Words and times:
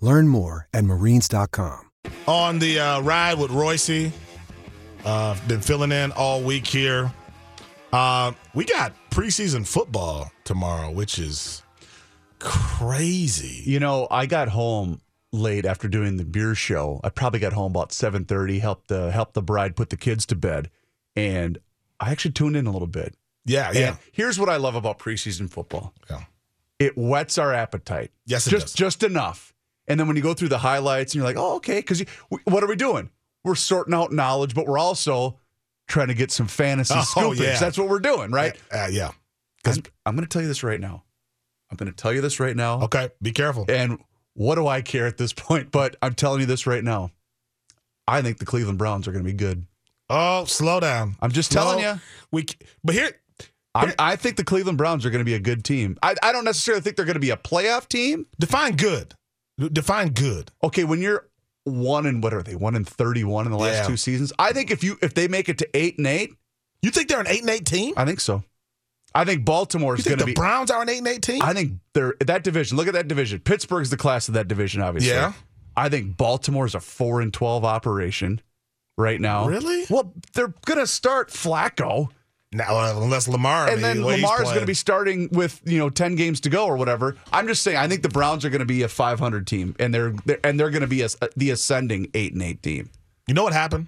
Learn 0.00 0.28
more 0.28 0.68
at 0.72 0.84
marines.com. 0.84 1.90
On 2.26 2.58
the 2.58 2.80
uh, 2.80 3.00
ride 3.02 3.38
with 3.38 3.50
Royce, 3.50 4.10
uh, 5.04 5.36
been 5.46 5.60
filling 5.60 5.92
in 5.92 6.12
all 6.12 6.42
week 6.42 6.66
here. 6.66 7.12
Uh, 7.92 8.32
we 8.54 8.64
got 8.64 8.94
preseason 9.10 9.66
football 9.66 10.30
tomorrow, 10.44 10.90
which 10.90 11.18
is 11.18 11.62
crazy. 12.38 13.62
You 13.64 13.80
know, 13.80 14.06
I 14.10 14.26
got 14.26 14.48
home 14.48 15.00
late 15.32 15.66
after 15.66 15.88
doing 15.88 16.16
the 16.16 16.24
beer 16.24 16.54
show. 16.54 17.00
I 17.04 17.08
probably 17.10 17.40
got 17.40 17.52
home 17.52 17.72
about 17.72 17.92
seven 17.92 18.24
thirty. 18.24 18.58
Helped 18.60 18.88
the 18.88 19.10
help 19.10 19.32
the 19.34 19.42
bride 19.42 19.76
put 19.76 19.90
the 19.90 19.96
kids 19.96 20.24
to 20.26 20.36
bed, 20.36 20.70
and 21.16 21.58
I 21.98 22.10
actually 22.10 22.32
tuned 22.32 22.56
in 22.56 22.66
a 22.66 22.70
little 22.72 22.88
bit. 22.88 23.14
Yeah, 23.44 23.72
yeah. 23.72 23.88
And 23.88 23.98
here's 24.12 24.38
what 24.38 24.48
I 24.48 24.56
love 24.56 24.74
about 24.74 24.98
preseason 24.98 25.50
football. 25.50 25.92
Yeah. 26.08 26.24
It 26.78 26.96
whets 26.96 27.36
our 27.38 27.52
appetite. 27.52 28.10
Yes, 28.24 28.46
it 28.46 28.50
just 28.50 28.66
does. 28.68 28.74
just 28.74 29.02
enough. 29.02 29.52
And 29.90 29.98
then 29.98 30.06
when 30.06 30.16
you 30.16 30.22
go 30.22 30.34
through 30.34 30.48
the 30.48 30.58
highlights, 30.58 31.12
and 31.12 31.18
you're 31.18 31.24
like, 31.24 31.36
oh, 31.36 31.56
okay, 31.56 31.80
because 31.80 32.04
what 32.44 32.62
are 32.62 32.68
we 32.68 32.76
doing? 32.76 33.10
We're 33.44 33.56
sorting 33.56 33.92
out 33.92 34.12
knowledge, 34.12 34.54
but 34.54 34.66
we're 34.66 34.78
also 34.78 35.38
trying 35.88 36.08
to 36.08 36.14
get 36.14 36.30
some 36.30 36.46
fantasy 36.46 36.94
Oh, 37.16 37.32
yeah. 37.32 37.58
That's 37.58 37.76
what 37.76 37.88
we're 37.88 37.98
doing, 37.98 38.30
right? 38.30 38.56
Uh, 38.72 38.88
yeah. 38.90 39.10
I'm, 39.66 39.82
I'm 40.06 40.14
going 40.14 40.26
to 40.26 40.32
tell 40.32 40.42
you 40.42 40.48
this 40.48 40.62
right 40.62 40.80
now. 40.80 41.02
I'm 41.70 41.76
going 41.76 41.90
to 41.90 41.96
tell 41.96 42.12
you 42.12 42.20
this 42.20 42.38
right 42.38 42.54
now. 42.54 42.82
Okay, 42.82 43.10
be 43.20 43.32
careful. 43.32 43.64
And 43.68 43.98
what 44.34 44.54
do 44.54 44.66
I 44.68 44.80
care 44.80 45.06
at 45.06 45.16
this 45.18 45.32
point? 45.36 45.72
But 45.72 45.96
I'm 46.00 46.14
telling 46.14 46.40
you 46.40 46.46
this 46.46 46.66
right 46.68 46.84
now. 46.84 47.10
I 48.06 48.22
think 48.22 48.38
the 48.38 48.46
Cleveland 48.46 48.78
Browns 48.78 49.08
are 49.08 49.12
going 49.12 49.24
to 49.24 49.30
be 49.30 49.36
good. 49.36 49.66
Oh, 50.08 50.44
slow 50.44 50.78
down. 50.78 51.16
I'm 51.20 51.32
just 51.32 51.52
Slow- 51.52 51.62
telling 51.62 51.80
you. 51.80 52.00
We, 52.30 52.46
but 52.84 52.94
here, 52.94 53.12
I, 53.74 53.94
I 53.98 54.16
think 54.16 54.36
the 54.36 54.44
Cleveland 54.44 54.78
Browns 54.78 55.04
are 55.06 55.10
going 55.10 55.20
to 55.20 55.24
be 55.24 55.34
a 55.34 55.40
good 55.40 55.64
team. 55.64 55.96
I, 56.02 56.14
I 56.22 56.32
don't 56.32 56.44
necessarily 56.44 56.80
think 56.80 56.96
they're 56.96 57.04
going 57.04 57.14
to 57.14 57.20
be 57.20 57.30
a 57.30 57.36
playoff 57.36 57.88
team. 57.88 58.26
define 58.38 58.76
good. 58.76 59.14
Define 59.68 60.10
good. 60.10 60.50
Okay, 60.62 60.84
when 60.84 61.00
you're 61.00 61.28
one 61.64 62.06
and 62.06 62.22
what 62.22 62.32
are 62.34 62.42
they? 62.42 62.54
One 62.54 62.74
and 62.74 62.86
thirty-one 62.88 63.44
in 63.46 63.52
the 63.52 63.58
last 63.58 63.82
Yeah. 63.82 63.86
two 63.86 63.96
seasons. 63.96 64.32
I 64.38 64.52
think 64.52 64.70
if 64.70 64.82
you 64.82 64.96
if 65.02 65.14
they 65.14 65.28
make 65.28 65.48
it 65.48 65.58
to 65.58 65.68
eight 65.74 65.98
and 65.98 66.06
eight, 66.06 66.32
You 66.82 66.90
think 66.90 67.08
they're 67.08 67.20
an 67.20 67.26
eight 67.28 67.42
and 67.42 67.50
eight 67.50 67.66
team? 67.66 67.92
I 67.96 68.04
think 68.06 68.20
so. 68.20 68.42
I 69.14 69.24
think 69.24 69.44
Baltimore 69.44 69.94
is 69.96 70.04
going 70.04 70.16
the 70.18 70.22
to 70.22 70.26
be. 70.26 70.34
Browns 70.34 70.70
are 70.70 70.80
an 70.80 70.88
eight 70.88 70.98
and 70.98 71.08
eight 71.08 71.20
team? 71.22 71.42
I 71.42 71.52
think 71.52 71.80
they're 71.94 72.14
that 72.20 72.42
division. 72.44 72.76
Look 72.76 72.86
at 72.86 72.94
that 72.94 73.08
division. 73.08 73.40
Pittsburgh's 73.40 73.90
the 73.90 73.96
class 73.96 74.28
of 74.28 74.34
that 74.34 74.48
division, 74.48 74.80
obviously. 74.80 75.10
Yeah. 75.12 75.32
I 75.76 75.88
think 75.88 76.16
Baltimore 76.16 76.64
is 76.66 76.74
a 76.74 76.80
four 76.80 77.20
and 77.20 77.32
twelve 77.32 77.64
operation 77.64 78.40
right 78.96 79.20
now. 79.20 79.46
Really? 79.46 79.84
Well, 79.90 80.14
they're 80.34 80.54
going 80.64 80.78
to 80.78 80.86
start 80.86 81.30
Flacco. 81.30 82.08
Now, 82.52 83.00
unless 83.00 83.28
Lamar 83.28 83.68
and 83.68 83.82
then 83.82 83.98
he's 83.98 84.04
Lamar's 84.04 84.42
going 84.42 84.60
to 84.60 84.66
be 84.66 84.74
starting 84.74 85.28
with 85.30 85.60
you 85.64 85.78
know 85.78 85.88
ten 85.88 86.16
games 86.16 86.40
to 86.40 86.50
go 86.50 86.66
or 86.66 86.76
whatever. 86.76 87.16
I'm 87.32 87.46
just 87.46 87.62
saying. 87.62 87.76
I 87.76 87.86
think 87.86 88.02
the 88.02 88.08
Browns 88.08 88.44
are 88.44 88.50
going 88.50 88.60
to 88.60 88.66
be 88.66 88.82
a 88.82 88.88
500 88.88 89.46
team, 89.46 89.76
and 89.78 89.94
they're, 89.94 90.12
they're 90.24 90.40
and 90.42 90.58
they're 90.58 90.70
going 90.70 90.82
to 90.82 90.88
be 90.88 91.02
a, 91.02 91.08
the 91.36 91.50
ascending 91.50 92.10
eight 92.14 92.32
and 92.32 92.42
eight 92.42 92.62
team. 92.62 92.90
You 93.28 93.34
know 93.34 93.44
what 93.44 93.52
happened? 93.52 93.86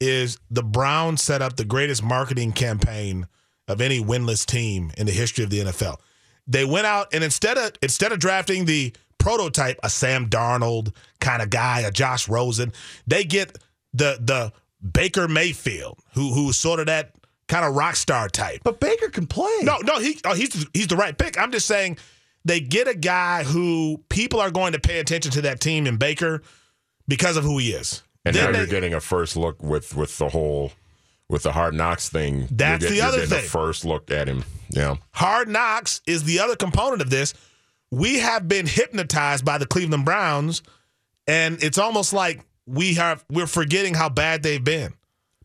Is 0.00 0.38
the 0.50 0.62
Browns 0.62 1.22
set 1.22 1.42
up 1.42 1.56
the 1.56 1.64
greatest 1.66 2.02
marketing 2.02 2.52
campaign 2.52 3.26
of 3.70 3.80
any 3.80 4.00
winless 4.00 4.44
team 4.44 4.90
in 4.96 5.06
the 5.06 5.12
history 5.12 5.44
of 5.44 5.50
the 5.50 5.60
NFL. 5.60 5.98
They 6.46 6.64
went 6.64 6.86
out 6.86 7.08
and 7.12 7.22
instead 7.22 7.56
of 7.56 7.72
instead 7.82 8.10
of 8.10 8.18
drafting 8.18 8.64
the 8.64 8.92
prototype, 9.18 9.78
a 9.82 9.90
Sam 9.90 10.28
Darnold 10.28 10.94
kind 11.20 11.40
of 11.40 11.50
guy, 11.50 11.80
a 11.80 11.90
Josh 11.92 12.28
Rosen, 12.28 12.72
they 13.06 13.22
get 13.22 13.58
the 13.92 14.18
the 14.20 14.52
Baker 14.82 15.28
Mayfield, 15.28 15.98
who 16.14 16.32
who's 16.32 16.58
sort 16.58 16.80
of 16.80 16.86
that 16.86 17.14
kind 17.50 17.64
of 17.66 17.74
rock 17.74 17.96
star 17.96 18.28
type. 18.28 18.62
But 18.64 18.80
Baker 18.80 19.08
can 19.10 19.26
play. 19.26 19.58
No, 19.62 19.76
no, 19.78 19.98
he 19.98 20.18
oh, 20.24 20.34
he's 20.34 20.66
he's 20.72 20.86
the 20.86 20.96
right 20.96 21.16
pick. 21.16 21.38
I'm 21.38 21.52
just 21.52 21.66
saying 21.66 21.98
they 22.44 22.60
get 22.60 22.88
a 22.88 22.94
guy 22.94 23.42
who 23.44 24.02
people 24.08 24.40
are 24.40 24.50
going 24.50 24.72
to 24.72 24.78
pay 24.80 25.00
attention 25.00 25.32
to 25.32 25.42
that 25.42 25.60
team 25.60 25.86
in 25.86 25.96
Baker 25.98 26.40
because 27.08 27.36
of 27.36 27.44
who 27.44 27.58
he 27.58 27.72
is. 27.72 28.02
And 28.24 28.34
Then 28.34 28.44
now 28.46 28.52
they- 28.52 28.58
you're 28.58 28.66
getting 28.66 28.94
a 28.94 29.00
first 29.00 29.36
look 29.36 29.62
with 29.62 29.94
with 29.96 30.16
the 30.18 30.28
whole 30.30 30.72
with 31.28 31.42
the 31.42 31.52
hard 31.52 31.74
knocks 31.74 32.08
thing. 32.08 32.48
That's 32.50 32.82
you're 32.82 32.90
the 32.90 32.96
you're 32.96 33.04
other 33.06 33.16
getting 33.18 33.30
thing. 33.30 33.44
A 33.44 33.48
first 33.48 33.84
look 33.84 34.10
at 34.10 34.28
him. 34.28 34.44
Yeah. 34.70 34.96
Hard 35.12 35.48
Knocks 35.48 36.00
is 36.06 36.22
the 36.24 36.38
other 36.40 36.54
component 36.56 37.02
of 37.02 37.10
this. 37.10 37.34
We 37.90 38.20
have 38.20 38.46
been 38.46 38.66
hypnotized 38.66 39.44
by 39.44 39.58
the 39.58 39.66
Cleveland 39.66 40.04
Browns, 40.04 40.62
and 41.26 41.60
it's 41.62 41.76
almost 41.78 42.12
like 42.12 42.40
we 42.66 42.94
have 42.94 43.24
we're 43.28 43.48
forgetting 43.48 43.94
how 43.94 44.08
bad 44.08 44.42
they've 44.44 44.62
been. 44.62 44.94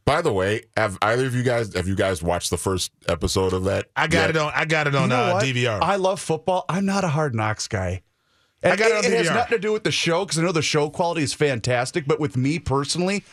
By 0.06 0.22
the 0.22 0.32
way, 0.32 0.64
have 0.78 0.98
either 1.02 1.26
of 1.26 1.34
you 1.34 1.42
guys 1.44 1.74
have 1.74 1.88
you 1.88 1.96
guys 1.96 2.22
watched 2.22 2.52
the 2.52 2.58
first 2.58 2.92
episode 3.10 3.54
of 3.54 3.64
that? 3.64 3.88
I 3.96 4.06
got 4.08 4.22
yet? 4.22 4.30
it 4.32 4.38
on. 4.38 4.52
I 4.56 4.66
got 4.66 4.86
it 4.88 4.94
You 4.94 5.00
on 5.00 5.10
know 5.10 5.16
uh. 5.16 5.42
DVR. 5.42 5.80
I 5.82 5.96
love 5.96 6.20
football. 6.20 6.64
I'm 6.70 6.86
not 6.86 7.04
a 7.04 7.08
hard 7.08 7.34
knocks 7.34 7.68
guy. 7.68 8.04
And 8.62 8.74
I 8.74 8.76
got 8.76 8.92
it 8.92 8.98
on 8.98 9.06
it 9.06 9.18
has 9.18 9.30
nothing 9.30 9.58
to 9.58 9.62
do 9.62 9.72
with 9.74 9.84
the 9.84 9.92
show 9.92 10.24
because 10.26 10.38
I 10.40 10.44
know 10.44 10.52
the 10.52 10.62
show 10.62 10.90
quality 10.90 11.24
is 11.24 11.34
fantastic. 11.34 12.06
But 12.08 12.20
with 12.20 12.38
me 12.38 12.60
personally, 12.60 13.24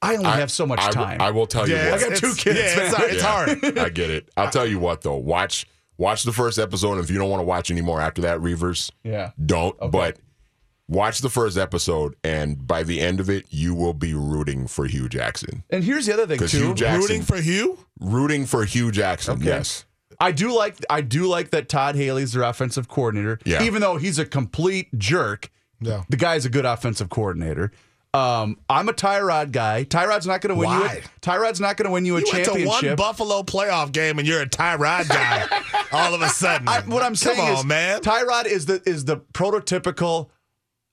I 0.00 0.14
only 0.16 0.26
I- 0.26 0.36
have 0.40 0.50
so 0.50 0.66
much 0.66 0.80
I, 0.80 0.90
time. 0.90 1.20
I 1.20 1.30
will 1.30 1.46
tell 1.46 1.68
you 1.68 1.74
yeah, 1.74 1.90
what. 1.92 2.02
I 2.04 2.08
got 2.08 2.16
two 2.18 2.34
kids, 2.34 2.58
Yeah, 2.58 2.86
it's, 2.86 2.98
man. 2.98 3.08
it's 3.10 3.22
Yeah, 3.22 3.28
hard. 3.30 3.78
I 3.78 3.88
get 3.90 4.10
it. 4.10 4.30
I'll 4.36 4.50
tell 4.50 4.66
you 4.66 4.78
what 4.78 5.02
though. 5.02 5.16
Watch 5.16 5.66
watch 5.98 6.22
the 6.22 6.32
first 6.32 6.58
episode. 6.58 6.92
And 6.94 7.04
if 7.04 7.10
you 7.10 7.18
don't 7.18 7.28
want 7.30 7.40
to 7.40 7.44
watch 7.46 7.70
anymore 7.70 8.00
after 8.00 8.22
that, 8.22 8.38
Reavers, 8.38 8.90
Yeah. 9.04 9.32
don't. 9.44 9.76
But 9.90 10.16
watch 10.92 11.20
the 11.20 11.30
first 11.30 11.56
episode, 11.56 12.14
and 12.22 12.66
by 12.66 12.82
the 12.82 13.00
end 13.00 13.20
of 13.20 13.28
it, 13.30 13.46
you 13.50 13.74
will 13.74 13.94
be 13.94 14.14
rooting 14.14 14.66
for 14.66 14.86
Hue 14.86 15.08
Jackson. 15.08 15.64
and 15.70 15.82
here's 15.84 16.06
the 16.06 16.12
other 16.14 16.26
thing 16.26 16.46
too. 16.46 16.58
Hue 16.66 16.74
Jackson, 16.74 17.00
Rooting 17.00 17.22
for 17.22 17.36
Hue. 17.36 17.78
rooting 18.00 18.46
for 18.46 18.64
Hue 18.64 18.90
Jackson. 18.90 19.34
Okay. 19.36 19.46
Yes. 19.46 19.84
I 20.20 20.30
do 20.30 20.54
like 20.54 20.76
I 20.88 21.00
do 21.00 21.26
like 21.26 21.50
that 21.50 21.68
Todd 21.68 21.96
Haley's 21.96 22.32
their 22.32 22.42
offensive 22.44 22.86
coordinator. 22.88 23.40
Yeah. 23.44 23.62
Even 23.64 23.80
though 23.80 23.96
he's 23.96 24.18
a 24.20 24.24
complete 24.24 24.96
jerk, 24.96 25.50
Yeah. 25.80 26.04
the 26.08 26.16
guy's 26.16 26.44
a 26.44 26.48
good 26.50 26.64
offensive 26.64 27.08
coordinator. 27.08 27.72
Um, 28.14 28.58
I'm 28.68 28.90
a 28.90 28.92
Tyrod 28.92 29.52
guy. 29.52 29.84
Tyrod's 29.84 30.26
not 30.26 30.42
going 30.42 30.50
to 30.50 30.54
win 30.54 30.68
you. 30.70 30.80
Why? 30.80 31.02
A, 31.02 31.20
Tyrod's 31.26 31.60
not 31.62 31.78
going 31.78 31.86
to 31.86 31.90
win 31.90 32.04
you 32.04 32.18
a 32.18 32.20
You 32.20 32.26
went 32.30 32.44
to 32.44 32.50
one 32.50 32.60
championship. 32.60 32.98
Buffalo 32.98 33.42
playoff 33.42 33.90
game 33.90 34.18
and 34.18 34.28
you're 34.28 34.42
a 34.42 34.46
Tyrod 34.46 35.08
guy. 35.08 35.46
all 35.92 36.14
of 36.14 36.20
a 36.20 36.28
sudden, 36.28 36.68
I, 36.68 36.82
what 36.82 37.02
I'm 37.02 37.16
saying 37.16 37.38
Come 37.38 37.46
on, 37.46 37.52
is, 37.54 37.64
man. 37.64 38.00
Tyrod 38.02 38.44
is 38.44 38.66
the 38.66 38.82
is 38.86 39.06
the 39.06 39.16
prototypical. 39.16 40.28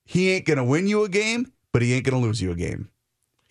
He 0.09 0.31
ain't 0.31 0.45
going 0.45 0.57
to 0.57 0.63
win 0.63 0.87
you 0.87 1.03
a 1.03 1.09
game, 1.09 1.51
but 1.71 1.83
he 1.83 1.93
ain't 1.93 2.03
going 2.03 2.19
to 2.19 2.27
lose 2.27 2.41
you 2.41 2.51
a 2.51 2.55
game. 2.55 2.89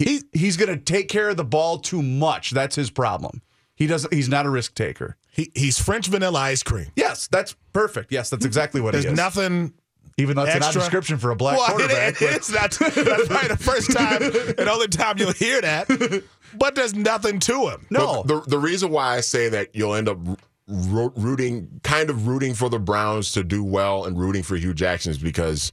He, 0.00 0.22
he's 0.32 0.56
going 0.56 0.69
to 0.69 0.76
take 0.76 1.08
care 1.08 1.28
of 1.28 1.37
the 1.37 1.44
ball 1.44 1.78
too 1.78 2.02
much. 2.02 2.50
That's 2.50 2.75
his 2.75 2.90
problem. 2.90 3.43
He 3.76 3.87
doesn't. 3.87 4.12
He's 4.12 4.28
not 4.28 4.44
a 4.44 4.50
risk 4.50 4.75
taker. 4.75 5.16
he, 5.31 5.52
he's 5.55 5.78
French 5.78 6.08
vanilla 6.08 6.40
ice 6.40 6.64
cream. 6.64 6.88
Yes, 6.96 7.28
that's 7.28 7.55
perfect. 7.72 8.10
Yes, 8.10 8.31
that's 8.31 8.44
exactly 8.44 8.81
what 8.81 8.96
it 8.96 8.99
is. 8.99 9.05
There's 9.05 9.16
he 9.16 9.20
is. 9.20 9.37
nothing 9.37 9.72
Even 10.16 10.34
though 10.34 10.46
it's 10.46 10.56
an 10.56 10.64
odd 10.64 10.75
description 10.75 11.16
for 11.19 11.31
a 11.31 11.37
black 11.37 11.58
well, 11.58 11.69
quarterback. 11.76 12.20
It 12.20 12.40
is. 12.40 12.49
That's, 12.49 12.76
that's 12.76 13.28
probably 13.28 13.49
the 13.49 13.56
first 13.56 13.93
time 13.93 14.20
and 14.58 14.69
only 14.69 14.88
time 14.88 15.19
you'll 15.19 15.31
hear 15.31 15.61
that. 15.61 16.25
But 16.54 16.75
there's 16.75 16.94
nothing 16.94 17.38
to 17.38 17.69
him. 17.69 17.87
no, 17.88 18.25
But 18.25 18.46
the 18.46 18.50
the 18.50 18.58
reason 18.58 18.90
why 18.90 19.16
I 19.16 19.20
say 19.20 19.49
that 19.50 19.76
you'll 19.76 19.94
end 19.94 20.08
up 20.08 20.19
rooting, 20.66 21.81
kind 21.84 22.11
of 22.11 22.26
rooting 22.26 22.54
for 22.54 22.69
the 22.69 22.81
Browns 22.81 23.31
to 23.32 23.44
do 23.44 23.62
well 23.62 24.06
and 24.06 24.19
rooting 24.19 24.43
for 24.43 24.56
Hue 24.56 24.75
Jackson 24.75 25.12
is 25.12 25.19
because 25.19 25.72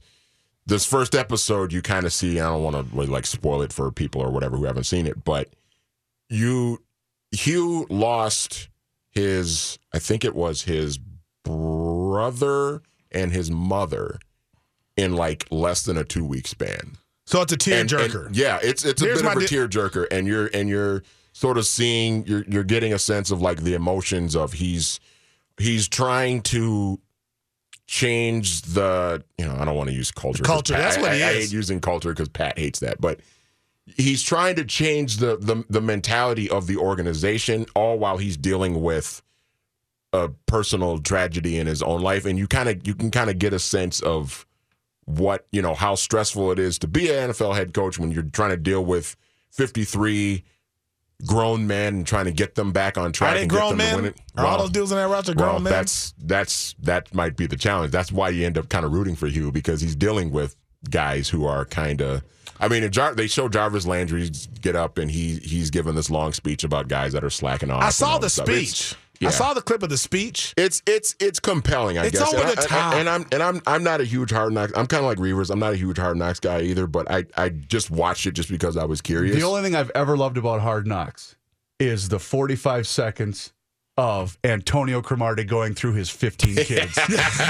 this 0.66 0.84
first 0.84 1.14
episode 1.14 1.72
you 1.72 1.80
kind 1.82 2.04
of 2.06 2.12
see. 2.12 2.40
I 2.40 2.44
don't 2.50 2.62
want 2.62 2.76
to 2.76 2.82
really 2.96 3.08
like 3.08 3.26
spoil 3.26 3.62
it 3.62 3.72
for 3.72 3.90
people 3.92 4.20
or 4.20 4.30
whatever 4.30 4.56
who 4.56 4.64
haven't 4.64 4.84
seen 4.84 5.06
it, 5.06 5.24
but 5.24 5.48
you 6.28 6.82
Hue 7.32 7.86
lost 7.88 8.68
his. 9.10 9.78
I 9.94 9.98
think 9.98 10.24
it 10.24 10.34
was 10.34 10.62
his 10.62 10.98
brother 11.44 12.82
and 13.12 13.32
his 13.32 13.50
mother 13.50 14.18
in 14.96 15.14
like 15.14 15.46
less 15.50 15.82
than 15.82 15.96
a 15.96 16.04
two 16.04 16.24
week 16.24 16.46
span. 16.46 16.96
So 17.26 17.42
it's 17.42 17.52
a 17.52 17.56
tear 17.56 17.80
And- 17.80 17.92
and- 17.92 18.12
jerker. 18.12 18.28
yeah, 18.32 18.58
it's 18.62 18.84
it's 18.84 19.02
a 19.02 19.04
Here's 19.04 19.22
bit 19.22 19.30
of 19.30 19.36
a 19.36 19.40
di- 19.40 19.46
tear 19.46 19.68
jerker, 19.68 20.06
and 20.10 20.26
you're 20.26 20.48
and 20.54 20.68
you're 20.68 21.02
sort 21.32 21.58
of 21.58 21.66
seeing 21.66 22.26
you're 22.26 22.44
you're 22.48 22.64
getting 22.64 22.92
a 22.92 22.98
sense 22.98 23.30
of 23.30 23.40
like 23.42 23.62
the 23.62 23.74
emotions 23.74 24.34
of 24.36 24.54
he's 24.54 25.00
he's 25.58 25.88
trying 25.88 26.40
to 26.42 27.00
change 27.86 28.62
the 28.62 29.22
you 29.38 29.44
know 29.44 29.56
I 29.56 29.64
don't 29.64 29.76
want 29.76 29.88
to 29.88 29.94
use 29.94 30.10
culture 30.10 30.42
culture, 30.42 30.74
Pat- 30.74 30.82
that's 30.82 30.96
what 30.98 31.12
I, 31.12 31.16
he 31.16 31.22
I 31.22 31.30
is. 31.30 31.50
hate 31.50 31.52
using 31.54 31.80
culture 31.80 32.10
because 32.10 32.28
Pat 32.28 32.58
hates 32.58 32.80
that, 32.80 33.00
but 33.00 33.20
he's 33.96 34.22
trying 34.22 34.56
to 34.56 34.64
change 34.64 35.18
the 35.18 35.36
the 35.36 35.64
the 35.70 35.80
mentality 35.80 36.50
of 36.50 36.66
the 36.66 36.76
organization 36.76 37.66
all 37.74 37.98
while 37.98 38.16
he's 38.16 38.36
dealing 38.36 38.82
with 38.82 39.22
a 40.12 40.28
personal 40.46 40.98
tragedy 40.98 41.58
in 41.58 41.66
his 41.66 41.82
own 41.82 42.00
life 42.00 42.24
and 42.24 42.38
you 42.38 42.46
kind 42.46 42.68
of 42.68 42.86
you 42.86 42.94
can 42.94 43.10
kind 43.10 43.30
of 43.30 43.38
get 43.38 43.52
a 43.52 43.58
sense 43.58 44.00
of 44.00 44.46
what 45.04 45.46
you 45.52 45.62
know 45.62 45.74
how 45.74 45.94
stressful 45.94 46.50
it 46.50 46.58
is 46.58 46.78
to 46.78 46.88
be 46.88 47.10
an 47.12 47.30
NFL 47.30 47.54
head 47.54 47.72
coach 47.72 47.98
when 47.98 48.10
you're 48.10 48.22
trying 48.24 48.50
to 48.50 48.56
deal 48.56 48.84
with 48.84 49.16
53 49.50 50.42
grown 51.24 51.66
men 51.66 51.94
and 51.94 52.06
trying 52.06 52.26
to 52.26 52.32
get 52.32 52.54
them 52.54 52.72
back 52.72 52.98
on 52.98 53.12
track 53.12 53.36
Are 53.36 53.38
they 53.38 53.46
grown 53.46 53.78
them 53.78 54.02
men? 54.02 54.14
Are 54.36 54.46
all 54.46 54.58
those 54.58 54.70
dudes 54.70 54.90
in 54.90 54.98
that 54.98 55.08
roster 55.08 55.32
well, 55.34 55.52
grown 55.52 55.62
men? 55.62 55.72
that's 55.72 56.14
that's 56.18 56.74
that 56.80 57.14
might 57.14 57.36
be 57.36 57.46
the 57.46 57.56
challenge. 57.56 57.92
That's 57.92 58.12
why 58.12 58.28
you 58.30 58.44
end 58.46 58.58
up 58.58 58.68
kind 58.68 58.84
of 58.84 58.92
rooting 58.92 59.16
for 59.16 59.26
Hue 59.26 59.50
because 59.50 59.80
he's 59.80 59.96
dealing 59.96 60.30
with 60.30 60.56
guys 60.90 61.28
who 61.28 61.46
are 61.46 61.64
kind 61.64 62.00
of. 62.02 62.22
I 62.58 62.68
mean, 62.68 62.82
if 62.84 62.90
Jar- 62.90 63.14
they 63.14 63.26
show 63.26 63.48
Jarvis 63.48 63.86
Landry 63.86 64.30
get 64.60 64.76
up 64.76 64.98
and 64.98 65.10
he 65.10 65.36
he's 65.36 65.70
giving 65.70 65.94
this 65.94 66.10
long 66.10 66.32
speech 66.32 66.64
about 66.64 66.88
guys 66.88 67.12
that 67.12 67.24
are 67.24 67.30
slacking 67.30 67.70
off. 67.70 67.82
I 67.82 67.90
saw 67.90 68.18
the 68.18 68.26
this 68.26 68.34
stuff. 68.34 68.48
It's- 68.48 68.68
speech. 68.70 68.98
Yeah. 69.20 69.28
I 69.28 69.30
saw 69.30 69.54
the 69.54 69.62
clip 69.62 69.82
of 69.82 69.88
the 69.90 69.96
speech. 69.98 70.54
It's 70.56 70.82
it's 70.86 71.14
it's 71.20 71.40
compelling, 71.40 71.98
I 71.98 72.06
It's 72.06 72.18
guess. 72.18 72.32
over 72.34 72.42
and 72.46 72.56
the 72.56 72.62
I- 72.62 72.66
top. 72.66 72.94
And, 72.94 73.08
I'm 73.08 73.26
and 73.32 73.42
I'm 73.42 73.62
I'm 73.66 73.82
not 73.82 74.00
a 74.00 74.04
huge 74.04 74.30
hard 74.30 74.52
knocks. 74.52 74.72
I'm 74.76 74.86
kind 74.86 75.04
of 75.04 75.08
like 75.08 75.18
Reavers. 75.18 75.50
I'm 75.50 75.58
not 75.58 75.72
a 75.72 75.76
huge 75.76 75.98
hard 75.98 76.16
knocks 76.16 76.40
guy 76.40 76.60
either. 76.62 76.86
But 76.86 77.10
I 77.10 77.24
I 77.36 77.48
just 77.50 77.90
watched 77.90 78.26
it 78.26 78.32
just 78.32 78.48
because 78.48 78.76
I 78.76 78.84
was 78.84 79.00
curious. 79.00 79.34
The 79.36 79.42
only 79.42 79.62
thing 79.62 79.74
I've 79.74 79.90
ever 79.94 80.16
loved 80.16 80.36
about 80.38 80.60
Hard 80.60 80.86
Knocks 80.86 81.36
is 81.78 82.08
the 82.08 82.18
45 82.18 82.86
seconds 82.86 83.52
of 83.98 84.36
Antonio 84.44 85.00
Cromartie 85.00 85.44
going 85.44 85.74
through 85.74 85.94
his 85.94 86.10
15 86.10 86.54
kids, 86.64 86.98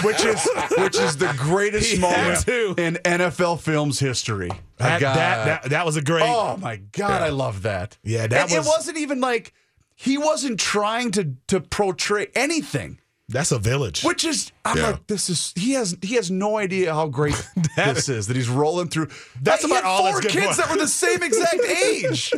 which 0.05 0.25
is 0.25 0.49
which 0.79 0.97
is 0.97 1.17
the 1.17 1.35
greatest 1.37 1.91
He 1.95 2.01
had 2.01 2.47
moment 2.47 2.79
in 2.79 2.95
NFL 3.05 3.61
films 3.61 3.99
history. 3.99 4.51
I 4.79 4.99
That, 4.99 5.01
got- 5.01 5.15
that, 5.17 5.45
that, 5.63 5.71
that 5.71 5.87
was 5.87 5.97
a 5.97 6.03
great. 6.03 6.23
oh 6.25 6.57
my 6.59 6.77
god, 6.93 7.23
I 7.23 7.31
love 7.31 7.63
that. 7.63 7.99
Yeah, 8.05 8.27
that 8.29 8.51
And 8.53 8.65
it 8.65 8.69
wasn't 8.69 8.97
even 8.99 9.21
like 9.21 9.53
he 9.97 10.17
wasn't 10.19 10.61
trying 10.61 11.11
to 11.13 11.33
to 11.49 11.61
portray 11.61 12.29
anything. 12.35 13.01
That's 13.29 13.51
a 13.51 13.59
village. 13.59 14.05
Which 14.05 14.25
is, 14.25 14.53
I'm 14.65 14.77
Yeah. 14.77 14.91
like, 14.91 15.07
this 15.09 15.29
is 15.29 15.53
he 15.57 15.73
has 15.73 15.97
he 16.01 16.15
has 16.15 16.31
no 16.31 16.59
idea 16.59 16.95
how 16.95 17.09
great 17.09 17.35
this 17.77 18.09
is 18.09 18.29
that 18.29 18.37
he's 18.37 18.49
rolling 18.49 18.87
through. 18.89 19.09
That's 19.43 19.65
he 19.65 19.71
about 19.71 19.83
had 19.83 19.89
all 19.89 20.13
four 20.13 20.21
that's 20.21 20.33
kids 20.33 20.57
that 20.59 20.71
were 20.71 20.77
the 20.77 20.87
same 20.87 21.23
exact 21.25 21.65
age. 21.65 22.33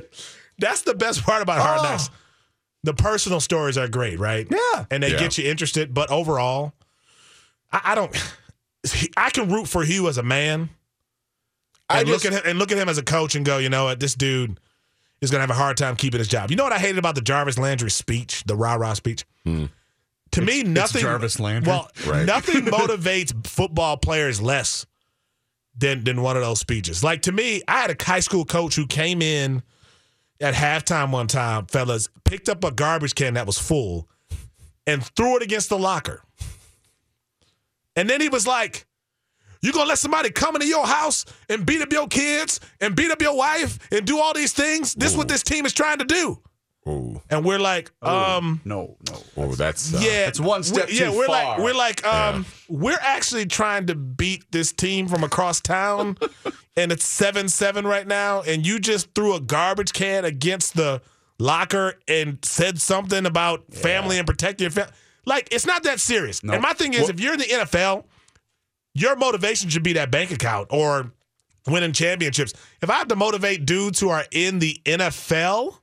That's 0.58 0.82
the 0.82 0.94
best 0.94 1.24
part 1.24 1.42
about 1.42 1.60
Hard 1.60 1.80
Oh. 1.80 1.82
Knocks. 1.82 2.08
The 2.84 2.94
personal 2.94 3.40
stories 3.40 3.76
are 3.76 3.88
great, 3.88 4.18
right? 4.18 4.46
Yeah. 4.50 4.86
and 4.90 5.02
they 5.02 5.10
Yeah. 5.12 5.18
get 5.18 5.36
you 5.36 5.50
interested. 5.50 5.92
But 5.92 6.10
overall, 6.10 6.72
I, 7.70 7.80
I 7.86 7.94
don't. 7.94 8.16
I 9.16 9.28
can 9.30 9.50
root 9.50 9.68
for 9.68 9.84
Hue 9.84 10.08
as 10.08 10.16
a 10.16 10.22
man. 10.22 10.70
I 11.90 11.98
and 12.00 12.08
just- 12.08 12.24
look 12.24 12.32
at 12.32 12.38
him 12.44 12.50
and 12.50 12.58
look 12.58 12.72
at 12.72 12.78
him 12.78 12.88
as 12.88 12.96
a 12.96 13.02
coach 13.02 13.34
and 13.34 13.44
go, 13.44 13.58
you 13.58 13.68
know 13.68 13.84
what, 13.84 13.98
this 14.00 14.14
dude 14.14 14.58
is 15.20 15.30
gonna 15.30 15.40
have 15.42 15.50
a 15.50 15.54
hard 15.54 15.76
time 15.76 15.96
keeping 15.96 16.18
his 16.18 16.28
job. 16.28 16.50
You 16.50 16.56
know 16.56 16.64
what 16.64 16.72
I 16.72 16.78
hated 16.78 16.98
about 16.98 17.14
the 17.14 17.20
Jarvis 17.20 17.58
Landry 17.58 17.90
speech, 17.90 18.44
the 18.44 18.54
rah 18.56 18.74
rah 18.74 18.94
speech. 18.94 19.24
Hmm. 19.44 19.66
To 20.32 20.42
me, 20.42 20.62
nothing. 20.62 21.00
Jarvis 21.02 21.40
Landry. 21.40 21.70
Well, 21.72 21.90
Right. 22.06 22.26
nothing 22.26 22.64
motivates 22.66 23.46
football 23.46 23.96
players 23.96 24.40
less 24.42 24.86
than 25.76 26.04
than 26.04 26.22
one 26.22 26.36
of 26.36 26.42
those 26.42 26.60
speeches. 26.60 27.02
Like 27.02 27.22
to 27.22 27.32
me, 27.32 27.62
I 27.66 27.80
had 27.80 27.90
a 27.90 28.04
high 28.04 28.20
school 28.20 28.44
coach 28.44 28.74
who 28.76 28.86
came 28.86 29.22
in 29.22 29.62
at 30.40 30.54
halftime 30.54 31.10
one 31.10 31.26
time, 31.26 31.66
fellas, 31.66 32.08
picked 32.24 32.48
up 32.48 32.62
a 32.62 32.70
garbage 32.70 33.14
can 33.14 33.34
that 33.34 33.46
was 33.46 33.58
full 33.58 34.08
and 34.86 35.04
threw 35.04 35.36
it 35.36 35.42
against 35.42 35.68
the 35.68 35.78
locker. 35.78 36.22
And 37.96 38.08
then 38.08 38.20
he 38.20 38.28
was 38.28 38.46
like, 38.46 38.86
You 39.62 39.72
gonna 39.72 39.88
let 39.88 39.98
somebody 39.98 40.30
come 40.30 40.54
into 40.56 40.66
your 40.68 40.86
house 40.86 41.24
and 41.48 41.64
beat 41.66 41.82
up 41.82 41.92
your 41.92 42.06
kids 42.06 42.60
and 42.80 42.94
beat 42.94 43.10
up 43.10 43.20
your 43.22 43.36
wife 43.36 43.78
and 43.92 44.06
do 44.06 44.18
all 44.20 44.32
these 44.34 44.52
things? 44.52 44.94
This 44.94 45.10
is 45.12 45.16
what 45.16 45.28
this 45.28 45.42
team 45.42 45.66
is 45.66 45.72
trying 45.72 45.98
to 45.98 46.04
do. 46.04 46.40
Ooh, 46.86 47.20
And 47.28 47.44
we're 47.44 47.58
like, 47.58 47.90
um, 48.02 48.62
no, 48.64 48.96
no. 49.10 49.22
oh, 49.36 49.54
that's 49.54 49.92
uh, 49.92 49.98
yeah, 50.00 50.24
that's 50.24 50.40
one 50.40 50.62
step 50.62 50.86
we're- 50.86 50.98
Yeah, 50.98 51.10
too 51.10 51.18
we're 51.18 51.26
far. 51.26 51.44
like, 51.44 51.58
we're 51.58 51.74
like, 51.74 52.06
um, 52.06 52.46
we're 52.70 52.96
actually 53.02 53.44
trying 53.44 53.86
to 53.88 53.94
beat 53.94 54.50
this 54.52 54.72
team 54.72 55.06
from 55.06 55.22
across 55.22 55.60
town, 55.60 56.16
and 56.78 56.90
it's 56.90 57.04
seven 57.06 57.50
seven 57.50 57.86
right 57.86 58.06
now. 58.06 58.40
And 58.40 58.66
you 58.66 58.78
just 58.78 59.14
threw 59.14 59.34
a 59.34 59.40
garbage 59.40 59.92
can 59.92 60.24
against 60.24 60.76
the 60.76 61.02
locker 61.38 61.94
and 62.08 62.38
said 62.42 62.80
something 62.80 63.26
about 63.26 63.74
family 63.74 64.16
and 64.16 64.26
protecting 64.26 64.64
your 64.64 64.70
family. 64.70 64.92
Like, 65.26 65.48
it's 65.52 65.66
not 65.66 65.82
that 65.82 66.00
serious. 66.00 66.40
And 66.40 66.62
my 66.62 66.72
thing 66.72 66.94
is, 66.94 67.10
if 67.10 67.20
you're 67.20 67.34
in 67.34 67.38
the 67.40 67.44
NFL, 67.44 68.04
your 69.00 69.16
motivation 69.16 69.68
should 69.70 69.82
be 69.82 69.94
that 69.94 70.10
bank 70.10 70.30
account 70.30 70.68
or 70.70 71.12
winning 71.66 71.92
championships. 71.92 72.52
If 72.82 72.90
I 72.90 72.94
have 72.94 73.08
to 73.08 73.16
motivate 73.16 73.66
dudes 73.66 74.00
who 74.00 74.08
are 74.10 74.24
in 74.30 74.58
the 74.58 74.80
NFL, 74.84 75.76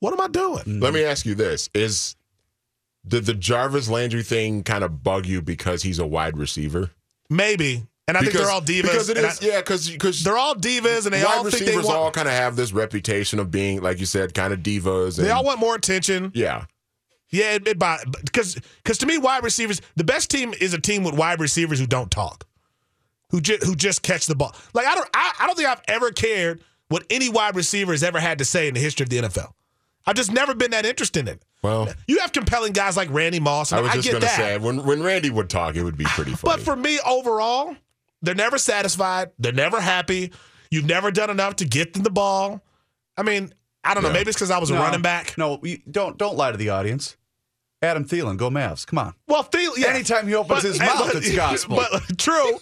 what 0.00 0.12
am 0.12 0.20
I 0.20 0.28
doing? 0.28 0.80
Let 0.80 0.94
me 0.94 1.04
ask 1.04 1.26
you 1.26 1.34
this: 1.34 1.68
Is 1.74 2.16
did 3.06 3.26
the 3.26 3.34
Jarvis 3.34 3.88
Landry 3.88 4.22
thing 4.22 4.62
kind 4.62 4.84
of 4.84 5.02
bug 5.02 5.26
you 5.26 5.42
because 5.42 5.82
he's 5.82 5.98
a 5.98 6.06
wide 6.06 6.36
receiver? 6.38 6.90
Maybe. 7.30 7.86
And 8.08 8.16
I 8.16 8.20
think 8.20 8.32
they're 8.32 8.50
all 8.50 8.60
divas. 8.60 8.82
Because 8.82 9.08
it 9.10 9.16
is, 9.16 9.40
I- 9.40 9.46
yeah, 9.46 9.60
because 9.60 9.88
because 9.88 10.24
They're 10.24 10.36
all 10.36 10.56
divas, 10.56 11.04
and 11.04 11.14
they 11.14 11.22
all 11.22 11.42
think 11.44 11.52
they 11.52 11.60
receivers 11.66 11.84
want. 11.86 11.96
all 11.96 12.10
kind 12.10 12.26
of 12.26 12.34
have 12.34 12.56
this 12.56 12.72
reputation 12.72 13.38
of 13.38 13.50
being, 13.52 13.80
like 13.80 14.00
you 14.00 14.06
said, 14.06 14.34
kind 14.34 14.52
of 14.52 14.58
divas. 14.60 15.18
And, 15.18 15.26
they 15.26 15.30
all 15.30 15.44
want 15.44 15.60
more 15.60 15.76
attention. 15.76 16.32
yeah. 16.34 16.64
Yeah, 17.32 17.54
it, 17.54 17.66
it 17.66 17.78
because 18.24 18.60
because 18.84 18.98
to 18.98 19.06
me, 19.06 19.18
wide 19.18 19.42
receivers, 19.42 19.80
the 19.96 20.04
best 20.04 20.30
team 20.30 20.54
is 20.60 20.74
a 20.74 20.78
team 20.78 21.02
with 21.02 21.14
wide 21.14 21.40
receivers 21.40 21.80
who 21.80 21.86
don't 21.86 22.10
talk, 22.10 22.46
who 23.30 23.40
just 23.40 23.64
who 23.64 23.74
just 23.74 24.02
catch 24.02 24.26
the 24.26 24.34
ball. 24.36 24.54
Like 24.74 24.86
I 24.86 24.94
don't 24.94 25.08
I, 25.14 25.32
I 25.40 25.46
don't 25.46 25.56
think 25.56 25.68
I've 25.68 25.82
ever 25.88 26.10
cared 26.10 26.62
what 26.88 27.04
any 27.08 27.30
wide 27.30 27.56
receiver 27.56 27.92
has 27.92 28.02
ever 28.02 28.20
had 28.20 28.38
to 28.38 28.44
say 28.44 28.68
in 28.68 28.74
the 28.74 28.80
history 28.80 29.04
of 29.04 29.08
the 29.10 29.18
NFL. 29.18 29.52
I've 30.06 30.16
just 30.16 30.30
never 30.32 30.54
been 30.54 30.72
that 30.72 30.84
interested 30.84 31.20
in 31.20 31.28
it. 31.28 31.42
Well, 31.62 31.88
You 32.08 32.18
have 32.18 32.32
compelling 32.32 32.72
guys 32.72 32.96
like 32.96 33.08
Randy 33.10 33.38
Moss. 33.40 33.70
And 33.72 33.78
I 33.86 33.92
I, 33.92 33.96
was 33.96 34.04
just 34.04 34.06
get 34.06 34.12
gonna 34.12 34.26
that. 34.26 34.36
say 34.36 34.58
when 34.58 34.84
when 34.84 35.02
Randy 35.02 35.30
would 35.30 35.48
talk, 35.48 35.74
it 35.74 35.82
would 35.82 35.96
be 35.96 36.04
pretty 36.04 36.32
funny. 36.32 36.56
But 36.56 36.60
for 36.60 36.76
me, 36.76 36.98
overall, 37.06 37.74
they're 38.20 38.34
never 38.34 38.58
satisfied. 38.58 39.30
They're 39.38 39.52
never 39.52 39.80
happy. 39.80 40.32
You've 40.70 40.86
never 40.86 41.10
done 41.10 41.30
enough 41.30 41.56
to 41.56 41.64
get 41.64 41.94
them 41.94 42.02
the 42.02 42.10
ball. 42.10 42.62
I 43.16 43.22
mean, 43.22 43.52
I 43.84 43.94
don't 43.94 44.02
know. 44.02 44.08
Yeah. 44.08 44.14
Maybe 44.14 44.28
it's 44.30 44.36
because 44.36 44.50
I 44.50 44.58
was 44.58 44.70
a 44.70 44.74
running 44.74 45.02
back. 45.02 45.36
No, 45.38 45.60
you, 45.62 45.78
don't 45.90 46.18
don't 46.18 46.36
lie 46.36 46.50
to 46.50 46.56
the 46.56 46.70
audience. 46.70 47.16
Adam 47.82 48.04
Thielen, 48.04 48.36
go 48.36 48.48
Mavs. 48.48 48.86
Come 48.86 48.98
on. 49.00 49.14
Well, 49.26 49.42
Thielen, 49.44 49.76
yeah. 49.76 49.88
Anytime 49.88 50.28
he 50.28 50.34
opens 50.34 50.62
his 50.62 50.78
mouth, 50.78 51.14
it's 51.16 51.34
gospel. 51.34 51.76
But 51.76 52.02
true, 52.18 52.58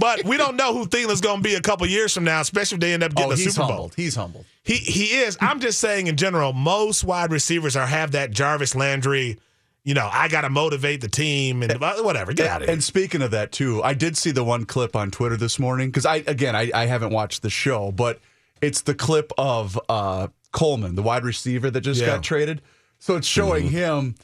but 0.00 0.24
we 0.24 0.36
don't 0.38 0.56
know 0.56 0.72
who 0.72 0.86
Thielen's 0.86 1.20
going 1.20 1.36
to 1.38 1.42
be 1.42 1.54
a 1.54 1.60
couple 1.60 1.86
years 1.86 2.14
from 2.14 2.24
now, 2.24 2.40
especially 2.40 2.76
if 2.76 2.80
they 2.80 2.94
end 2.94 3.02
up 3.02 3.14
getting 3.14 3.30
oh, 3.32 3.34
a 3.34 3.36
Super 3.36 3.58
Bowl. 3.58 3.66
humbled. 3.68 3.94
He's 3.94 4.14
humbled. 4.16 4.44
He 4.62 4.74
he 4.76 5.04
is. 5.18 5.36
I'm 5.40 5.60
just 5.60 5.78
saying 5.80 6.06
in 6.06 6.16
general, 6.16 6.52
most 6.54 7.04
wide 7.04 7.30
receivers 7.30 7.76
are 7.76 7.86
have 7.86 8.12
that 8.12 8.30
Jarvis 8.30 8.74
Landry. 8.74 9.38
You 9.86 9.92
know, 9.92 10.08
I 10.10 10.28
got 10.28 10.40
to 10.40 10.48
motivate 10.48 11.02
the 11.02 11.08
team 11.08 11.62
and 11.62 11.78
whatever. 11.78 12.32
Get 12.32 12.46
out 12.46 12.62
of 12.62 12.68
here. 12.68 12.72
And 12.72 12.82
speaking 12.82 13.20
of 13.20 13.32
that 13.32 13.52
too, 13.52 13.82
I 13.82 13.92
did 13.92 14.16
see 14.16 14.30
the 14.30 14.42
one 14.42 14.64
clip 14.64 14.96
on 14.96 15.10
Twitter 15.10 15.36
this 15.36 15.58
morning 15.58 15.88
because 15.90 16.06
I 16.06 16.16
again 16.26 16.56
I, 16.56 16.70
I 16.74 16.86
haven't 16.86 17.10
watched 17.12 17.42
the 17.42 17.50
show, 17.50 17.92
but 17.92 18.18
it's 18.62 18.80
the 18.80 18.94
clip 18.94 19.30
of 19.36 19.78
uh, 19.90 20.28
Coleman, 20.52 20.94
the 20.94 21.02
wide 21.02 21.22
receiver 21.24 21.70
that 21.70 21.82
just 21.82 22.00
Yeah. 22.00 22.06
got 22.06 22.22
traded. 22.22 22.62
So 22.98 23.16
it's 23.16 23.26
showing 23.26 23.68
him, 23.68 24.14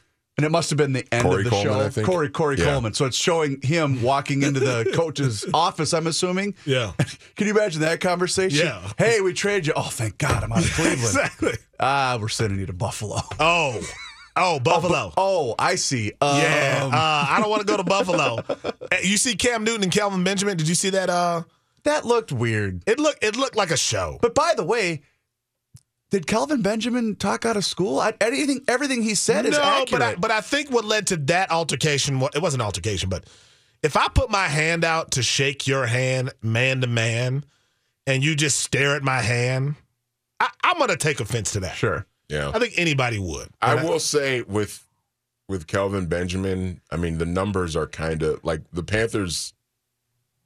and 0.41 0.47
it 0.47 0.51
must 0.51 0.71
have 0.71 0.79
been 0.79 0.95
the 0.95 1.07
end 1.13 1.23
Corey 1.25 1.41
of 1.41 1.45
the 1.45 1.51
Coleman, 1.51 1.73
show. 1.75 1.81
I 1.81 1.89
think. 1.91 2.07
Corey 2.07 2.31
Corey 2.31 2.57
Yeah. 2.57 2.65
Coleman. 2.65 2.95
So 2.95 3.05
it's 3.05 3.17
showing 3.17 3.61
him 3.61 4.01
walking 4.03 4.43
into 4.43 4.59
the 4.59 4.91
coach's 4.95 5.45
office. 5.53 5.93
I'm 5.93 6.07
assuming. 6.07 6.55
Yeah. 6.65 6.93
Can 7.37 7.47
you 7.47 7.53
imagine 7.53 7.83
that 7.83 8.01
conversation? 8.01 8.67
Yeah. 8.67 8.91
Hey, 8.97 9.21
we 9.21 9.35
trade 9.35 9.67
you. 9.67 9.75
Oh, 9.77 9.83
thank 9.83 10.17
God, 10.17 10.43
I'm 10.43 10.51
out 10.51 10.65
of 10.65 10.71
Cleveland. 10.73 10.99
exactly. 11.03 11.53
Ah, 11.79 12.17
we're 12.19 12.29
sending 12.29 12.59
you 12.59 12.65
to 12.67 12.73
Buffalo. 12.73 13.19
Oh, 13.39 13.81
oh, 14.37 14.61
Buffalo. 14.61 15.13
Oh, 15.19 15.55
I 15.59 15.75
see. 15.75 16.13
Um, 16.23 16.39
yeah, 16.39 16.89
uh, 16.91 17.27
I 17.29 17.39
don't 17.41 17.51
want 17.51 17.61
to 17.61 17.67
go 17.67 17.77
to 17.77 17.85
Buffalo. 17.85 18.39
Uh, 18.49 18.73
You 19.05 19.19
see 19.19 19.35
Cam 19.37 19.63
Newton 19.65 19.83
and 19.83 19.93
Kelvin 19.93 20.25
Benjamin? 20.25 20.57
Did 20.57 20.69
you 20.69 20.75
see 20.75 20.89
that? 20.91 21.11
Uh, 21.11 21.43
that 21.85 22.05
looked 22.07 22.33
weird. 22.33 22.83
it 22.87 22.99
looked 22.99 23.23
it 23.25 23.37
looked 23.37 23.57
like 23.57 23.71
a 23.71 23.77
show. 23.77 24.19
But 24.23 24.35
by 24.35 24.53
the 24.57 24.65
way, 24.65 25.03
did 26.11 26.27
Kelvin 26.27 26.61
Benjamin 26.63 27.17
talk 27.17 27.45
out 27.47 27.57
of 27.57 27.65
school? 27.65 27.99
I, 28.01 28.13
anything, 28.21 28.63
everything 28.69 29.03
he 29.03 29.15
said 29.15 29.47
is 29.47 29.57
no, 29.57 29.63
accurate. 29.63 29.91
but 29.91 30.03
I, 30.03 30.15
but 30.17 30.31
I 30.31 30.41
think 30.41 30.71
what 30.71 30.85
led 30.85 31.07
to 31.09 31.17
that 31.17 31.51
altercation, 31.51 32.21
wa- 32.21 32.31
it 32.35 32.43
wasn't 32.43 32.63
an 32.63 32.67
altercation, 32.67 33.09
but 33.09 33.25
if 33.83 33.97
I 33.97 34.09
put 34.09 34.31
my 34.31 34.47
hand 34.49 34.85
out 34.85 35.13
to 35.13 35.23
shake 35.23 35.67
your 35.67 35.87
hand 35.87 36.33
man 36.43 36.81
to 36.83 36.87
man, 36.87 37.45
and 38.07 38.25
you 38.25 38.35
just 38.35 38.61
stare 38.61 38.97
at 38.97 39.03
my 39.03 39.21
hand, 39.21 39.77
I, 40.41 40.49
I'm 40.65 40.79
gonna 40.79 40.97
take 40.97 41.21
offense 41.21 41.53
to 41.53 41.61
that. 41.61 41.77
sure. 41.77 42.07
yeah, 42.29 42.51
I 42.53 42.59
think 42.59 42.75
anybody 42.77 43.19
would. 43.19 43.49
I 43.63 43.75
And 43.77 43.89
will 43.89 44.01
say 44.01 44.43
with 44.43 44.85
with 45.49 45.67
Kelvin 45.67 46.07
Benjamin, 46.07 46.81
I 46.91 46.97
mean 46.97 47.19
the 47.19 47.27
numbers 47.27 47.77
are 47.77 47.87
kind 47.87 48.23
of 48.23 48.43
like 48.45 48.63
the 48.73 48.83
Panthers 48.83 49.55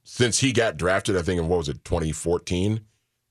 since 0.02 0.38
he 0.40 0.52
got 0.52 0.76
drafted, 0.76 1.16
I 1.16 1.23
think 1.23 1.40
in 1.40 1.49
what 1.49 1.56
was 1.59 1.68
it, 1.71 1.83
2014, 1.85 2.80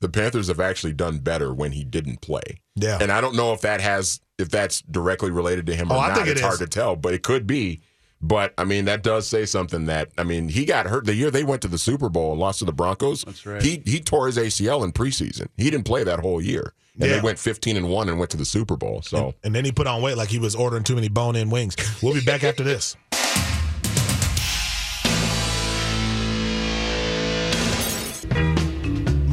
the 0.03 0.10
Panthers 0.10 0.50
have 0.50 0.60
actually 0.60 0.93
done 0.93 1.17
better 1.19 1.53
when 1.53 1.72
he 1.72 1.83
didn't 1.83 2.22
play. 2.22 2.60
Yeah. 2.75 3.00
And 3.01 3.12
I 3.12 3.22
don't 3.22 3.36
know 3.36 3.53
if 3.53 3.62
that 3.62 3.81
has 3.81 4.19
if 4.38 4.50
that's 4.50 4.81
directly 4.81 5.31
related 5.31 5.65
to 5.67 5.75
him 5.75 5.91
or 5.91 5.95
Oh, 5.95 6.00
I 6.00 6.10
not. 6.10 6.17
think 6.17 6.27
it 6.27 6.31
it's 6.31 6.41
is. 6.41 6.45
hard 6.45 6.60
to 6.60 6.67
tell, 6.67 6.95
but 6.95 7.13
it 7.13 7.24
could 7.24 7.48
be. 7.48 7.81
But 8.22 8.53
I 8.57 8.63
mean, 8.63 8.86
that 8.86 9.03
does 9.03 9.27
say 9.27 9.45
something. 9.45 9.86
That 9.86 10.10
I 10.17 10.24
mean, 10.24 10.50
he 10.50 10.65
got 10.65 10.86
hurt 10.88 11.05
the 11.05 11.13
year 11.15 11.31
they 11.31 11.43
went 11.43 11.62
to 11.63 11.67
the 11.67 11.77
Super 11.77 12.10
Bowl 12.10 12.31
and 12.31 12.39
lost 12.39 12.60
to 12.60 12.65
the 12.65 12.72
Broncos. 12.74 13.24
That's 13.24 13.45
right. 13.45 13.62
He 13.62 13.81
he 13.86 14.00
tore 14.00 14.27
his 14.27 14.38
ACL 14.38 14.83
in 14.83 14.91
preseason. 14.91 15.48
He 15.57 15.69
didn't 15.69 15.86
play 15.86 16.03
that 16.03 16.19
whole 16.19 16.41
year, 16.41 16.74
and 17.00 17.10
Yeah. 17.10 17.15
they 17.17 17.22
went 17.22 17.39
15 17.39 17.75
and 17.77 17.89
one 17.89 18.07
and 18.10 18.17
went 18.19 18.31
to 18.31 18.38
the 18.38 18.45
Super 18.45 18.75
Bowl. 18.77 19.01
So 19.01 19.33
And 19.43 19.53
then 19.55 19.65
he 19.65 19.72
put 19.72 19.88
on 19.88 20.01
weight 20.01 20.17
like 20.17 20.29
he 20.29 20.39
was 20.39 20.55
ordering 20.55 20.83
too 20.83 20.95
many 20.95 21.10
bone 21.10 21.36
in 21.36 21.50
wings. 21.50 21.75
We'll 22.01 22.13
be 22.13 22.22
back 22.22 22.43
after 22.43 22.63
this. 22.63 22.95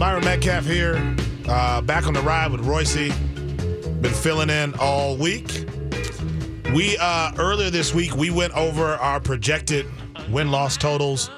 Myron 0.00 0.22
Medcalf 0.22 0.62
here, 0.62 0.96
uh, 1.46 1.82
back 1.82 2.06
on 2.06 2.14
the 2.14 2.22
ride 2.22 2.50
with 2.50 2.62
Royce. 2.62 2.94
Been 2.94 4.14
filling 4.14 4.48
in 4.48 4.72
all 4.80 5.14
week. 5.14 5.66
We 6.74 6.96
uh, 6.98 7.32
earlier 7.36 7.68
this 7.68 7.92
week 7.94 8.16
we 8.16 8.30
went 8.30 8.54
over 8.54 8.94
our 8.94 9.20
projected 9.20 9.84
win 10.30 10.50
loss 10.50 10.78
totals 10.78 11.30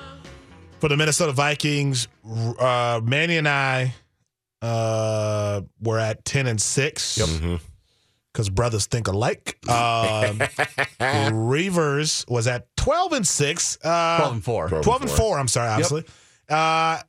for 0.79 0.89
the 0.89 0.97
Minnesota 0.97 1.33
Vikings. 1.33 2.07
Uh, 2.25 3.01
Manny 3.03 3.37
and 3.39 3.49
I 3.49 3.95
uh, 4.63 5.63
were 5.81 5.99
at 5.99 6.25
ten 6.25 6.47
and 6.47 6.61
six 6.61 7.19
because 8.33 8.49
brothers 8.49 8.87
think 8.87 9.09
alike. 9.09 9.59
Um, 9.69 10.39
Reavers 11.01 12.31
was 12.31 12.47
at 12.47 12.69
twelve 12.77 13.13
and 13.13 13.27
six. 13.27 13.77
Uh, 13.83 14.19
12 14.19 14.33
and 14.35 14.45
4. 14.45 14.69
12 14.69 15.03
and 15.03 15.11
4 15.11 15.39
i'm 15.41 15.49
sorry 15.49 15.69
obviously 15.69 16.05
uh, 16.49 16.55
a- 16.55 17.03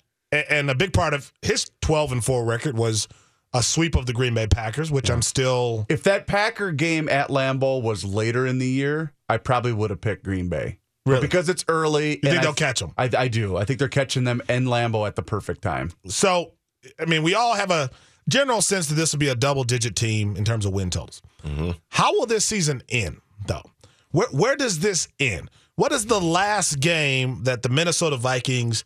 and 0.50 0.70
a 0.70 0.76
big 0.76 0.94
part 0.94 1.14
of 1.14 1.32
his 1.42 1.70
12 1.82 2.12
and 2.14 2.26
4 2.26 2.44
record 2.46 2.78
was 2.78 3.08
a 3.54 3.62
sweep 3.62 3.96
of 3.96 4.06
the 4.06 4.14
green 4.14 4.34
bay 4.34 4.48
packers 4.48 4.92
which 4.92 5.10
i'm 5.12 5.22
still 5.22 5.86
If 5.90 6.04
that 6.04 6.28
Packer 6.28 6.72
game 6.72 7.08
at 7.10 7.30
Lambeau 7.30 7.82
was 7.82 8.04
later 8.04 8.46
in 8.48 8.58
the 8.60 8.68
year, 8.68 9.14
I 9.30 9.38
probably 9.38 9.74
would 9.74 9.90
have 9.92 10.02
picked 10.02 10.24
Green 10.24 10.50
Bay. 10.50 10.80
But 11.06 11.22
Because 11.22 11.50
it's 11.50 11.66
early. 11.68 12.12
you 12.12 12.16
think 12.22 12.36
and 12.36 12.44
they'll 12.44 12.52
I, 12.52 12.56
catch 12.56 12.80
them 12.80 12.94
I, 12.98 13.10
I 13.18 13.28
do. 13.28 13.58
I 13.58 13.66
think 13.66 13.78
they're 13.80 13.88
catching 13.90 14.24
them 14.24 14.42
in 14.50 14.66
Lambeau 14.66 15.06
at 15.06 15.16
the 15.16 15.22
perfect 15.22 15.62
time. 15.62 15.92
so 16.08 16.54
i 17.00 17.06
mean 17.06 17.24
we 17.24 17.36
all 17.36 17.54
have 17.56 17.72
a 17.72 17.90
general 18.28 18.62
sense 18.62 18.88
that 18.88 18.96
this 18.96 19.12
will 19.12 19.20
be 19.20 19.28
a 19.30 19.36
double 19.36 19.64
digit 19.64 19.96
team 19.96 20.36
in 20.36 20.46
terms 20.46 20.66
of 20.66 20.74
win 20.74 20.90
totals 20.90 21.22
mm-hmm. 21.44 21.72
how 21.90 22.12
will 22.14 22.26
this 22.26 22.46
season 22.46 22.82
end 22.90 23.20
though 23.48 23.64
where, 24.12 24.28
where 24.28 24.56
does 24.56 24.80
this 24.80 25.08
end 25.20 25.50
what 25.76 25.92
is 25.92 26.06
the 26.06 26.20
last 26.20 26.80
game 26.80 27.44
that 27.44 27.62
the 27.62 27.70
minnesota 27.70 28.18
vikings 28.18 28.84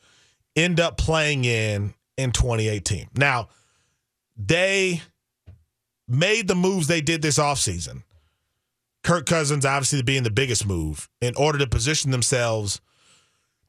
end 0.58 0.80
up 0.80 0.98
playing 0.98 1.46
in 1.46 1.94
in 2.18 2.32
2018 2.32 3.08
now 3.16 3.48
they 4.36 5.02
made 6.08 6.48
the 6.48 6.56
moves 6.56 6.88
they 6.88 7.02
did 7.02 7.22
this 7.22 7.38
offseason 7.38 8.04
kirk 9.04 9.26
cousins 9.26 9.66
obviously 9.66 10.02
being 10.02 10.24
the 10.24 10.30
biggest 10.30 10.66
move 10.66 11.08
in 11.22 11.34
order 11.36 11.58
to 11.58 11.68
position 11.68 12.12
themselves 12.12 12.82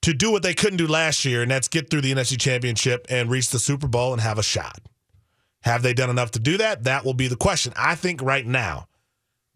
to 0.02 0.14
do 0.14 0.30
what 0.30 0.42
they 0.42 0.54
couldn't 0.54 0.76
do 0.76 0.86
last 0.86 1.24
year, 1.24 1.42
and 1.42 1.50
that's 1.50 1.68
get 1.68 1.90
through 1.90 2.02
the 2.02 2.12
NFC 2.12 2.38
Championship 2.40 3.06
and 3.08 3.30
reach 3.30 3.50
the 3.50 3.58
Super 3.58 3.88
Bowl 3.88 4.12
and 4.12 4.22
have 4.22 4.38
a 4.38 4.42
shot. 4.42 4.80
Have 5.62 5.82
they 5.82 5.92
done 5.92 6.10
enough 6.10 6.30
to 6.32 6.38
do 6.38 6.56
that? 6.58 6.84
That 6.84 7.04
will 7.04 7.14
be 7.14 7.28
the 7.28 7.36
question. 7.36 7.72
I 7.76 7.94
think 7.94 8.22
right 8.22 8.46
now 8.46 8.86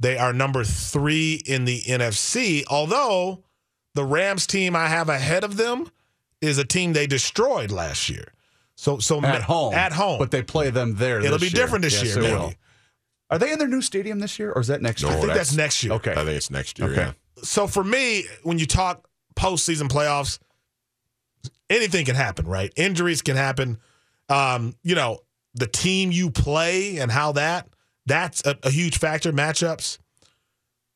they 0.00 0.18
are 0.18 0.32
number 0.32 0.64
three 0.64 1.42
in 1.46 1.64
the 1.64 1.80
NFC, 1.82 2.64
although 2.68 3.44
the 3.94 4.04
Rams 4.04 4.46
team 4.46 4.74
I 4.74 4.88
have 4.88 5.08
ahead 5.08 5.44
of 5.44 5.56
them 5.56 5.90
is 6.42 6.58
a 6.58 6.64
team 6.64 6.92
they 6.92 7.06
destroyed 7.06 7.70
last 7.70 8.08
year. 8.10 8.32
So, 8.74 8.98
so 8.98 9.18
At 9.18 9.22
ma- 9.22 9.40
home. 9.40 9.74
at 9.74 9.92
home, 9.92 10.18
But 10.18 10.30
they 10.30 10.42
play 10.42 10.70
them 10.70 10.96
there. 10.96 11.20
it'll 11.20 11.38
be 11.38 11.46
year. 11.46 11.50
different 11.52 11.82
this 11.82 11.94
Yes, 12.02 12.04
year. 12.14 12.22
maybe. 12.22 12.34
will. 12.36 12.54
Are 13.30 13.38
they 13.38 13.52
in 13.52 13.58
their 13.58 13.68
new 13.68 13.80
stadium 13.82 14.18
this 14.18 14.38
year, 14.38 14.52
or 14.52 14.60
is 14.60 14.66
that 14.66 14.82
next 14.82 15.02
No, 15.02 15.08
I 15.08 15.12
think 15.12 15.26
that's- 15.28 15.48
that's 15.48 15.56
next 15.56 15.82
year. 15.84 15.92
Okay. 15.94 16.10
I 16.12 16.16
think 16.16 16.28
it's 16.30 16.50
next 16.50 16.78
year. 16.78 16.90
Okay. 16.90 17.00
Yeah. 17.00 17.12
so 17.44 17.66
for 17.66 17.82
me, 17.84 18.24
when 18.42 18.58
you 18.58 18.66
talk 18.66 19.08
postseason 19.36 19.88
playoffs, 19.88 20.38
anything 21.70 22.04
can 22.04 22.14
happen, 22.14 22.46
right? 22.46 22.72
Injuries 22.76 23.22
can 23.22 23.36
happen. 23.36 23.78
Um, 24.28 24.74
you 24.82 24.94
know, 24.94 25.20
the 25.54 25.66
team 25.66 26.12
you 26.12 26.30
play 26.30 26.98
and 26.98 27.10
how 27.10 27.32
that 27.32 27.68
that's 28.06 28.44
a, 28.46 28.56
a 28.62 28.70
huge 28.70 28.98
factor. 28.98 29.32
Matchups, 29.32 29.98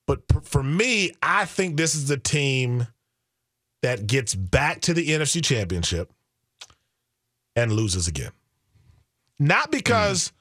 but 0.07 0.21
for 0.45 0.63
me, 0.63 1.13
I 1.23 1.45
think 1.45 1.77
this 1.77 1.95
is 1.95 2.09
the 2.09 2.17
team 2.17 2.87
that 3.83 4.07
gets 4.07 4.35
back 4.35 4.81
to 4.83 4.95
the 4.95 5.09
NFC 5.09 5.43
Championship 5.45 6.11
and 7.55 7.73
loses 7.73 8.09
again. 8.09 8.33
Not 9.39 9.71
because 9.71 10.33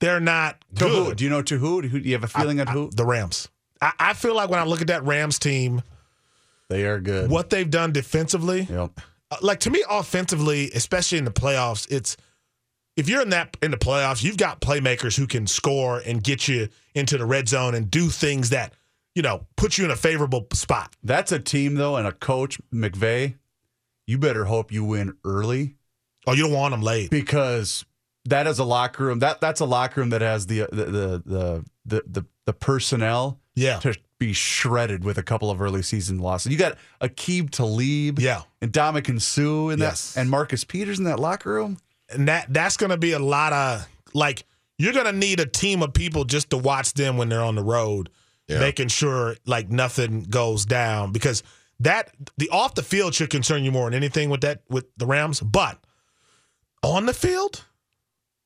they're 0.00 0.20
not 0.20 0.64
To 0.76 0.88
who? 0.88 1.04
good. 1.06 1.16
Do 1.18 1.24
you 1.24 1.30
know 1.30 1.42
to 1.42 1.58
who? 1.58 1.80
Who- 1.82 2.00
Do 2.00 2.08
you 2.08 2.14
have 2.14 2.24
a 2.24 2.28
feeling 2.28 2.60
I- 2.60 2.70
who? 2.70 2.90
the 2.90 3.04
Rams. 3.04 3.48
I, 3.80 3.92
I 3.98 4.12
feel 4.14 4.34
like 4.34 4.50
when 4.50 4.58
I 4.60 4.64
look 4.64 4.80
at 4.80 4.88
that 4.88 5.04
Rams 5.04 5.38
team, 5.38 5.82
They 6.68 6.84
are 6.84 7.00
good. 7.00 7.30
what 7.30 7.50
they've 7.50 7.70
done 7.70 7.92
defensively, 7.92 8.62
Yep. 8.70 9.00
uh, 9.30 9.36
like 9.42 9.60
to 9.60 9.70
me, 9.70 9.82
offensively, 9.88 10.70
especially 10.74 11.18
in 11.18 11.24
the 11.24 11.30
playoffs, 11.32 11.90
it's 11.90 12.16
if 12.96 13.08
you're 13.08 13.22
in 13.22 13.30
that 13.30 13.56
in 13.62 13.70
the 13.70 13.76
playoffs, 13.78 14.22
you've 14.22 14.36
got 14.36 14.60
playmakers 14.60 15.16
who 15.16 15.26
can 15.26 15.46
score 15.46 15.98
and 16.04 16.22
get 16.22 16.46
you 16.48 16.68
into 16.94 17.16
the 17.16 17.24
red 17.24 17.48
zone 17.48 17.74
and 17.74 17.90
do 17.90 18.08
things 18.10 18.50
that 18.50 18.74
you 19.14 19.22
know 19.22 19.46
put 19.56 19.78
you 19.78 19.84
in 19.84 19.90
a 19.90 19.96
favorable 19.96 20.46
spot. 20.52 20.94
That's 21.02 21.32
a 21.32 21.38
team 21.38 21.74
though, 21.74 21.96
and 21.96 22.06
a 22.06 22.12
coach 22.12 22.60
McVay. 22.72 23.34
You 24.06 24.18
better 24.18 24.44
hope 24.46 24.72
you 24.72 24.84
win 24.84 25.16
early 25.24 25.76
Oh, 26.26 26.32
you 26.32 26.42
don't 26.44 26.52
want 26.52 26.72
them 26.72 26.82
late. 26.82 27.10
because 27.10 27.84
that 28.26 28.46
is 28.46 28.58
a 28.58 28.64
locker 28.64 29.04
room. 29.04 29.20
That 29.20 29.40
that's 29.40 29.60
a 29.60 29.64
locker 29.64 30.00
room 30.00 30.10
that 30.10 30.20
has 30.20 30.46
the 30.46 30.62
uh, 30.62 30.66
the 30.70 30.84
the 30.84 31.22
the 31.24 31.64
the, 31.86 32.02
the, 32.06 32.26
the 32.46 32.52
personnel 32.52 33.38
Yeah, 33.54 33.78
to 33.80 33.94
be 34.18 34.32
shredded 34.34 35.02
with 35.04 35.16
a 35.16 35.22
couple 35.22 35.50
of 35.50 35.62
early 35.62 35.82
season 35.82 36.18
losses. 36.18 36.52
You 36.52 36.58
got 36.58 36.76
Aqib 37.00 37.50
Talib, 37.50 38.18
yeah, 38.18 38.42
and 38.60 38.72
Ndamukong 38.72 39.20
Suh 39.20 39.70
in 39.72 39.78
that, 39.78 39.86
Yes. 39.86 40.16
and 40.16 40.28
Marcus 40.28 40.62
Peters 40.64 40.98
in 40.98 41.04
that 41.06 41.18
locker 41.18 41.52
room. 41.52 41.78
and 42.10 42.28
that 42.28 42.52
that's 42.52 42.76
going 42.76 42.90
to 42.90 42.98
be 42.98 43.12
a 43.12 43.18
lot 43.18 43.52
of 43.52 43.88
like 44.12 44.44
you're 44.78 44.92
going 44.92 45.06
to 45.06 45.12
need 45.12 45.40
a 45.40 45.46
team 45.46 45.82
of 45.82 45.92
people 45.94 46.24
just 46.24 46.50
to 46.50 46.58
watch 46.58 46.92
them 46.94 47.16
when 47.16 47.28
they're 47.28 47.42
on 47.42 47.54
the 47.54 47.62
road, 47.64 48.10
Yeah. 48.50 48.60
making 48.60 48.88
sure 48.88 49.36
like 49.46 49.70
nothing 49.70 50.22
goes 50.22 50.64
down 50.66 51.12
because 51.12 51.42
that 51.80 52.12
the 52.36 52.50
off 52.50 52.74
the 52.74 52.82
field 52.82 53.14
should 53.14 53.30
concern 53.30 53.64
you 53.64 53.70
more 53.72 53.86
than 53.88 53.94
anything 53.94 54.28
with 54.30 54.42
that 54.42 54.62
with 54.68 54.86
the 54.96 55.06
Rams, 55.06 55.40
but 55.40 55.78
on 56.82 57.06
the 57.06 57.14
field, 57.14 57.64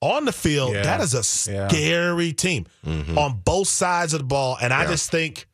on 0.00 0.24
the 0.24 0.32
field, 0.32 0.74
Yeah. 0.74 0.82
that 0.82 1.00
is 1.00 1.14
a 1.14 1.50
Yeah. 1.50 1.68
scary 1.68 2.32
team 2.32 2.66
mm-hmm. 2.84 3.16
on 3.18 3.40
both 3.44 3.68
sides 3.68 4.12
of 4.12 4.20
the 4.20 4.24
ball, 4.26 4.56
and 4.60 4.72
I 4.72 4.86
just 4.86 5.10
think 5.10 5.48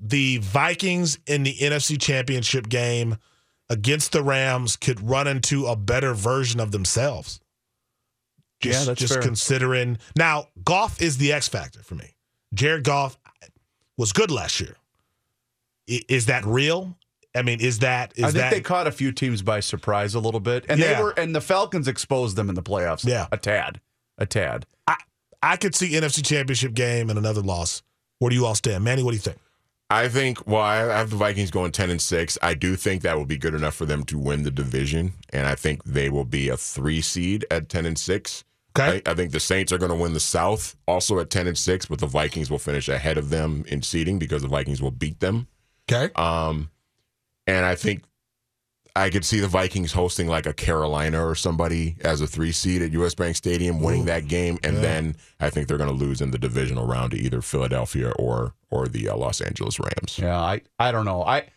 the 0.00 0.38
Vikings 0.38 1.18
in 1.26 1.42
the 1.44 1.54
NFC 1.60 1.96
Championship 2.00 2.68
game 2.68 3.16
against 3.70 4.12
the 4.12 4.22
Rams 4.22 4.76
could 4.76 5.00
run 5.08 5.26
into 5.26 5.66
a 5.66 5.76
better 5.76 6.14
version 6.14 6.60
of 6.60 6.72
themselves. 6.72 7.40
Just, 8.60 8.80
Yeah, 8.80 8.84
that's 8.86 9.00
just 9.00 9.14
fair. 9.14 9.22
considering 9.22 9.98
now, 10.16 10.48
Goff 10.64 11.00
is 11.00 11.18
the 11.18 11.32
X 11.32 11.48
factor 11.48 11.82
for 11.82 11.94
me. 11.94 12.14
Jared 12.52 12.84
Goff 12.84 13.18
was 13.96 14.12
good 14.12 14.30
last 14.30 14.60
year. 14.60 14.76
I- 15.88 16.02
Is 16.08 16.26
that 16.26 16.44
real? 16.44 16.96
I 17.36 17.42
mean, 17.42 17.60
is 17.60 17.80
that 17.80 18.12
is 18.16 18.24
I 18.24 18.26
think 18.28 18.38
that 18.38 18.50
they 18.52 18.60
caught 18.60 18.86
a 18.86 18.92
few 18.92 19.10
teams 19.10 19.42
by 19.42 19.58
surprise 19.60 20.14
a 20.14 20.20
little 20.20 20.38
bit, 20.40 20.64
and 20.68 20.78
Yeah. 20.78 20.94
they 20.94 21.02
were 21.02 21.10
and 21.18 21.34
the 21.34 21.40
Falcons 21.40 21.88
exposed 21.88 22.36
them 22.36 22.48
in 22.48 22.54
the 22.54 22.62
playoffs. 22.62 23.04
Yeah. 23.04 23.26
a 23.32 23.36
tad, 23.36 23.80
a 24.18 24.24
tad. 24.26 24.66
I, 24.86 24.96
I 25.42 25.56
could 25.56 25.74
see 25.74 25.90
NFC 25.92 26.24
Championship 26.24 26.74
game 26.74 27.10
and 27.10 27.18
another 27.18 27.40
loss. 27.42 27.82
Where 28.20 28.30
do 28.30 28.36
you 28.36 28.46
all 28.46 28.54
stand, 28.54 28.84
Manny? 28.84 29.02
What 29.02 29.10
do 29.10 29.16
you 29.16 29.20
think? 29.20 29.38
I 29.90 30.08
think. 30.08 30.46
Well, 30.46 30.62
I 30.62 30.76
have 30.76 31.10
the 31.10 31.16
Vikings 31.16 31.50
going 31.50 31.72
ten 31.72 31.90
and 31.90 32.00
six. 32.00 32.38
I 32.40 32.54
do 32.54 32.76
think 32.76 33.02
that 33.02 33.16
will 33.18 33.26
be 33.26 33.36
good 33.36 33.52
enough 33.54 33.74
for 33.74 33.84
them 33.84 34.04
to 34.04 34.18
win 34.18 34.44
the 34.44 34.50
division, 34.50 35.12
and 35.30 35.46
I 35.46 35.56
think 35.56 35.82
they 35.84 36.08
will 36.08 36.24
be 36.24 36.48
a 36.48 36.56
three 36.56 37.00
seed 37.02 37.44
at 37.50 37.68
ten 37.68 37.84
and 37.84 37.98
six. 37.98 38.44
Okay, 38.76 39.02
I, 39.06 39.10
I 39.10 39.14
think 39.14 39.30
the 39.32 39.40
Saints 39.40 39.72
are 39.72 39.78
going 39.78 39.90
to 39.90 39.96
win 39.96 40.14
the 40.14 40.20
South, 40.20 40.76
also 40.88 41.20
at 41.20 41.30
ten 41.30 41.46
and 41.46 41.56
six, 41.56 41.86
but 41.86 41.98
the 42.00 42.06
Vikings 42.06 42.50
will 42.50 42.58
finish 42.58 42.88
ahead 42.88 43.18
of 43.18 43.30
them 43.30 43.64
in 43.68 43.82
seeding 43.82 44.18
because 44.18 44.42
the 44.42 44.48
Vikings 44.48 44.82
will 44.82 44.90
beat 44.90 45.20
them. 45.20 45.46
okay, 45.90 46.12
Um, 46.14 46.70
and 47.46 47.64
I 47.64 47.74
think 47.76 48.02
I 48.96 49.10
could 49.10 49.24
see 49.24 49.40
the 49.40 49.48
Vikings 49.48 49.92
hosting 49.92 50.28
like 50.28 50.46
a 50.46 50.52
Carolina 50.52 51.24
or 51.24 51.34
somebody 51.34 51.96
as 52.02 52.20
a 52.20 52.26
three 52.26 52.52
seed 52.52 52.80
at 52.80 52.92
US 52.92 53.14
Bank 53.14 53.34
Stadium, 53.36 53.80
winning 53.80 54.02
Ooh, 54.02 54.06
that 54.06 54.28
game, 54.28 54.58
and 54.62 54.76
yeah. 54.76 54.82
then 54.82 55.16
I 55.40 55.50
think 55.50 55.66
they're 55.68 55.78
going 55.78 55.90
to 55.90 55.96
lose 55.96 56.20
in 56.20 56.30
the 56.30 56.38
divisional 56.38 56.86
round 56.86 57.10
to 57.12 57.18
either 57.18 57.42
Philadelphia 57.42 58.10
or 58.18 58.54
or 58.70 58.86
the 58.86 59.08
uh, 59.08 59.16
Los 59.16 59.40
Angeles 59.40 59.78
Rams. 59.78 60.18
Yeah, 60.18 60.38
I 60.40 60.62
I 60.78 60.90
don't 60.90 61.04
know. 61.04 61.22
I 61.24 61.48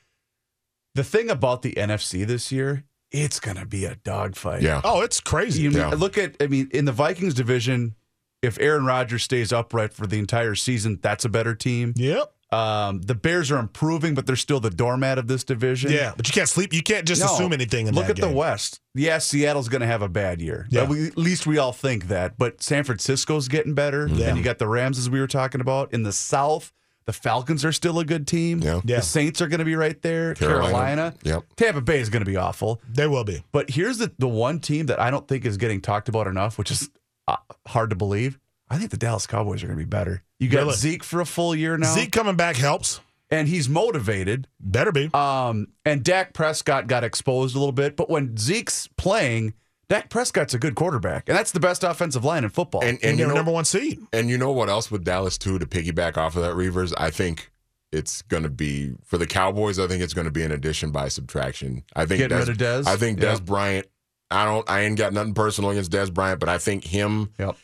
the 0.96 1.04
thing 1.04 1.30
about 1.30 1.62
the 1.62 1.74
NFC 1.74 2.26
this 2.26 2.52
year, 2.52 2.84
it's 3.12 3.40
gonna 3.40 3.66
be 3.66 3.86
a 3.86 3.96
dogfight. 3.96 4.62
Yeah, 4.62 4.82
oh, 4.84 5.02
it's 5.02 5.20
crazy. 5.20 5.62
You 5.64 5.72
Yeah. 5.72 5.90
look 5.90 6.18
at 6.18 6.36
I 6.42 6.48
mean 6.48 6.70
in 6.72 6.86
the 6.86 6.92
Vikings 6.92 7.34
division, 7.34 7.96
if 8.42 8.60
Aaron 8.60 8.86
Rodgers 8.86 9.24
stays 9.24 9.52
upright 9.52 9.94
for 9.94 10.08
the 10.08 10.20
entire 10.20 10.56
season, 10.56 11.00
that's 11.02 11.26
a 11.26 11.30
better 11.30 11.56
team. 11.56 11.94
Yep. 11.96 12.34
Um, 12.50 13.02
the 13.02 13.14
Bears 13.16 13.52
are 13.52 13.58
improving, 13.60 14.14
but 14.14 14.26
they're 14.26 14.38
still 14.38 14.62
the 14.62 14.70
doormat 14.70 15.18
of 15.18 15.28
this 15.28 15.44
division. 15.44 15.92
Yeah, 15.92 16.14
but 16.16 16.28
you 16.28 16.32
can't 16.34 16.48
sleep. 16.48 16.72
You 16.74 16.82
can't 16.82 17.06
just 17.06 17.20
No. 17.22 17.34
assume 17.34 17.52
anything 17.52 17.88
in 17.88 17.94
Look 17.96 18.06
that 18.06 18.12
at 18.12 18.16
game. 18.24 18.30
the 18.32 18.36
West. 18.38 18.80
Yeah, 18.96 19.18
Seattle's 19.18 19.68
going 19.68 19.82
to 19.82 19.88
have 19.88 20.02
a 20.02 20.08
bad 20.08 20.40
year. 20.42 20.66
Yeah. 20.70 20.84
At 20.84 20.90
we- 20.90 21.08
at 21.08 21.18
least 21.18 21.46
we 21.46 21.58
all 21.58 21.74
think 21.74 22.08
that. 22.08 22.38
But 22.38 22.64
San 22.64 22.86
Francisco's 22.86 23.50
getting 23.50 23.74
better. 23.74 24.08
Yeah. 24.10 24.28
And 24.28 24.38
you 24.38 24.46
got 24.46 24.60
the 24.60 24.68
Rams, 24.68 24.98
as 24.98 25.10
we 25.10 25.20
were 25.20 25.28
talking 25.28 25.60
about. 25.60 25.92
In 25.94 26.04
the 26.04 26.14
South, 26.14 26.72
the 27.08 27.14
Falcons 27.14 27.66
are 27.66 27.72
still 27.72 27.98
a 28.00 28.06
good 28.06 28.28
team. 28.28 28.60
Yeah. 28.62 28.82
Yeah. 28.86 28.98
The 28.98 29.02
Saints 29.02 29.42
are 29.42 29.48
going 29.48 29.60
to 29.60 29.66
be 29.66 29.76
right 29.76 30.00
there. 30.04 30.36
Carolina. 30.36 30.62
Carolina. 30.72 31.14
Yep. 31.24 31.44
Tampa 31.56 31.82
Bay 31.82 32.00
is 32.00 32.10
going 32.10 32.22
to 32.24 32.30
be 32.30 32.36
awful. 32.38 32.80
They 32.88 33.08
will 33.08 33.24
be. 33.24 33.44
But 33.52 33.72
here's 33.72 33.98
the, 33.98 34.12
the 34.20 34.28
one 34.28 34.60
team 34.60 34.86
that 34.88 35.00
I 35.00 35.10
don't 35.10 35.28
think 35.28 35.46
is 35.46 35.58
getting 35.58 35.82
talked 35.82 36.08
about 36.10 36.28
enough, 36.28 36.58
which 36.60 36.70
is 36.70 36.90
uh, 37.28 37.38
hard 37.66 37.90
to 37.90 37.96
believe. 37.96 38.38
I 38.70 38.78
think 38.78 38.92
the 38.92 38.98
Dallas 38.98 39.26
Cowboys 39.26 39.64
are 39.64 39.68
going 39.68 39.80
to 39.80 39.84
be 39.86 39.90
better. 39.90 40.22
You 40.40 40.50
got 40.50 40.60
Really? 40.60 40.74
Zeke 40.76 41.04
for 41.04 41.22
a 41.22 41.26
full 41.26 41.56
year 41.56 41.78
now, 41.78 41.96
Zeke 41.96 42.12
coming 42.12 42.36
back 42.36 42.58
helps. 42.58 43.00
and 43.32 43.48
he's 43.48 43.68
motivated. 43.70 44.48
Better 44.60 44.92
be. 44.92 45.10
Um, 45.14 45.70
and 45.86 46.04
Dak 46.04 46.34
Prescott 46.34 46.88
got 46.88 47.04
exposed 47.06 47.56
a 47.56 47.60
little 47.60 47.72
bit, 47.72 47.96
but 47.96 48.10
when 48.10 48.36
Zeke's 48.38 48.88
playing, 48.98 49.54
Dak 49.90 50.10
Prescott's 50.10 50.54
a 50.54 50.60
good 50.60 50.76
quarterback, 50.76 51.30
and 51.30 51.38
that's 51.38 51.52
the 51.52 51.60
best 51.60 51.84
offensive 51.84 52.26
line 52.26 52.44
in 52.44 52.50
football. 52.50 52.82
And 52.82 52.98
and 52.98 53.12
and 53.12 53.20
you 53.20 53.28
know 53.28 53.34
number 53.34 53.52
one 53.52 53.66
seed. 53.66 54.00
and 54.12 54.30
you 54.30 54.38
know 54.38 54.52
what 54.52 54.70
else 54.70 54.92
with 54.92 55.06
Dallas 55.06 55.38
too 55.38 55.60
to 55.60 55.66
piggyback 55.66 56.18
off 56.18 56.36
of 56.36 56.42
that 56.44 56.56
Reavers, 56.56 56.94
I 56.98 57.10
think 57.10 57.52
it's 57.92 58.22
going 58.24 58.44
to 58.44 58.50
be 58.50 58.94
for 59.06 59.18
the 59.18 59.28
Cowboys. 59.28 59.80
I 59.80 59.88
think 59.88 60.04
it's 60.04 60.14
going 60.14 60.26
to 60.26 60.32
be 60.32 60.44
an 60.44 60.52
addition 60.52 60.92
by 60.92 61.08
subtraction. 61.08 61.84
I 61.96 62.06
think 62.06 62.20
Getting 62.20 62.38
rid 62.38 62.50
of 62.50 62.58
Dez? 62.58 62.86
I 62.86 62.98
think. 62.98 63.20
Dez 63.20 63.44
Bryant. 63.44 63.88
I 64.30 64.44
don't. 64.44 64.70
I 64.70 64.82
ain't 64.82 64.98
got 64.98 65.14
nothing 65.14 65.34
personal 65.34 65.72
against 65.72 65.92
Dez 65.92 66.14
Bryant, 66.14 66.40
but 66.40 66.50
I 66.50 66.58
think 66.58 66.84
him 66.84 67.32
yep. 67.40 67.56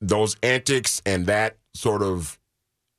those 0.00 0.36
antics 0.42 1.02
and 1.04 1.26
that 1.26 1.56
sort 1.74 2.02
of 2.02 2.38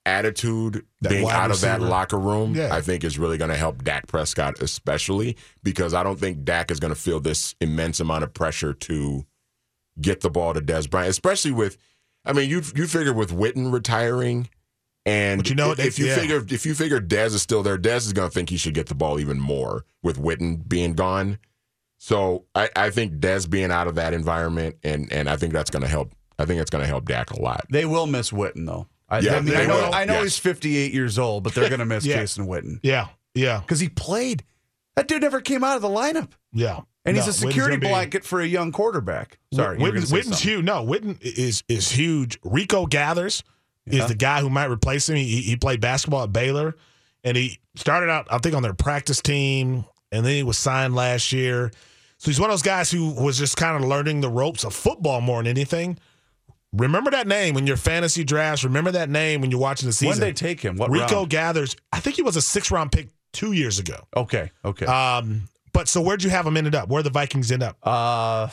attitude 0.05 0.85
That 1.01 1.09
being 1.09 1.29
out 1.29 1.51
of 1.51 1.61
that 1.61 1.81
locker 1.81 2.19
room, 2.19 2.55
Yeah. 2.55 2.73
I 2.73 2.81
think 2.81 3.03
is 3.03 3.17
really 3.17 3.37
going 3.37 3.51
to 3.51 3.57
help 3.57 3.83
Dak 3.83 4.07
Prescott, 4.07 4.61
especially 4.61 5.37
because 5.63 5.93
I 5.93 6.03
don't 6.03 6.19
think 6.19 6.43
Dak 6.43 6.71
is 6.71 6.79
going 6.79 6.93
to 6.93 6.99
feel 6.99 7.19
this 7.19 7.55
immense 7.61 7.99
amount 7.99 8.23
of 8.23 8.33
pressure 8.33 8.73
to 8.73 9.25
get 10.01 10.21
the 10.21 10.29
ball 10.29 10.53
to 10.53 10.61
Dez 10.61 10.89
Bryant, 10.89 11.09
especially 11.09 11.51
with. 11.51 11.77
I 12.25 12.33
mean, 12.33 12.49
you 12.49 12.61
you 12.75 12.87
figure 12.87 13.13
with 13.13 13.31
Witten 13.31 13.71
retiring, 13.73 14.49
and 15.05 15.39
But 15.39 15.49
you 15.49 15.55
know, 15.55 15.71
if 15.77 15.99
you 15.99 16.07
yeah. 16.07 16.15
figure 16.15 16.43
if 16.49 16.65
you 16.65 16.73
figure 16.73 17.01
Dez 17.01 17.33
is 17.33 17.41
still 17.41 17.63
there, 17.63 17.77
Dez 17.77 18.05
is 18.05 18.13
going 18.13 18.29
to 18.29 18.33
think 18.33 18.49
he 18.49 18.57
should 18.57 18.73
get 18.73 18.87
the 18.87 18.95
ball 18.95 19.19
even 19.19 19.39
more 19.39 19.85
with 20.01 20.17
Witten 20.17 20.67
being 20.67 20.93
gone. 20.93 21.37
So 21.97 22.45
I, 22.55 22.69
I 22.75 22.89
think 22.89 23.15
Dez 23.19 23.49
being 23.49 23.71
out 23.71 23.87
of 23.87 23.95
that 23.95 24.13
environment, 24.13 24.75
and 24.83 25.11
and 25.11 25.29
I 25.29 25.37
think 25.37 25.53
that's 25.53 25.69
going 25.69 25.83
to 25.83 25.87
help. 25.89 26.13
I 26.39 26.45
think 26.45 26.59
it's 26.61 26.69
going 26.69 26.81
to 26.81 26.87
help 26.87 27.05
Dak 27.05 27.31
a 27.31 27.41
lot. 27.41 27.65
They 27.69 27.85
will 27.85 28.07
miss 28.07 28.31
Witten 28.31 28.65
though. 28.65 28.87
I, 29.13 29.19
Yeah, 29.19 29.35
I 29.37 29.41
mean, 29.41 29.55
I 29.55 29.65
know. 29.65 29.91
I 29.93 30.05
know 30.05 30.13
Yes. 30.15 30.23
he's 30.23 30.37
58 30.39 30.93
years 30.93 31.19
old, 31.19 31.43
but 31.43 31.53
they're 31.53 31.69
going 31.69 31.79
to 31.79 31.85
miss 31.85 32.05
Yeah. 32.05 32.17
Jason 32.17 32.47
Witten 32.47 32.79
Yeah, 32.83 33.07
yeah, 33.35 33.59
because 33.59 33.79
he 33.79 33.89
played. 33.89 34.43
That 34.95 35.07
dude 35.07 35.21
never 35.21 35.41
came 35.41 35.63
out 35.63 35.75
of 35.75 35.81
the 35.81 35.87
lineup, 35.89 36.29
yeah. 36.51 36.81
and 37.05 37.15
No, 37.17 37.23
he's 37.23 37.27
a 37.27 37.33
security 37.33 37.77
gonna 37.77 37.81
be- 37.81 37.87
blanket 37.87 38.23
for 38.23 38.41
a 38.41 38.45
young 38.45 38.71
quarterback. 38.71 39.39
Sorry, 39.53 39.77
Witten, 39.77 40.11
Witten's 40.11 40.39
huge. 40.39 40.63
No, 40.63 40.85
Witten 40.85 41.17
is 41.21 41.63
is 41.67 41.89
huge. 41.91 42.37
Rico 42.43 42.85
Gathers 42.85 43.43
is 43.87 44.07
the 44.07 44.15
guy 44.15 44.39
who 44.41 44.49
might 44.49 44.69
replace 44.69 45.09
him. 45.09 45.15
He, 45.17 45.41
he 45.41 45.55
played 45.55 45.81
basketball 45.81 46.23
at 46.23 46.31
Baylor, 46.31 46.75
and 47.23 47.35
he 47.35 47.59
started 47.75 48.09
out, 48.09 48.27
I 48.29 48.37
think, 48.37 48.55
on 48.55 48.61
their 48.63 48.73
practice 48.75 49.19
team, 49.21 49.83
and 50.11 50.25
then 50.25 50.35
he 50.35 50.43
was 50.43 50.57
signed 50.59 50.93
last 50.95 51.31
year. 51.33 51.71
So 52.19 52.29
he's 52.31 52.39
one 52.39 52.49
of 52.49 52.53
those 52.53 52.61
guys 52.61 52.89
who 52.91 53.09
was 53.21 53.37
just 53.39 53.57
kind 53.57 53.75
of 53.83 53.89
learning 53.89 54.21
the 54.21 54.29
ropes 54.29 54.63
of 54.63 54.73
football 54.75 55.19
more 55.21 55.39
than 55.43 55.47
anything. 55.47 55.97
Remember 56.73 57.11
that 57.11 57.27
name 57.27 57.53
when 57.53 57.67
your 57.67 57.77
fantasy 57.77 58.23
drafts. 58.23 58.63
Remember 58.63 58.91
that 58.91 59.09
name 59.09 59.41
when 59.41 59.51
you're 59.51 59.59
watching 59.59 59.87
the 59.87 59.93
season. 59.93 60.09
When 60.09 60.19
they 60.19 60.33
take 60.33 60.59
him? 60.59 60.77
What 60.77 60.89
Rico 60.89 61.17
round? 61.17 61.29
Gathers. 61.29 61.75
I 61.91 61.99
think 61.99 62.15
he 62.15 62.23
was 62.23 62.35
a 62.35 62.41
six 62.41 62.71
round 62.71 62.91
pick 62.91 63.09
two 63.31 63.51
years 63.53 63.77
ago. 63.79 64.07
Okay, 64.17 64.51
okay. 64.65 64.85
Um, 64.85 65.49
but 65.71 65.87
so 65.87 66.01
where'd 66.01 66.23
you 66.23 66.31
have 66.31 66.47
him 66.47 66.57
ended 66.57 66.73
up? 66.73 66.89
Where 66.89 67.03
the 67.03 67.11
Vikings 67.11 67.51
end 67.51 67.63
up? 67.63 67.77
Uh, 67.83 68.49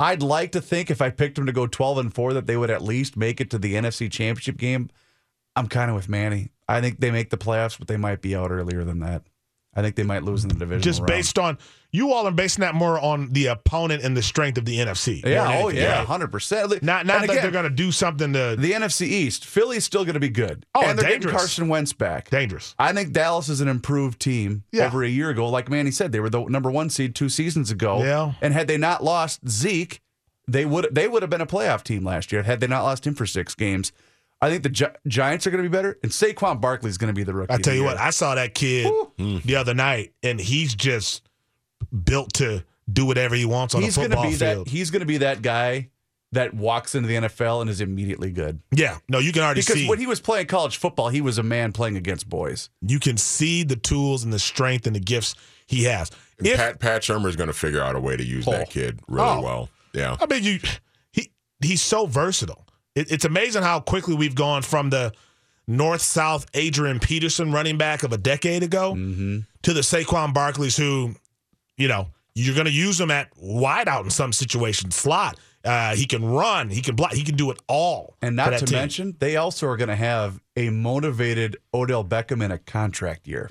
I'd 0.00 0.22
like 0.22 0.52
to 0.52 0.60
think 0.60 0.90
if 0.90 1.00
I 1.00 1.10
picked 1.10 1.36
them 1.36 1.46
to 1.46 1.52
go 1.52 1.66
12 1.66 1.98
and 1.98 2.14
4 2.14 2.32
that 2.34 2.46
they 2.46 2.56
would 2.56 2.70
at 2.70 2.82
least 2.82 3.16
make 3.16 3.40
it 3.40 3.50
to 3.50 3.58
the 3.58 3.74
NFC 3.74 4.10
Championship 4.10 4.56
game. 4.56 4.90
I'm 5.56 5.68
kind 5.68 5.88
of 5.88 5.94
with 5.94 6.08
Manny. 6.08 6.50
I 6.68 6.80
think 6.80 6.98
they 6.98 7.12
make 7.12 7.30
the 7.30 7.36
playoffs, 7.36 7.78
but 7.78 7.86
they 7.86 7.96
might 7.96 8.20
be 8.20 8.34
out 8.34 8.50
earlier 8.50 8.82
than 8.82 8.98
that. 9.00 9.22
I 9.76 9.82
think 9.82 9.96
they 9.96 10.02
might 10.02 10.22
lose 10.22 10.42
in 10.44 10.48
the 10.48 10.54
division. 10.54 10.82
just 10.82 11.04
based 11.06 11.38
on 11.38 11.58
you 11.90 12.12
all 12.12 12.26
are 12.26 12.32
basing 12.32 12.62
that 12.62 12.74
more 12.74 12.98
on 12.98 13.32
the 13.32 13.46
opponent 13.46 14.02
and 14.02 14.16
the 14.16 14.22
strength 14.22 14.58
of 14.58 14.64
the 14.64 14.78
NFC. 14.78 15.24
Yeah, 15.24 15.46
oh 15.48 15.68
anything, 15.68 15.82
yeah, 15.82 15.98
right? 15.98 16.06
hundred 16.06 16.32
percent. 16.32 16.82
Not 16.82 17.06
not 17.06 17.26
that 17.26 17.42
they're 17.42 17.50
going 17.50 17.64
to 17.64 17.70
do 17.70 17.92
something 17.92 18.32
to 18.32 18.56
the 18.58 18.72
NFC 18.72 19.06
East. 19.06 19.44
Philly's 19.44 19.84
still 19.84 20.04
going 20.04 20.14
to 20.14 20.20
be 20.20 20.28
good. 20.28 20.66
Oh, 20.74 20.80
and 20.82 20.98
they're 20.98 21.08
dangerous. 21.10 21.24
getting 21.32 21.38
Carson 21.38 21.68
Wentz 21.68 21.92
back. 21.92 22.30
dangerous. 22.30 22.74
I 22.78 22.92
think 22.92 23.12
Dallas 23.12 23.48
is 23.48 23.60
an 23.60 23.68
improved 23.68 24.20
team 24.20 24.64
Yeah. 24.72 24.86
over 24.86 25.02
a 25.04 25.08
year 25.08 25.30
ago. 25.30 25.48
Like 25.48 25.68
Manny 25.70 25.90
said, 25.92 26.12
they 26.12 26.20
were 26.20 26.30
the 26.30 26.44
number 26.44 26.70
one 26.70 26.90
seed 26.90 27.14
two 27.14 27.28
seasons 27.28 27.70
ago. 27.70 28.02
Yeah. 28.02 28.32
And 28.40 28.52
had 28.54 28.66
they 28.66 28.76
not 28.76 29.02
lost 29.04 29.48
Zeke, 29.48 30.00
they 30.48 30.64
would 30.64 30.88
they 30.92 31.08
would 31.08 31.22
have 31.22 31.30
been 31.30 31.40
a 31.40 31.46
playoff 31.46 31.82
team 31.84 32.04
last 32.04 32.32
year. 32.32 32.42
Had 32.42 32.60
they 32.60 32.66
not 32.66 32.82
lost 32.82 33.06
him 33.06 33.14
for 33.14 33.24
six 33.26 33.54
games, 33.54 33.92
I 34.44 34.50
think 34.50 34.62
the 34.62 34.68
Gi- 34.68 34.86
Giants 35.08 35.46
are 35.46 35.50
going 35.50 35.62
to 35.62 35.68
be 35.68 35.72
better, 35.74 35.98
and 36.02 36.12
Saquon 36.12 36.60
Barkley 36.60 36.90
is 36.90 36.98
going 36.98 37.08
to 37.08 37.14
be 37.14 37.22
the 37.24 37.34
rookie. 37.34 37.52
I 37.52 37.58
tell 37.58 37.74
you 37.74 37.80
year. 37.80 37.90
what, 37.90 37.98
I 37.98 38.10
saw 38.10 38.34
that 38.34 38.54
kid 38.54 38.90
the 39.18 39.56
other 39.56 39.74
night, 39.74 40.12
and 40.22 40.40
he's 40.40 40.74
just 40.74 41.28
built 42.04 42.32
to 42.34 42.64
do 42.92 43.06
whatever 43.06 43.34
he 43.34 43.44
wants 43.44 43.74
on 43.74 43.82
he's 43.82 43.96
a 43.96 44.00
going 44.00 44.10
to 44.10 44.16
football 44.16 44.30
be 44.30 44.36
field. 44.36 44.66
that. 44.66 44.70
He's 44.70 44.90
going 44.90 45.00
to 45.00 45.06
be 45.06 45.18
that 45.18 45.42
guy 45.42 45.90
that 46.32 46.52
walks 46.52 46.94
into 46.96 47.06
the 47.08 47.14
NFL 47.14 47.60
and 47.60 47.70
is 47.70 47.80
immediately 47.80 48.30
good. 48.32 48.60
yeah, 48.72 48.98
no, 49.08 49.18
you 49.20 49.32
can 49.32 49.42
already 49.42 49.60
Because 49.60 49.74
see 49.74 49.80
because 49.82 49.90
when 49.90 49.98
he 50.00 50.06
was 50.06 50.20
playing 50.20 50.46
college 50.46 50.76
football, 50.78 51.08
he 51.08 51.20
was 51.20 51.38
a 51.38 51.42
man 51.44 51.72
playing 51.72 51.96
against 51.96 52.28
boys. 52.28 52.70
you 52.82 52.98
can 52.98 53.16
see 53.16 53.62
the 53.62 53.76
tools 53.76 54.24
and 54.24 54.32
the 54.32 54.38
strength 54.40 54.86
and 54.86 54.96
the 54.96 55.00
gifts 55.00 55.36
he 55.66 55.84
has. 55.84 56.10
If 56.38 56.56
Pat 56.56 56.80
Pat 56.80 57.02
Shurmur 57.02 57.28
is 57.28 57.36
going 57.36 57.46
to 57.46 57.52
figure 57.54 57.80
out 57.80 57.94
a 57.94 58.00
way 58.00 58.16
to 58.16 58.24
use 58.24 58.48
Oh. 58.48 58.50
that 58.50 58.68
kid 58.68 58.98
really 59.06 59.28
Oh. 59.28 59.40
well. 59.42 59.68
Yeah. 59.92 60.16
I 60.20 60.26
mean, 60.26 60.42
you 60.42 60.58
he 61.12 61.30
he's 61.62 61.80
so 61.82 62.06
versatile. 62.06 62.63
It, 62.94 63.10
it's 63.10 63.24
amazing 63.24 63.62
how 63.62 63.80
quickly 63.80 64.14
we've 64.14 64.34
gone 64.34 64.62
from 64.62 64.90
the 64.90 65.12
north 65.66 66.02
south 66.02 66.46
Adrian 66.54 67.00
Peterson 67.00 67.50
running 67.52 67.78
back 67.78 68.02
of 68.02 68.12
a 68.12 68.18
decade 68.18 68.62
ago 68.62 68.94
to 69.62 69.72
the 69.72 69.80
Saquon 69.80 70.32
Barkleys, 70.34 70.76
who 70.78 71.14
you 71.76 71.88
know 71.88 72.08
you're 72.34 72.54
going 72.54 72.66
to 72.66 72.72
use 72.72 73.00
him 73.00 73.10
at 73.10 73.34
wideout 73.36 74.04
in 74.04 74.10
some 74.10 74.32
situations, 74.32 74.94
slot. 74.94 75.38
Uh, 75.64 75.94
he 75.96 76.04
can 76.04 76.22
run, 76.22 76.68
he 76.68 76.82
can 76.82 76.94
block, 76.94 77.12
he 77.14 77.22
can 77.24 77.36
do 77.36 77.50
it 77.50 77.58
all. 77.68 78.16
And 78.20 78.32
for 78.38 78.50
not 78.50 78.58
to 78.58 78.66
team. 78.66 78.78
mention, 78.78 79.16
they 79.18 79.36
also 79.36 79.66
are 79.68 79.78
going 79.78 79.88
to 79.88 79.96
have 79.96 80.38
a 80.56 80.68
motivated 80.68 81.56
Odell 81.72 82.04
Beckham 82.04 82.44
in 82.44 82.50
a 82.50 82.58
contract 82.58 83.26
year. 83.26 83.48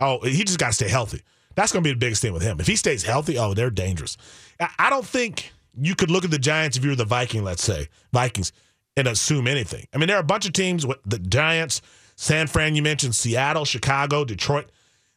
Oh, 0.00 0.20
he 0.22 0.44
just 0.44 0.58
got 0.60 0.68
to 0.68 0.72
stay 0.74 0.88
healthy. 0.88 1.22
That's 1.56 1.72
going 1.72 1.82
to 1.82 1.88
be 1.88 1.92
the 1.92 1.98
biggest 1.98 2.22
thing 2.22 2.32
with 2.32 2.42
him. 2.42 2.60
If 2.60 2.68
he 2.68 2.76
stays 2.76 3.02
healthy, 3.02 3.36
oh, 3.36 3.52
they're 3.54 3.70
dangerous. 3.70 4.16
I- 4.60 4.68
I 4.78 4.90
don't 4.90 5.06
think 5.06 5.52
you 5.78 5.94
could 5.94 6.10
look 6.10 6.24
at 6.24 6.30
the 6.30 6.38
Giants 6.38 6.76
if 6.76 6.84
you 6.84 6.90
were 6.90 6.96
the 6.96 7.04
Viking, 7.04 7.44
let's 7.44 7.62
say 7.62 7.88
Vikings, 8.12 8.52
and 8.96 9.08
assume 9.08 9.46
anything. 9.48 9.86
I 9.94 9.98
mean, 9.98 10.08
there 10.08 10.16
are 10.16 10.20
a 10.20 10.24
bunch 10.24 10.46
of 10.46 10.52
teams 10.52 10.86
with 10.86 10.98
the 11.04 11.18
Giants, 11.18 11.82
San 12.16 12.46
Fran. 12.46 12.76
You 12.76 12.82
mentioned 12.82 13.14
Seattle, 13.14 13.64
Chicago, 13.64 14.24
Detroit. 14.24 14.70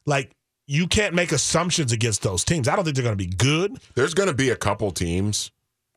Like 0.05 0.31
you 0.65 0.87
can't 0.87 1.13
make 1.13 1.31
assumptions 1.31 1.91
against 1.91 2.23
those 2.23 2.43
teams. 2.43 2.67
I 2.67 2.75
don't 2.75 2.83
think 2.85 2.95
they're 2.95 3.03
going 3.03 3.17
to 3.17 3.23
be 3.23 3.31
good. 3.33 3.77
There's 3.95 4.13
going 4.13 4.27
to 4.29 4.35
be 4.35 4.49
a 4.49 4.55
couple 4.55 4.91
teams. 4.91 5.51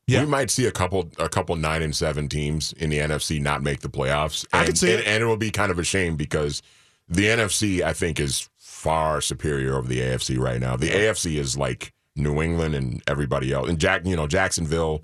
Yeah. 0.07 0.21
We 0.21 0.29
might 0.29 0.49
see 0.49 0.65
a 0.65 0.71
couple 0.71 1.09
a 1.19 1.29
couple 1.29 1.55
nine 1.55 1.81
and 1.81 1.95
seven 1.95 2.27
teams 2.27 2.73
in 2.73 2.89
the 2.89 2.97
NFC 2.97 3.41
not 3.41 3.61
make 3.63 3.79
the 3.81 3.89
playoffs. 3.89 4.45
I 4.51 4.59
And, 4.59 4.67
could 4.67 4.77
see 4.77 4.91
and, 4.91 4.99
it. 5.01 5.07
and 5.07 5.23
it 5.23 5.25
will 5.25 5.37
be 5.37 5.51
kind 5.51 5.71
of 5.71 5.79
a 5.79 5.83
shame 5.83 6.15
because 6.17 6.61
the 7.07 7.25
NFC 7.25 7.81
I 7.81 7.93
think 7.93 8.19
is 8.19 8.49
far 8.57 9.21
superior 9.21 9.75
over 9.77 9.87
the 9.87 9.99
AFC 9.99 10.37
right 10.39 10.59
now. 10.59 10.75
The 10.75 10.89
AFC 10.89 11.37
is 11.37 11.57
like 11.57 11.93
New 12.15 12.41
England 12.41 12.75
and 12.75 13.01
everybody 13.07 13.51
else. 13.53 13.69
And 13.69 13.79
Jack, 13.79 14.05
you 14.05 14.15
know, 14.15 14.27
Jacksonville 14.27 15.03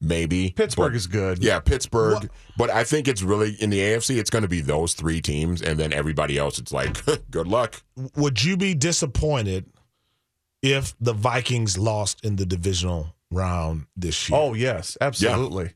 maybe. 0.00 0.50
Pittsburgh 0.50 0.92
but- 0.92 0.96
is 0.96 1.06
good. 1.06 1.42
Yeah, 1.42 1.58
Pittsburgh. 1.60 2.28
But 2.56 2.70
I 2.70 2.84
think 2.84 3.08
it's 3.08 3.22
really 3.22 3.52
in 3.60 3.70
the 3.70 3.78
AFC 3.80 4.18
it's 4.18 4.30
going 4.30 4.42
to 4.42 4.48
be 4.48 4.60
those 4.60 4.94
three 4.94 5.20
teams 5.20 5.60
and 5.62 5.78
then 5.78 5.92
everybody 5.92 6.38
else 6.38 6.58
it's 6.58 6.72
like 6.72 7.02
good 7.30 7.46
luck. 7.48 7.82
Would 8.16 8.42
you 8.44 8.56
be 8.56 8.74
disappointed 8.74 9.66
if 10.62 10.94
the 11.00 11.12
Vikings 11.12 11.76
lost 11.78 12.24
in 12.24 12.36
the 12.36 12.46
divisional 12.46 13.14
round 13.30 13.86
this 13.96 14.28
year? 14.28 14.38
Oh 14.38 14.54
yes, 14.54 14.96
absolutely. 15.00 15.72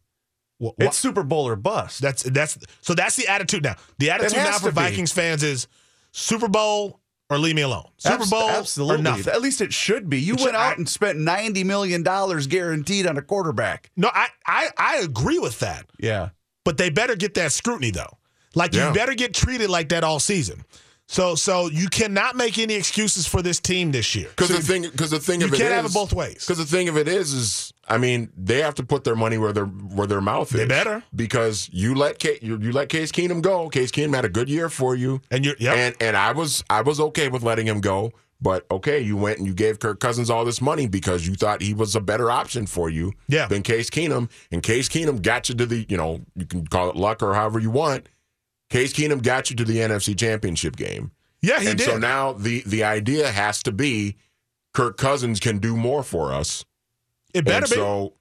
Wh- 0.63 0.69
wh- 0.79 0.85
It's 0.85 0.99
Super 0.99 1.23
Bowl 1.23 1.49
or 1.49 1.57
bust. 1.57 2.01
That's 2.01 2.23
that's 2.23 2.59
so 2.83 2.95
that's 2.95 3.17
the 3.17 3.27
attitude 3.29 3.63
now. 3.65 3.77
The 3.99 4.11
attitude 4.11 4.37
now 4.37 4.59
for 4.59 4.69
to 4.69 4.75
be. 4.75 4.81
Vikings 4.83 5.13
fans 5.13 5.43
is 5.43 5.67
Super 6.13 6.49
Bowl 6.49 7.01
or 7.31 7.39
leave 7.39 7.55
me 7.55 7.63
alone. 7.63 7.87
Super 7.97 8.27
Bowl 8.27 8.51
absolutely. 8.51 8.97
or 8.97 9.03
nothing. 9.03 9.33
At 9.33 9.41
least 9.41 9.61
it 9.61 9.73
should 9.73 10.11
be. 10.11 10.19
You 10.21 10.35
It 10.35 10.41
went 10.41 10.49
should- 10.51 10.55
out 10.57 10.73
I- 10.73 10.75
and 10.75 10.89
spent 10.89 11.19
ninety 11.19 11.65
million 11.65 12.03
dollars 12.03 12.47
guaranteed 12.47 13.07
on 13.07 13.17
a 13.17 13.23
quarterback. 13.23 13.91
No, 13.97 14.11
I, 14.13 14.27
I 14.47 14.69
I 14.77 14.97
agree 14.99 15.39
with 15.39 15.61
that. 15.61 15.87
Yeah. 15.99 16.31
But 16.65 16.77
they 16.77 16.91
better 16.91 17.17
get 17.17 17.35
that 17.35 17.53
scrutiny 17.53 17.91
though. 17.93 18.19
Like 18.55 18.75
Yeah. 18.75 18.89
you 18.89 18.95
better 18.95 19.15
get 19.15 19.33
treated 19.33 19.71
like 19.71 19.89
that 19.91 20.05
all 20.05 20.21
season. 20.21 20.65
So 21.07 21.35
so 21.35 21.69
you 21.71 21.89
cannot 21.89 22.37
make 22.37 22.59
any 22.59 22.75
excuses 22.75 23.27
for 23.27 23.43
this 23.43 23.59
team 23.61 23.91
this 23.93 24.15
year. 24.15 24.29
Because 24.29 24.49
So 24.49 24.55
the 24.57 24.63
thing, 24.63 24.83
because 24.83 25.11
the 25.11 25.19
thing 25.21 25.41
you 25.41 25.47
of 25.47 25.55
it 25.55 25.57
can't 25.57 25.73
have 25.73 25.85
it 25.87 25.93
both 25.95 26.13
ways. 26.13 26.45
Because 26.47 26.59
the 26.59 26.67
thing 26.67 26.89
of 26.89 26.97
it 26.97 27.09
is, 27.09 27.33
is 27.33 27.73
I 27.91 27.99
mean, 27.99 28.31
they 28.37 28.61
have 28.63 28.75
to 28.77 28.83
put 28.85 29.05
their 29.05 29.17
money 29.17 29.37
where 29.37 29.53
their 29.53 29.67
where 29.67 30.07
their 30.07 30.21
mouth 30.21 30.53
is. 30.55 30.61
They 30.61 30.67
better. 30.67 31.03
because 31.15 31.69
you 31.73 31.95
let 31.95 32.19
Case, 32.19 32.39
you, 32.41 32.57
you 32.59 32.73
let 32.73 32.89
Case 32.89 33.11
Keenum 33.13 33.43
go. 33.43 33.69
Case 33.69 33.91
Keenum 33.91 34.15
had 34.15 34.25
a 34.25 34.29
good 34.29 34.49
year 34.49 34.69
for 34.69 34.95
you, 34.95 35.21
And 35.31 35.45
you're 35.45 35.57
yep. 35.59 35.77
and 35.77 35.95
and 36.01 36.17
I 36.17 36.33
was 36.33 36.63
I 36.71 36.83
was 36.83 37.01
okay 37.01 37.29
with 37.29 37.43
letting 37.43 37.67
him 37.67 37.81
go. 37.81 38.13
But 38.43 38.65
okay, 38.71 39.01
you 39.01 39.19
went 39.19 39.37
and 39.39 39.47
you 39.47 39.53
gave 39.53 39.81
Kirk 39.81 40.01
Cousins 40.01 40.31
all 40.31 40.47
this 40.47 40.63
money 40.63 40.87
because 40.87 41.27
you 41.27 41.35
thought 41.35 41.61
he 41.61 41.75
was 41.75 41.95
a 41.95 42.01
better 42.01 42.31
option 42.31 42.67
for 42.67 42.89
you 42.89 43.13
Yeah. 43.29 43.45
than 43.47 43.63
Case 43.63 43.91
Keenum. 43.91 44.31
And 44.51 44.63
Case 44.63 44.89
Keenum 44.89 45.21
got 45.21 45.51
you 45.51 45.55
to 45.57 45.67
the, 45.67 45.85
you 45.91 45.99
know, 45.99 46.21
you 46.35 46.47
can 46.47 46.67
call 46.67 46.89
it 46.89 46.97
luck 46.97 47.23
or 47.23 47.35
however 47.35 47.59
you 47.59 47.71
want. 47.71 48.09
Case 48.71 48.95
Keenum 48.95 49.23
got 49.23 49.51
you 49.51 49.57
to 49.57 49.65
the 49.65 49.79
NFC 49.79 50.17
Championship 50.19 50.77
game. 50.77 51.11
yeah, 51.43 51.61
he 51.61 51.69
and 51.69 51.77
did. 51.79 51.85
so 51.85 51.99
now 51.99 52.33
the 52.33 52.63
the 52.65 52.83
idea 52.85 53.31
has 53.31 53.63
to 53.65 53.73
be 53.73 54.17
Kirk 54.73 54.97
Cousins 54.97 55.39
can 55.41 55.59
do 55.59 55.77
more 55.77 56.03
for 56.03 56.33
us. 56.33 56.65
It 57.35 57.45
better 57.45 57.65
and 57.65 57.71
be 57.71 57.77
so 57.77 58.15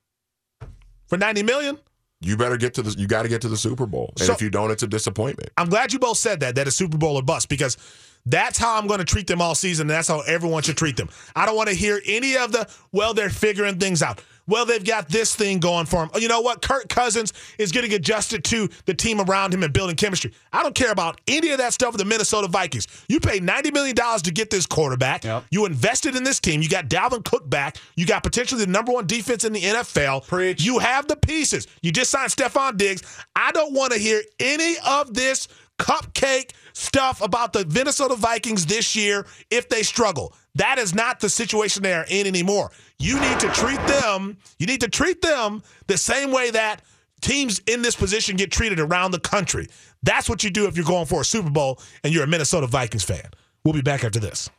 for 1.07 1.17
90 1.17 1.43
million. 1.43 1.77
you 2.21 2.37
better 2.37 2.57
get 2.57 2.73
to 2.75 2.81
the 2.81 2.91
you 2.99 3.07
got 3.07 3.23
to 3.23 3.29
get 3.29 3.41
to 3.41 3.49
the 3.49 3.57
Super 3.57 3.85
Bowl. 3.85 4.13
And 4.17 4.27
So- 4.27 4.33
if 4.33 4.41
you 4.41 4.49
don't, 4.49 4.71
it's 4.71 4.83
a 4.83 4.87
disappointment. 4.87 5.49
I'm 5.57 5.69
glad 5.69 5.93
you 5.93 5.99
both 5.99 6.17
said 6.17 6.39
that, 6.41 6.55
that 6.55 6.67
is 6.67 6.75
Super 6.75 6.97
Bowl 6.97 7.15
or 7.15 7.21
bust, 7.23 7.49
because 7.49 7.77
that's 8.25 8.57
how 8.57 8.77
I'm 8.77 8.85
going 8.87 8.99
to 8.99 9.05
treat 9.05 9.27
them 9.27 9.41
all 9.41 9.55
season. 9.55 9.83
And 9.83 9.91
that's 9.91 10.07
how 10.09 10.19
everyone 10.21 10.61
should 10.63 10.77
treat 10.77 10.97
them. 10.97 11.09
I 11.35 11.45
don't 11.45 11.55
want 11.55 11.69
to 11.69 11.75
hear 11.75 12.01
any 12.05 12.35
of 12.37 12.51
the, 12.51 12.67
well, 12.91 13.13
they're 13.13 13.29
figuring 13.29 13.79
things 13.79 14.01
out. 14.03 14.21
Well, 14.49 14.65
they've 14.65 14.83
got 14.83 15.07
this 15.09 15.35
thing 15.35 15.59
going 15.59 15.85
for 15.85 15.99
them. 15.99 16.09
Oh, 16.13 16.17
you 16.17 16.27
know 16.27 16.41
what? 16.41 16.61
Kirk 16.63 16.89
Cousins 16.89 17.33
is 17.59 17.71
getting 17.71 17.93
adjusted 17.93 18.43
to 18.45 18.67
the 18.85 18.95
team 18.95 19.21
around 19.21 19.53
him 19.53 19.61
and 19.61 19.71
building 19.71 19.95
chemistry. 19.95 20.33
I 20.51 20.63
don't 20.63 20.73
care 20.73 20.91
about 20.91 21.21
any 21.27 21.51
of 21.51 21.59
that 21.59 21.71
stuff 21.73 21.93
with 21.93 21.99
the 21.99 22.05
Minnesota 22.05 22.47
Vikings. 22.47 22.87
You 23.07 23.19
paid 23.19 23.43
$90 23.43 23.71
million 23.71 23.95
to 23.95 24.31
get 24.31 24.49
this 24.49 24.65
quarterback. 24.65 25.23
Yep. 25.23 25.45
You 25.51 25.65
invested 25.65 26.15
in 26.15 26.23
this 26.23 26.39
team. 26.39 26.63
You 26.63 26.69
got 26.69 26.89
Dalvin 26.89 27.23
Cook 27.23 27.47
back. 27.47 27.77
You 27.95 28.07
got 28.07 28.23
potentially 28.23 28.65
the 28.65 28.71
number 28.71 28.91
one 28.91 29.05
defense 29.05 29.45
in 29.45 29.53
the 29.53 29.61
NFL. 29.61 30.27
Preach. 30.27 30.63
You 30.63 30.79
have 30.79 31.07
the 31.07 31.15
pieces. 31.15 31.67
You 31.83 31.91
just 31.91 32.09
signed 32.09 32.31
Stefon 32.31 32.77
Diggs. 32.77 33.03
I 33.35 33.51
don't 33.51 33.73
want 33.73 33.93
to 33.93 33.99
hear 33.99 34.21
any 34.39 34.75
of 34.83 35.13
this 35.13 35.47
cupcake 35.77 36.51
stuff 36.73 37.21
about 37.21 37.53
the 37.53 37.65
Minnesota 37.65 38.15
Vikings 38.15 38.65
this 38.65 38.95
year 38.95 39.25
if 39.49 39.69
they 39.69 39.83
struggle. 39.83 40.33
That 40.55 40.77
is 40.79 40.93
not 40.95 41.19
the 41.19 41.29
situation 41.29 41.83
they 41.83 41.93
are 41.93 42.05
in 42.09 42.27
anymore. 42.27 42.71
You 42.97 43.19
need 43.19 43.39
to 43.39 43.47
treat 43.49 43.79
them, 43.87 44.37
you 44.57 44.65
need 44.65 44.81
to 44.81 44.89
treat 44.89 45.21
them 45.21 45.61
the 45.87 45.97
same 45.97 46.31
way 46.31 46.51
that 46.51 46.81
teams 47.21 47.59
in 47.67 47.81
this 47.81 47.95
position 47.95 48.35
get 48.35 48.51
treated 48.51 48.79
around 48.79 49.11
the 49.11 49.19
country. 49.19 49.67
That's 50.03 50.29
what 50.29 50.43
you 50.43 50.49
do 50.49 50.67
if 50.67 50.75
you're 50.75 50.85
going 50.85 51.05
for 51.05 51.21
a 51.21 51.25
Super 51.25 51.49
Bowl 51.49 51.79
and 52.03 52.13
you're 52.13 52.23
a 52.23 52.27
Minnesota 52.27 52.67
Vikings 52.67 53.03
fan. 53.03 53.29
We'll 53.63 53.73
be 53.73 53.81
back 53.81 54.03
after 54.03 54.19
this. 54.19 54.49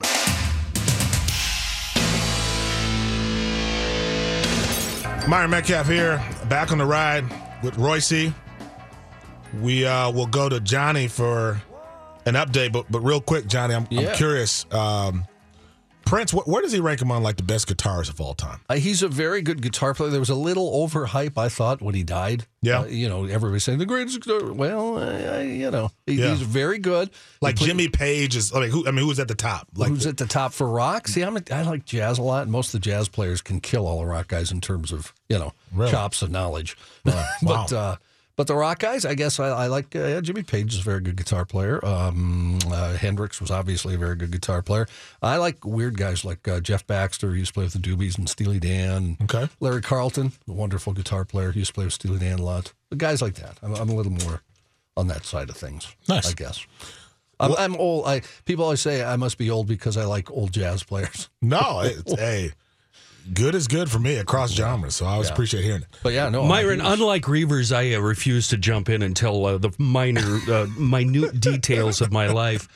Myron 5.29 5.51
Medcalf 5.51 5.85
here, 5.87 6.17
back 6.49 6.73
on 6.73 6.79
the 6.79 6.85
ride 6.87 7.25
with 7.63 7.77
Royce. 7.79 8.33
We 9.61 9.87
uh, 9.87 10.11
will 10.11 10.27
go 10.27 10.49
to 10.49 10.59
Johnny 10.61 11.07
for 11.09 11.61
an 12.27 12.35
update, 12.35 12.73
but 12.73 12.87
but 12.91 13.01
real 13.01 13.21
quick, 13.21 13.47
Johnny, 13.47 13.75
I'm, 13.75 13.87
Yeah. 13.91 14.11
I'm 14.11 14.17
curious. 14.17 14.67
Um, 14.73 15.25
Prince, 16.11 16.33
wh- 16.33 16.47
where 16.49 16.61
does 16.61 16.73
he 16.73 16.81
rank 16.81 17.01
among 17.01 17.23
like 17.23 17.37
the 17.37 17.43
best 17.43 17.69
guitarists 17.69 18.11
of 18.11 18.21
all 18.21 18.35
time? 18.35 18.61
Uh, 18.69 18.75
he's 18.75 19.03
a 19.03 19.09
very 19.09 19.43
good 19.43 19.63
guitar 19.63 19.95
player. 19.95 20.11
There 20.11 20.19
was 20.21 20.29
a 20.29 20.35
little 20.35 20.71
overhype, 20.87 21.39
I 21.39 21.49
thought, 21.49 21.81
when 21.81 21.95
he 21.95 22.03
died. 22.03 22.47
Yeah. 22.63 22.81
Uh, 22.81 22.85
you 22.87 23.09
know, 23.09 23.25
everybody 23.27 23.61
saying 23.61 23.79
the 23.79 23.87
greatest 23.87 24.21
guitar. 24.21 24.53
Well, 24.53 24.99
I, 24.99 25.13
I, 25.39 25.41
you 25.43 25.71
know, 25.71 25.91
he- 26.07 26.15
Yeah. 26.15 26.31
he's 26.31 26.43
very 26.43 26.79
good. 26.79 27.11
Like 27.41 27.59
He 27.59 27.65
play- 27.65 27.67
Jimmy 27.69 27.89
Page 27.89 28.35
is. 28.37 28.53
I 28.53 28.61
mean, 28.61 28.71
who? 28.71 28.87
I 28.87 28.91
mean, 28.91 29.05
who's 29.07 29.21
at 29.21 29.29
the 29.29 29.35
top? 29.35 29.69
Like, 29.75 29.89
who's 29.91 30.07
at 30.07 30.17
the 30.17 30.27
top 30.27 30.53
for 30.53 30.69
rock? 30.69 31.07
See, 31.09 31.23
I'm 31.23 31.37
a, 31.37 31.43
I 31.53 31.63
like 31.63 31.85
jazz 31.85 32.19
a 32.19 32.23
lot. 32.23 32.43
and 32.43 32.51
Most 32.53 32.75
of 32.75 32.81
the 32.81 32.85
jazz 32.91 33.09
players 33.09 33.41
can 33.41 33.61
kill 33.61 33.87
all 33.87 34.01
the 34.01 34.07
rock 34.07 34.27
guys 34.29 34.51
in 34.51 34.61
terms 34.61 34.91
of 34.93 35.15
you 35.29 35.39
know 35.39 35.53
chops 35.89 36.23
and 36.23 36.33
knowledge. 36.33 36.77
wow. 37.05 37.25
but 37.43 37.73
uh, 37.73 37.97
but 38.41 38.47
the 38.47 38.55
rock 38.55 38.79
guys, 38.79 39.05
I 39.05 39.13
guess 39.13 39.39
I, 39.39 39.49
I 39.49 39.67
like. 39.67 39.95
Uh, 39.95 39.99
yeah, 39.99 40.21
Jimmy 40.23 40.43
Page 40.43 40.73
is 40.73 40.81
a 40.81 40.83
very 40.83 41.03
good 41.03 41.17
guitar 41.17 41.45
player. 41.45 41.79
Um, 41.85 42.59
uh, 42.73 42.95
Hendrix 42.95 43.39
was 43.39 43.51
obviously 43.51 43.97
a 43.97 43.99
very 43.99 44.17
good 44.17 44.31
guitar 44.31 44.63
player. 44.63 44.87
I 45.21 45.37
like 45.37 45.63
weird 45.63 45.99
guys 45.99 46.25
like 46.25 46.49
uh, 46.49 46.59
Jeff 46.61 46.87
Baxter. 46.87 47.35
He 47.35 47.41
used 47.41 47.51
to 47.51 47.53
play 47.53 47.65
with 47.65 47.75
the 47.75 47.79
Doobies 47.79 48.17
and 48.17 48.31
Steely 48.31 48.59
Dan. 48.59 49.19
Okay. 49.25 49.47
Larry 49.61 49.83
Carlton, 49.83 50.33
a 50.49 50.53
wonderful 50.53 50.95
guitar 50.95 51.27
player. 51.27 51.53
He 51.53 51.59
used 51.59 51.73
to 51.73 51.75
play 51.75 51.85
with 51.85 51.93
Steely 51.93 52.19
Dan 52.19 52.39
a 52.39 52.43
lot. 52.43 52.73
But 52.89 52.97
guys 52.97 53.21
like 53.21 53.35
that. 53.35 53.59
I'm, 53.63 53.75
I'm 53.75 53.91
a 53.91 53.95
little 53.95 54.13
more 54.13 54.41
on 54.97 55.09
that 55.09 55.27
side 55.27 55.51
of 55.51 55.57
things. 55.59 55.95
Nice. 56.09 56.31
I 56.31 56.33
guess. 56.33 56.67
I'm, 57.39 57.53
I'm 57.59 57.77
old. 57.77 58.07
I 58.07 58.23
people 58.47 58.65
always 58.65 58.81
say 58.81 59.05
I 59.05 59.17
must 59.17 59.37
be 59.37 59.51
old 59.51 59.67
because 59.67 59.99
I 59.99 60.07
like 60.07 60.31
old 60.31 60.53
jazz 60.53 60.83
players. 60.83 61.29
no, 61.43 61.81
it's, 61.85 62.15
hey, 62.15 62.53
good 63.35 63.55
is 63.55 63.69
good 63.69 63.91
for 63.91 63.99
me 63.99 64.17
across 64.17 64.53
genres. 64.53 64.97
So 64.97 65.07
I 65.07 65.13
always 65.13 65.31
appreciate 65.31 65.63
hearing 65.65 65.83
it. 65.83 65.89
But 66.03 66.13
yeah, 66.13 66.29
no. 66.29 66.45
Myron, 66.45 66.81
I'm- 66.81 66.93
unlike 66.95 67.23
Reavers, 67.23 67.75
I 67.75 67.95
uh, 67.95 68.01
refuse 68.01 68.49
to 68.49 68.57
jump 68.57 68.89
in 68.89 69.03
and 69.03 69.15
tell 69.17 69.45
uh, 69.47 69.59
the 69.59 69.71
minor, 69.79 70.39
uh, 70.51 70.67
minute 70.79 71.41
details 71.41 72.01
of 72.01 72.13
my 72.13 72.27
life. 72.29 72.69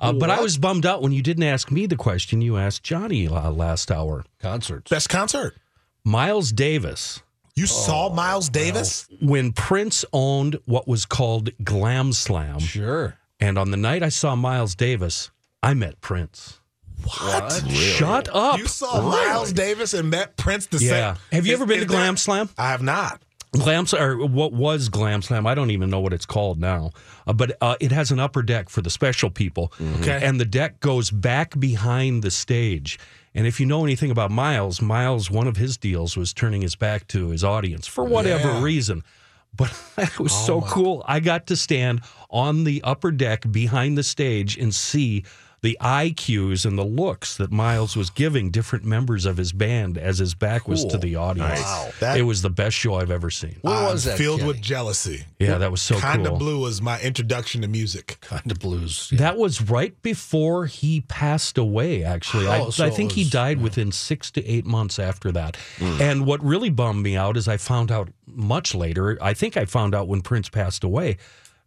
Uh, 0.00 0.12
but 0.12 0.30
I 0.30 0.40
was 0.40 0.58
bummed 0.58 0.84
out 0.86 1.02
when 1.02 1.12
you 1.12 1.22
didn't 1.22 1.44
ask 1.44 1.70
me 1.70 1.86
the 1.86 1.96
question 1.96 2.40
you 2.42 2.56
asked 2.56 2.82
Johnny 2.82 3.28
uh, 3.28 3.50
last 3.50 3.90
hour. 3.90 4.24
concerts. 4.40 4.90
Best 4.90 5.08
concert. 5.08 5.56
Miles 6.04 6.50
Davis, 6.50 7.22
You 7.54 7.66
saw 7.66 8.12
Miles 8.12 8.48
Davis? 8.48 9.06
when 9.20 9.52
Prince 9.52 10.04
owned 10.12 10.58
what 10.64 10.88
was 10.88 11.04
called 11.06 11.50
Glam 11.62 12.12
Slam, 12.12 12.58
Sure. 12.58 13.16
and 13.38 13.56
on 13.56 13.70
the 13.70 13.76
night 13.76 14.02
I 14.02 14.08
saw 14.08 14.34
Miles 14.34 14.74
Davis, 14.74 15.30
I 15.62 15.74
met 15.74 16.00
Prince. 16.00 16.58
What? 17.04 17.64
Shut 17.70 18.28
up. 18.32 18.58
You 18.58 18.66
saw 18.66 19.00
Miles 19.02 19.52
Davis 19.52 19.94
and 19.94 20.10
met 20.10 20.36
Prince 20.36 20.66
the 20.66 20.78
yeah. 20.78 21.14
same. 21.14 21.22
Have 21.32 21.46
you 21.46 21.54
Is- 21.54 21.60
ever 21.60 21.66
been 21.66 21.80
to 21.80 21.86
Glam 21.86 22.14
there- 22.14 22.16
Slam? 22.16 22.48
I 22.58 22.70
have 22.70 22.82
not. 22.82 23.20
Glam 23.52 23.86
Slam, 23.86 24.02
or 24.02 24.26
what 24.26 24.52
was 24.54 24.88
Glam 24.88 25.20
Slam? 25.20 25.46
I 25.46 25.54
don't 25.54 25.70
even 25.70 25.90
know 25.90 26.00
what 26.00 26.14
it's 26.14 26.24
called 26.24 26.58
now. 26.58 26.90
Uh, 27.26 27.34
but 27.34 27.54
uh, 27.60 27.76
it 27.80 27.92
has 27.92 28.10
an 28.10 28.18
upper 28.18 28.42
deck 28.42 28.70
for 28.70 28.80
the 28.80 28.88
special 28.88 29.28
people. 29.28 29.72
Okay. 30.00 30.20
And 30.22 30.40
the 30.40 30.46
deck 30.46 30.80
goes 30.80 31.10
back 31.10 31.58
behind 31.60 32.22
the 32.22 32.30
stage. 32.30 32.98
And 33.34 33.46
if 33.46 33.60
you 33.60 33.66
know 33.66 33.84
anything 33.84 34.10
about 34.10 34.30
Miles, 34.30 34.80
Miles, 34.80 35.30
one 35.30 35.46
of 35.46 35.56
his 35.58 35.76
deals 35.76 36.16
was 36.16 36.32
turning 36.32 36.62
his 36.62 36.76
back 36.76 37.06
to 37.08 37.28
his 37.28 37.44
audience 37.44 37.86
for 37.86 38.04
whatever 38.04 38.48
Yeah. 38.48 38.62
reason. 38.62 39.04
But 39.54 39.70
it 39.98 40.18
was 40.18 40.32
so 40.32 40.62
cool. 40.62 41.04
I 41.06 41.20
got 41.20 41.46
to 41.48 41.56
stand 41.56 42.00
on 42.30 42.64
the 42.64 42.80
upper 42.82 43.10
deck 43.10 43.44
behind 43.52 43.98
the 43.98 44.02
stage 44.02 44.56
and 44.56 44.74
see 44.74 45.24
the 45.62 45.78
eye 45.80 46.12
cues 46.16 46.64
and 46.64 46.76
the 46.76 46.84
looks 46.84 47.36
that 47.36 47.52
Miles 47.52 47.96
was 47.96 48.10
giving 48.10 48.50
different 48.50 48.84
members 48.84 49.24
of 49.24 49.36
his 49.36 49.52
band 49.52 49.96
as 49.96 50.18
his 50.18 50.34
back 50.34 50.66
was 50.66 50.84
to 50.86 50.98
the 50.98 51.14
audience. 51.16 51.60
Wow. 51.60 51.90
That- 52.00 52.16
it 52.18 52.22
was 52.22 52.42
the 52.42 52.50
best 52.50 52.76
show 52.76 52.96
I've 52.96 53.12
ever 53.12 53.30
seen. 53.30 53.56
What 53.62 53.76
I'm 53.76 53.84
was 53.92 54.02
that? 54.04 54.18
Filled 54.18 54.40
Kenny? 54.40 54.48
with 54.48 54.60
jealousy. 54.60 55.24
Yeah, 55.38 55.58
that 55.58 55.70
was 55.70 55.80
so 55.80 56.00
Kinda 56.00 56.30
cool. 56.30 56.38
Blue 56.38 56.58
was 56.60 56.82
my 56.82 57.00
introduction 57.00 57.62
to 57.62 57.68
music. 57.68 58.18
kind 58.20 58.50
of 58.50 58.58
blues. 58.58 59.10
That 59.12 59.36
was 59.36 59.60
right 59.62 60.00
before 60.02 60.66
he 60.66 61.02
passed 61.02 61.56
away, 61.58 62.02
actually. 62.02 62.48
I, 62.48 62.58
Oh, 62.60 62.70
so 62.70 62.84
I 62.84 62.88
it 62.88 62.94
think 62.94 63.12
he 63.12 63.22
was- 63.22 63.30
died 63.30 63.60
within 63.62 63.92
six 63.92 64.30
to 64.32 64.44
eight 64.46 64.66
months 64.66 64.98
after 64.98 65.30
that. 65.32 65.56
Hmm. 65.78 66.02
And 66.02 66.26
what 66.26 66.44
really 66.44 66.70
bummed 66.70 67.02
me 67.04 67.16
out 67.16 67.36
is 67.36 67.46
I 67.46 67.56
found 67.56 67.92
out 67.92 68.08
much 68.26 68.74
later, 68.74 69.16
I 69.22 69.32
think 69.34 69.56
I 69.56 69.64
found 69.64 69.94
out 69.94 70.08
when 70.08 70.22
Prince 70.22 70.48
passed 70.48 70.82
away, 70.82 71.18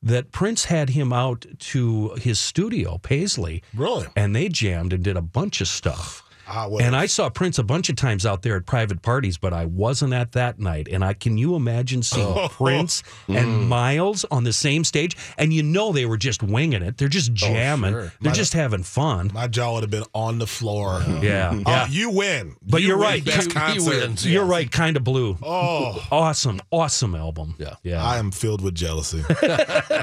that 0.04 0.32
Prince 0.32 0.66
had 0.66 0.90
him 0.90 1.12
out 1.12 1.46
to 1.60 2.10
his 2.16 2.40
studio, 2.40 2.98
Paisley. 2.98 3.64
Really? 3.74 4.08
And 4.16 4.36
they 4.36 4.50
jammed 4.50 4.94
and 4.94 5.04
did 5.04 5.18
a 5.18 5.22
bunch 5.22 5.62
of 5.62 5.68
stuff. 5.68 6.22
Ah, 6.48 6.68
what 6.68 6.84
And 6.84 6.96
I 6.96 7.06
saw 7.08 7.30
Prince 7.30 7.58
a 7.60 7.64
bunch 7.64 7.90
of 7.90 7.96
times 7.96 8.26
out 8.26 8.42
there 8.44 8.56
at 8.56 8.66
private 8.66 9.02
parties, 9.02 9.38
but 9.38 9.54
I 9.54 9.66
wasn't 9.66 10.14
at 10.14 10.34
that 10.34 10.60
night. 10.60 10.88
And 10.92 11.04
I 11.04 11.14
can 11.14 11.38
you 11.38 11.56
imagine 11.56 12.04
seeing 12.04 12.26
Oh. 12.28 12.48
Prince 12.52 13.04
and 13.28 13.68
Miles 13.68 14.26
on 14.32 14.44
the 14.44 14.54
same 14.54 14.84
stage? 14.84 15.16
And 15.38 15.52
you 15.54 15.64
know 15.64 15.92
they 15.92 16.06
were 16.06 16.18
just 16.18 16.44
winging 16.44 16.82
it. 16.84 16.98
They're 16.98 17.08
just 17.08 17.34
jamming. 17.34 17.92
sure. 17.92 18.14
They're 18.22 18.34
just 18.34 18.54
having 18.54 18.84
fun. 18.84 19.32
my 19.34 19.48
jaw 19.48 19.74
would 19.74 19.84
have 19.84 19.90
been 19.92 20.06
on 20.14 20.40
the 20.40 20.48
floor. 20.48 21.04
Yeah. 21.22 21.52
Oh, 21.54 21.62
Yeah. 21.72 21.88
you 21.88 22.10
win. 22.12 22.56
But 22.62 22.82
You 22.82 22.90
you're 22.90 22.98
win 22.98 23.08
right. 23.08 23.26
Best 23.26 23.52
He- 23.52 23.60
he 23.60 23.60
concert. 23.60 23.90
wins. 23.90 24.26
You're 24.28 24.46
right, 24.46 24.70
kind 24.72 24.96
of 24.98 25.04
blue. 25.04 25.38
Oh, 25.42 26.06
Awesome, 26.12 26.60
awesome 26.72 27.16
album. 27.16 27.56
Yeah. 27.58 27.76
Yeah. 27.84 28.04
I 28.06 28.18
am 28.18 28.32
filled 28.32 28.62
with 28.62 28.76
jealousy. 28.76 29.22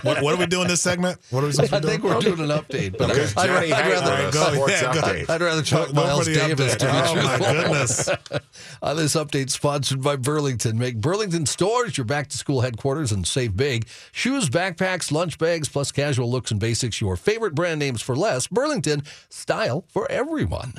what, 0.03 0.23
what 0.23 0.35
are 0.35 0.37
we 0.37 0.47
doing 0.47 0.69
this 0.69 0.81
segment? 0.83 1.19
What 1.31 1.45
are 1.45 1.47
we 1.47 1.53
supposed 1.53 1.75
I 1.75 1.81
to 1.81 1.87
be 1.87 1.91
think 1.91 2.03
doing? 2.03 2.15
we're 2.15 2.21
doing 2.21 2.41
an 2.51 2.57
update, 2.59 2.97
but 2.99 3.09
There's 3.09 3.37
I'd, 3.37 3.47
Johnny 3.47 3.73
I'd 3.73 3.85
Hayes 3.85 3.93
rather 4.01 4.13
on 4.23 4.29
a 4.29 4.33
go. 4.33 4.67
Yeah, 4.67 4.81
go. 4.83 5.01
update. 5.01 5.31
I'd 5.31 5.41
rather 5.43 5.63
talk 5.63 5.93
Miles 5.93 6.29
the 6.35 6.49
Davis. 6.49 6.75
update. 6.77 7.09
Oh 7.09 7.15
my 7.15 7.39
goodness. 7.63 8.09
On 8.83 8.97
this 8.97 9.15
update 9.15 9.51
sponsored 9.51 10.03
by 10.03 10.17
Burlington. 10.17 10.79
Make 10.79 11.01
Burlington 11.01 11.47
stores 11.47 11.97
your 11.97 12.05
back 12.05 12.29
to 12.29 12.37
school 12.39 12.61
headquarters 12.61 13.13
and 13.13 13.27
save 13.27 13.57
big. 13.57 13.87
Shoes, 14.13 14.49
backpacks, 14.51 15.13
lunch 15.13 15.39
bags, 15.39 15.69
plus 15.69 15.93
casual 15.93 16.31
looks 16.31 16.51
and 16.51 16.61
basics. 16.61 17.01
Your 17.01 17.17
favorite 17.17 17.55
brand 17.55 17.79
names 17.81 18.03
for 18.03 18.17
less. 18.17 18.47
Burlington, 18.47 19.03
style 19.29 19.85
for 19.89 20.11
everyone. 20.11 20.75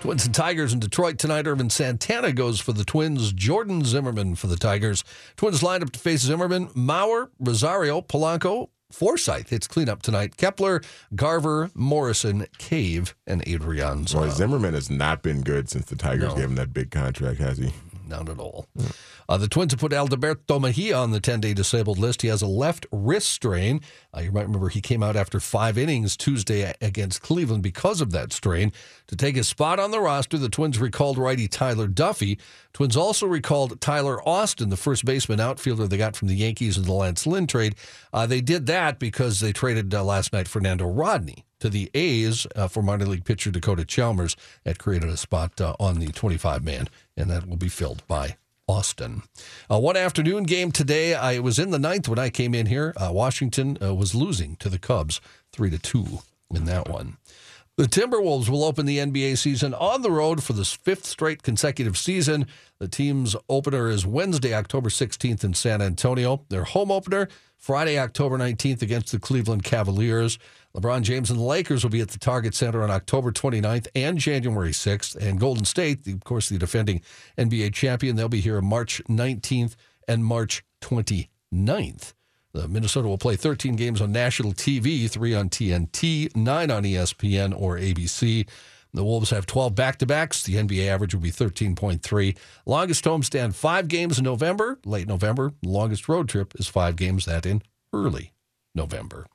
Twins 0.00 0.24
and 0.24 0.34
Tigers 0.34 0.72
in 0.72 0.78
Detroit 0.80 1.18
tonight. 1.18 1.46
Ervin 1.46 1.68
Santana 1.70 2.32
goes 2.32 2.60
for 2.60 2.72
the 2.72 2.84
Twins. 2.84 3.32
Jordan 3.32 3.84
Zimmermann 3.84 4.36
for 4.36 4.46
the 4.46 4.56
Tigers. 4.56 5.04
Twins 5.36 5.62
lined 5.62 5.82
up 5.82 5.90
to 5.90 5.98
face 5.98 6.22
Zimmermann, 6.22 6.68
Mauer, 6.68 7.28
Rosario, 7.38 8.00
Polanco, 8.00 8.68
Forsythe 8.90 9.48
hits 9.48 9.66
cleanup 9.66 10.00
tonight. 10.02 10.36
Kepler, 10.38 10.80
Garver, 11.14 11.70
Morrison, 11.74 12.46
Cave, 12.56 13.14
and 13.26 13.44
Adrianza. 13.44 14.14
Boy, 14.14 14.30
Zimmermann 14.30 14.72
has 14.74 14.88
not 14.88 15.22
been 15.22 15.42
good 15.42 15.68
since 15.68 15.84
the 15.86 15.96
Tigers 15.96 16.30
No. 16.30 16.34
gave 16.36 16.44
him 16.44 16.54
that 16.54 16.72
big 16.72 16.90
contract, 16.90 17.38
has 17.38 17.58
he? 17.58 17.72
Not 18.08 18.28
at 18.28 18.38
all. 18.38 18.66
Uh, 19.28 19.36
the 19.36 19.48
Twins 19.48 19.72
have 19.72 19.80
put 19.80 19.92
Alberto 19.92 20.58
Mejia 20.58 20.96
on 20.96 21.10
the 21.10 21.20
10 21.20 21.40
day 21.40 21.52
disabled 21.52 21.98
list. 21.98 22.22
He 22.22 22.28
has 22.28 22.40
a 22.40 22.46
left 22.46 22.86
wrist 22.90 23.28
strain. 23.28 23.82
Uh, 24.16 24.20
you 24.20 24.32
might 24.32 24.46
remember 24.46 24.70
he 24.70 24.80
came 24.80 25.02
out 25.02 25.16
after 25.16 25.38
five 25.38 25.76
innings 25.76 26.16
Tuesday 26.16 26.74
against 26.80 27.20
Cleveland 27.20 27.62
because 27.62 28.00
of 28.00 28.10
that 28.12 28.32
strain. 28.32 28.72
To 29.08 29.16
take 29.16 29.36
his 29.36 29.48
spot 29.48 29.78
on 29.78 29.90
the 29.90 30.00
roster, 30.00 30.38
the 30.38 30.48
Twins 30.48 30.78
recalled 30.78 31.18
righty 31.18 31.48
Tyler 31.48 31.86
Duffey. 31.86 32.38
Twins 32.72 32.96
also 32.96 33.26
recalled 33.26 33.80
Tyler 33.80 34.26
Austin, 34.26 34.70
the 34.70 34.76
first 34.76 35.04
baseman 35.04 35.40
outfielder 35.40 35.86
they 35.86 35.98
got 35.98 36.16
from 36.16 36.28
the 36.28 36.34
Yankees 36.34 36.78
in 36.78 36.84
the 36.84 36.92
Lance 36.92 37.26
Lynn 37.26 37.46
trade. 37.46 37.74
Uh, 38.12 38.26
they 38.26 38.40
did 38.40 38.66
that 38.66 38.98
because 38.98 39.40
they 39.40 39.52
traded 39.52 39.92
uh, 39.92 40.02
last 40.02 40.32
night 40.32 40.48
Fernando 40.48 40.86
Rodney 40.86 41.44
to 41.60 41.68
the 41.68 41.90
A's 41.94 42.46
uh, 42.56 42.68
for 42.68 42.82
minor 42.82 43.06
league 43.06 43.24
pitcher 43.24 43.50
Dakota 43.50 43.84
Chalmers. 43.84 44.36
That 44.64 44.78
created 44.78 45.10
a 45.10 45.16
spot 45.16 45.60
uh, 45.60 45.74
on 45.78 45.98
the 45.98 46.08
25 46.08 46.64
man, 46.64 46.88
and 47.16 47.30
that 47.30 47.46
will 47.46 47.56
be 47.56 47.68
filled 47.68 48.06
by 48.06 48.36
Austin. 48.68 49.22
Uh, 49.70 49.78
one 49.78 49.96
afternoon 49.96 50.44
game 50.44 50.70
today. 50.70 51.14
I 51.14 51.38
was 51.38 51.58
in 51.58 51.70
the 51.70 51.78
ninth 51.78 52.08
when 52.08 52.18
I 52.18 52.30
came 52.30 52.54
in 52.54 52.66
here. 52.66 52.92
Uh, 52.96 53.10
Washington 53.12 53.78
uh, 53.82 53.94
was 53.94 54.14
losing 54.14 54.56
to 54.56 54.68
the 54.68 54.78
Cubs 54.78 55.20
three 55.52 55.70
to 55.70 55.78
two 55.78 56.20
in 56.54 56.64
that 56.66 56.88
one. 56.88 57.16
The 57.78 57.84
Timberwolves 57.84 58.48
will 58.48 58.64
open 58.64 58.86
the 58.86 58.98
NBA 58.98 59.38
season 59.38 59.72
on 59.72 60.02
the 60.02 60.10
road 60.10 60.42
for 60.42 60.52
the 60.52 60.64
fifth 60.64 61.06
straight 61.06 61.44
consecutive 61.44 61.96
season. 61.96 62.48
The 62.80 62.88
team's 62.88 63.36
opener 63.48 63.88
is 63.88 64.04
Wednesday, 64.04 64.52
October 64.52 64.88
16th 64.88 65.44
in 65.44 65.54
San 65.54 65.80
Antonio. 65.80 66.44
Their 66.48 66.64
home 66.64 66.90
opener, 66.90 67.28
Friday, 67.56 67.96
October 67.96 68.36
19th 68.36 68.82
against 68.82 69.12
the 69.12 69.20
Cleveland 69.20 69.62
Cavaliers. 69.62 70.40
LeBron 70.76 71.02
James 71.02 71.30
and 71.30 71.38
the 71.38 71.44
Lakers 71.44 71.82
will 71.82 71.90
be 71.90 72.00
at 72.00 72.08
the 72.08 72.18
Target 72.18 72.54
Center 72.54 72.82
on 72.82 72.90
October 72.90 73.32
29th 73.32 73.88
and 73.94 74.18
January 74.18 74.70
6th. 74.70 75.16
And 75.16 75.40
Golden 75.40 75.64
State, 75.64 76.06
of 76.06 76.24
course, 76.24 76.48
the 76.48 76.58
defending 76.58 77.00
NBA 77.36 77.72
champion, 77.72 78.16
they'll 78.16 78.28
be 78.28 78.40
here 78.40 78.60
March 78.60 79.02
19th 79.08 79.74
and 80.06 80.24
March 80.24 80.62
29th. 80.82 82.12
The 82.52 82.68
Minnesota 82.68 83.08
will 83.08 83.18
play 83.18 83.36
13 83.36 83.76
games 83.76 84.00
on 84.00 84.10
national 84.12 84.52
TV, 84.52 85.10
three 85.10 85.34
on 85.34 85.48
TNT, 85.48 86.34
nine 86.34 86.70
on 86.70 86.82
ESPN 86.82 87.58
or 87.58 87.76
ABC. 87.76 88.48
The 88.94 89.04
Wolves 89.04 89.30
have 89.30 89.46
12 89.46 89.74
back 89.74 89.98
to 89.98 90.06
backs. 90.06 90.42
The 90.42 90.54
NBA 90.54 90.88
average 90.88 91.14
will 91.14 91.20
be 91.20 91.30
13.3. 91.30 92.36
Longest 92.64 93.04
homestand, 93.04 93.54
five 93.54 93.88
games 93.88 94.18
in 94.18 94.24
November, 94.24 94.78
late 94.84 95.06
November. 95.06 95.52
Longest 95.62 96.08
road 96.08 96.28
trip 96.28 96.54
is 96.56 96.68
five 96.68 96.96
games, 96.96 97.26
that 97.26 97.44
in 97.44 97.62
early 97.92 98.32
November. 98.74 99.26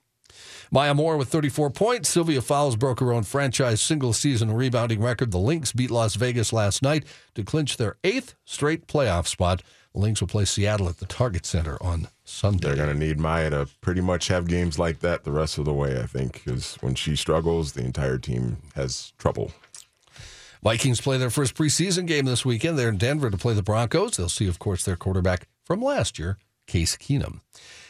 Maya 0.73 0.95
Moore 0.95 1.17
with 1.17 1.29
34 1.29 1.69
points. 1.69 2.09
Sylvia 2.09 2.41
Fowles 2.41 2.75
broke 2.75 2.99
her 2.99 3.13
own 3.13 3.21
franchise 3.21 3.79
single 3.79 4.12
season 4.12 4.51
rebounding 4.51 5.03
record. 5.03 5.29
The 5.29 5.38
Lynx 5.38 5.71
beat 5.71 5.91
Las 5.91 6.15
Vegas 6.15 6.51
last 6.51 6.81
night 6.81 7.05
to 7.36 7.43
clinch 7.43 7.77
their 7.77 7.97
eighth 8.03 8.33
straight 8.43 8.88
playoff 8.88 9.27
spot. 9.27 9.62
The 9.93 9.99
Lynx 9.99 10.19
will 10.19 10.27
play 10.27 10.45
Seattle 10.45 10.89
at 10.89 10.97
the 10.97 11.05
Target 11.05 11.45
Center 11.45 11.77
on 11.79 12.07
Sunday. 12.23 12.69
They're 12.69 12.75
going 12.75 12.91
to 12.91 13.05
need 13.05 13.19
Maya 13.19 13.51
to 13.51 13.67
pretty 13.81 14.01
much 14.01 14.29
have 14.29 14.47
games 14.47 14.79
like 14.79 15.01
that 15.01 15.25
the 15.25 15.31
rest 15.31 15.59
of 15.59 15.65
the 15.65 15.73
way, 15.73 16.01
I 16.01 16.07
think, 16.07 16.43
because 16.43 16.73
when 16.81 16.95
she 16.95 17.15
struggles, 17.15 17.73
the 17.73 17.86
entire 17.86 18.17
team 18.17 18.57
has 18.73 19.13
trouble. 19.19 19.51
Vikings 20.63 21.01
play 21.01 21.19
their 21.19 21.29
first 21.29 21.53
preseason 21.53 22.07
game 22.07 22.25
this 22.25 22.43
weekend. 22.43 22.79
They're 22.79 22.89
in 22.89 22.97
Denver 22.97 23.29
to 23.29 23.38
play 23.38 23.53
the 23.53 23.62
Broncos. 23.62 24.17
They'll 24.17 24.27
see, 24.27 24.47
of 24.47 24.57
course, 24.57 24.86
their 24.86 24.95
quarterback 24.95 25.47
from 25.63 25.83
last 25.83 26.17
year, 26.17 26.39
Case 26.65 26.97
Keenum. 26.97 27.41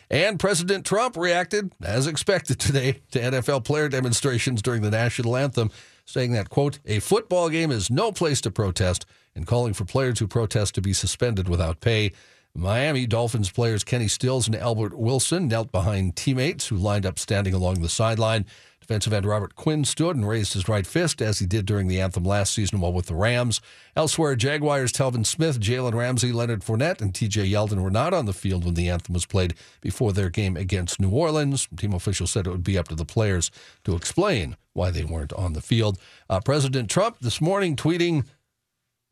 And 0.09 0.39
President 0.39 0.85
Trump 0.85 1.17
reacted, 1.17 1.71
as 1.81 2.07
expected 2.07 2.59
today, 2.59 3.01
to 3.11 3.19
NFL 3.19 3.63
player 3.63 3.89
demonstrations 3.89 4.61
during 4.61 4.81
the 4.81 4.91
national 4.91 5.35
anthem, 5.35 5.71
saying 6.05 6.33
that, 6.33 6.49
quote, 6.49 6.79
a 6.85 6.99
football 6.99 7.49
game 7.49 7.71
is 7.71 7.89
no 7.89 8.11
place 8.11 8.41
to 8.41 8.51
protest 8.51 9.05
and 9.35 9.47
calling 9.47 9.73
for 9.73 9.85
players 9.85 10.19
who 10.19 10.27
protest 10.27 10.75
to 10.75 10.81
be 10.81 10.93
suspended 10.93 11.47
without 11.49 11.79
pay. 11.79 12.11
Miami 12.55 13.07
Dolphins 13.07 13.49
players 13.49 13.83
Kenny 13.83 14.07
Stills 14.07 14.45
and 14.45 14.55
Albert 14.55 14.93
Wilson 14.93 15.47
knelt 15.47 15.71
behind 15.71 16.15
teammates 16.15 16.67
who 16.67 16.75
lined 16.75 17.05
up 17.05 17.17
standing 17.17 17.53
along 17.53 17.81
the 17.81 17.89
sideline. 17.89 18.45
Defensive 18.83 19.13
end 19.13 19.25
Robert 19.25 19.55
Quinn 19.55 19.85
stood 19.85 20.17
and 20.17 20.27
raised 20.27 20.51
his 20.51 20.67
right 20.67 20.85
fist 20.85 21.21
as 21.21 21.39
he 21.39 21.45
did 21.45 21.65
during 21.65 21.87
the 21.87 22.01
anthem 22.01 22.25
last 22.25 22.51
season 22.51 22.81
while 22.81 22.91
with 22.91 23.05
the 23.05 23.15
Rams. 23.15 23.61
Elsewhere, 23.95 24.35
Jaguars 24.35 24.91
Telvin 24.91 25.25
Smith, 25.25 25.57
Jalen 25.61 25.93
Ramsey, 25.93 26.33
Leonard 26.33 26.63
Fournette, 26.63 26.99
and 26.99 27.13
TJ 27.13 27.49
Yeldon 27.49 27.81
were 27.81 27.89
not 27.89 28.13
on 28.13 28.25
the 28.25 28.33
field 28.33 28.65
when 28.65 28.73
the 28.73 28.89
anthem 28.89 29.13
was 29.13 29.25
played 29.25 29.53
before 29.79 30.11
their 30.11 30.29
game 30.29 30.57
against 30.57 30.99
New 30.99 31.11
Orleans. 31.11 31.69
Team 31.77 31.93
officials 31.93 32.31
said 32.31 32.45
it 32.45 32.49
would 32.49 32.61
be 32.61 32.77
up 32.77 32.89
to 32.89 32.95
the 32.95 33.05
players 33.05 33.51
to 33.85 33.95
explain 33.95 34.57
why 34.73 34.91
they 34.91 35.05
weren't 35.05 35.31
on 35.31 35.53
the 35.53 35.61
field. 35.61 35.97
Uh, 36.29 36.41
President 36.41 36.89
Trump 36.89 37.19
this 37.21 37.39
morning 37.39 37.77
tweeting, 37.77 38.25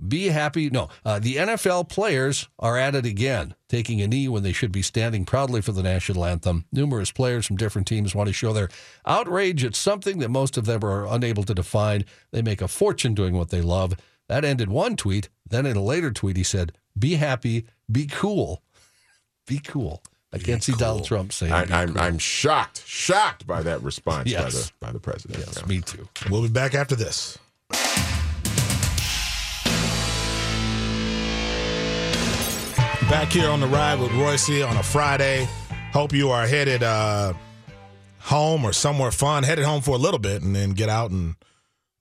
be 0.07 0.27
happy. 0.27 0.69
No, 0.69 0.89
uh, 1.05 1.19
the 1.19 1.35
NFL 1.35 1.89
players 1.89 2.47
are 2.59 2.77
at 2.77 2.95
it 2.95 3.05
again, 3.05 3.55
taking 3.69 4.01
a 4.01 4.07
knee 4.07 4.27
when 4.27 4.43
they 4.43 4.51
should 4.51 4.71
be 4.71 4.81
standing 4.81 5.25
proudly 5.25 5.61
for 5.61 5.71
the 5.71 5.83
national 5.83 6.25
anthem. 6.25 6.65
Numerous 6.71 7.11
players 7.11 7.45
from 7.45 7.55
different 7.57 7.87
teams 7.87 8.15
want 8.15 8.27
to 8.27 8.33
show 8.33 8.53
their 8.53 8.69
outrage 9.05 9.63
at 9.63 9.75
something 9.75 10.19
that 10.19 10.29
most 10.29 10.57
of 10.57 10.65
them 10.65 10.83
are 10.83 11.05
unable 11.05 11.43
to 11.43 11.53
define. 11.53 12.05
They 12.31 12.41
make 12.41 12.61
a 12.61 12.67
fortune 12.67 13.13
doing 13.13 13.33
what 13.35 13.49
they 13.49 13.61
love. 13.61 13.95
That 14.27 14.45
ended 14.45 14.69
one 14.69 14.95
tweet. 14.95 15.29
Then 15.47 15.65
in 15.65 15.75
a 15.77 15.83
later 15.83 16.11
tweet, 16.11 16.37
he 16.37 16.43
said, 16.43 16.71
Be 16.97 17.15
happy, 17.15 17.65
be 17.91 18.07
cool. 18.07 18.63
Be 19.47 19.59
cool. 19.59 20.01
I 20.33 20.37
can't 20.37 20.63
see 20.63 20.71
Donald 20.73 21.03
Trump 21.03 21.33
saying 21.33 21.51
I, 21.51 21.65
be 21.65 21.73
I'm, 21.73 21.93
cool. 21.93 22.01
I'm 22.01 22.17
shocked, 22.17 22.83
shocked 22.85 23.45
by 23.45 23.61
that 23.63 23.81
response 23.83 24.29
Yes. 24.29 24.43
by, 24.43 24.49
the, 24.51 24.71
by 24.79 24.91
the 24.93 24.99
president. 24.99 25.39
Yes, 25.45 25.57
Yeah. 25.59 25.65
me 25.67 25.81
too. 25.81 26.07
We'll 26.29 26.43
be 26.43 26.47
back 26.47 26.73
after 26.73 26.95
this. 26.95 27.37
Back 33.11 33.33
here 33.33 33.49
on 33.49 33.59
the 33.59 33.67
ride 33.67 33.99
with 33.99 34.09
Royce 34.13 34.49
on 34.63 34.77
a 34.77 34.83
Friday. 34.83 35.45
Hope 35.91 36.13
you 36.13 36.29
are 36.29 36.47
headed 36.47 36.81
uh, 36.81 37.33
home 38.19 38.63
or 38.63 38.71
somewhere 38.71 39.11
fun. 39.11 39.43
Headed 39.43 39.65
home 39.65 39.81
for 39.81 39.95
a 39.95 39.97
little 39.97 40.17
bit 40.17 40.41
and 40.43 40.55
then 40.55 40.69
get 40.69 40.87
out 40.87 41.11
and 41.11 41.35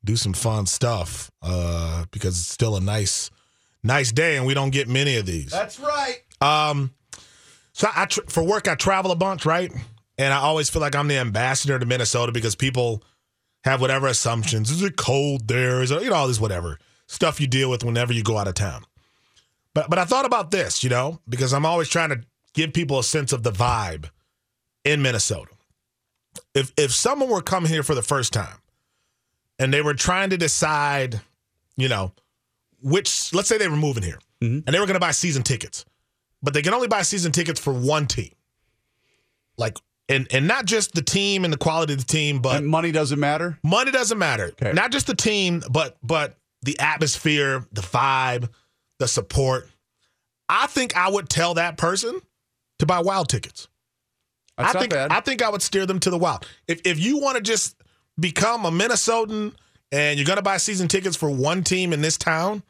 do 0.04 0.14
some 0.14 0.32
fun 0.32 0.66
stuff 0.66 1.28
uh, 1.42 2.04
because 2.12 2.38
it's 2.38 2.48
still 2.48 2.76
a 2.76 2.80
nice, 2.80 3.28
nice 3.82 4.12
day 4.12 4.36
and 4.36 4.46
we 4.46 4.54
don't 4.54 4.70
get 4.70 4.86
many 4.86 5.16
of 5.16 5.26
these. 5.26 5.50
That's 5.50 5.80
right. 5.80 6.22
Um, 6.40 6.94
so 7.72 7.88
I 7.92 8.04
tr- 8.04 8.20
for 8.28 8.44
work 8.44 8.68
I 8.68 8.76
travel 8.76 9.10
a 9.10 9.16
bunch, 9.16 9.44
right? 9.44 9.72
And 10.16 10.32
I 10.32 10.36
always 10.36 10.70
feel 10.70 10.80
like 10.80 10.94
I'm 10.94 11.08
the 11.08 11.18
ambassador 11.18 11.76
to 11.76 11.86
Minnesota 11.86 12.30
because 12.30 12.54
people 12.54 13.02
have 13.64 13.80
whatever 13.80 14.06
assumptions. 14.06 14.70
Is 14.70 14.80
it 14.80 14.96
cold 14.96 15.48
there? 15.48 15.82
Is 15.82 15.90
it, 15.90 16.04
you 16.04 16.10
know 16.10 16.14
all 16.14 16.28
this 16.28 16.40
whatever 16.40 16.78
stuff 17.08 17.40
you 17.40 17.48
deal 17.48 17.68
with 17.68 17.82
whenever 17.82 18.12
you 18.12 18.22
go 18.22 18.38
out 18.38 18.46
of 18.46 18.54
town. 18.54 18.84
But 19.80 19.90
but 19.90 19.98
I 19.98 20.04
thought 20.04 20.26
about 20.26 20.50
this, 20.50 20.84
you 20.84 20.90
know, 20.90 21.20
because 21.28 21.52
I'm 21.52 21.64
always 21.64 21.88
trying 21.88 22.10
to 22.10 22.20
give 22.52 22.72
people 22.72 22.98
a 22.98 23.04
sense 23.04 23.32
of 23.32 23.42
the 23.42 23.52
vibe 23.52 24.10
in 24.84 25.00
Minnesota. 25.00 25.52
If 26.54 26.72
if 26.76 26.92
someone 26.92 27.30
were 27.30 27.42
coming 27.42 27.70
here 27.70 27.82
for 27.82 27.94
the 27.94 28.02
first 28.02 28.32
time 28.32 28.58
and 29.58 29.72
they 29.72 29.82
were 29.82 29.94
trying 29.94 30.30
to 30.30 30.36
decide, 30.36 31.20
you 31.76 31.88
know, 31.88 32.12
which 32.82 33.32
let's 33.32 33.48
say 33.48 33.58
they 33.58 33.68
were 33.68 33.76
moving 33.76 34.02
here 34.02 34.18
mm-hmm. 34.42 34.60
and 34.66 34.66
they 34.66 34.78
were 34.78 34.86
going 34.86 34.94
to 34.94 35.00
buy 35.00 35.12
season 35.12 35.42
tickets 35.42 35.84
but 36.42 36.54
they 36.54 36.62
can 36.62 36.74
only 36.74 36.88
buy 36.88 37.02
season 37.02 37.32
tickets 37.32 37.60
for 37.60 37.72
one 37.72 38.06
team. 38.06 38.32
Like, 39.56 39.78
and 40.08 40.26
and 40.32 40.48
not 40.48 40.64
just 40.64 40.94
the 40.94 41.02
team 41.02 41.44
and 41.44 41.52
the 41.52 41.58
quality 41.58 41.92
of 41.92 42.00
the 42.00 42.06
team, 42.06 42.40
but 42.40 42.56
And 42.56 42.66
money 42.66 42.92
doesn't 42.92 43.20
matter. 43.20 43.58
money 43.62 43.90
doesn't 43.90 44.18
matter. 44.18 44.46
Okay. 44.60 44.72
Not 44.72 44.90
just 44.90 45.06
the 45.06 45.14
team, 45.14 45.62
but 45.70 45.98
but 46.02 46.36
the 46.62 46.78
atmosphere, 46.80 47.66
the 47.72 47.82
vibe, 47.82 48.48
the 49.00 49.08
support. 49.08 49.68
I 50.48 50.68
think 50.68 50.96
I 50.96 51.08
would 51.08 51.28
tell 51.28 51.54
that 51.54 51.76
person 51.76 52.20
to 52.78 52.86
buy 52.86 53.00
wild 53.00 53.28
tickets. 53.28 53.66
That's 54.56 54.76
I 54.76 54.78
think. 54.78 54.92
I 54.94 55.20
think 55.20 55.42
I 55.42 55.48
would 55.48 55.62
steer 55.62 55.86
them 55.86 55.98
to 56.00 56.10
the 56.10 56.18
wild. 56.18 56.46
If 56.68 56.82
if 56.84 57.00
you 57.00 57.18
want 57.18 57.36
to 57.36 57.42
just 57.42 57.74
become 58.18 58.64
a 58.64 58.70
Minnesotan 58.70 59.54
and 59.90 60.18
you're 60.18 60.26
gonna 60.26 60.42
buy 60.42 60.58
season 60.58 60.86
tickets 60.86 61.16
for 61.16 61.30
one 61.30 61.64
team 61.64 61.92
in 61.92 62.02
this 62.02 62.16
town, 62.16 62.62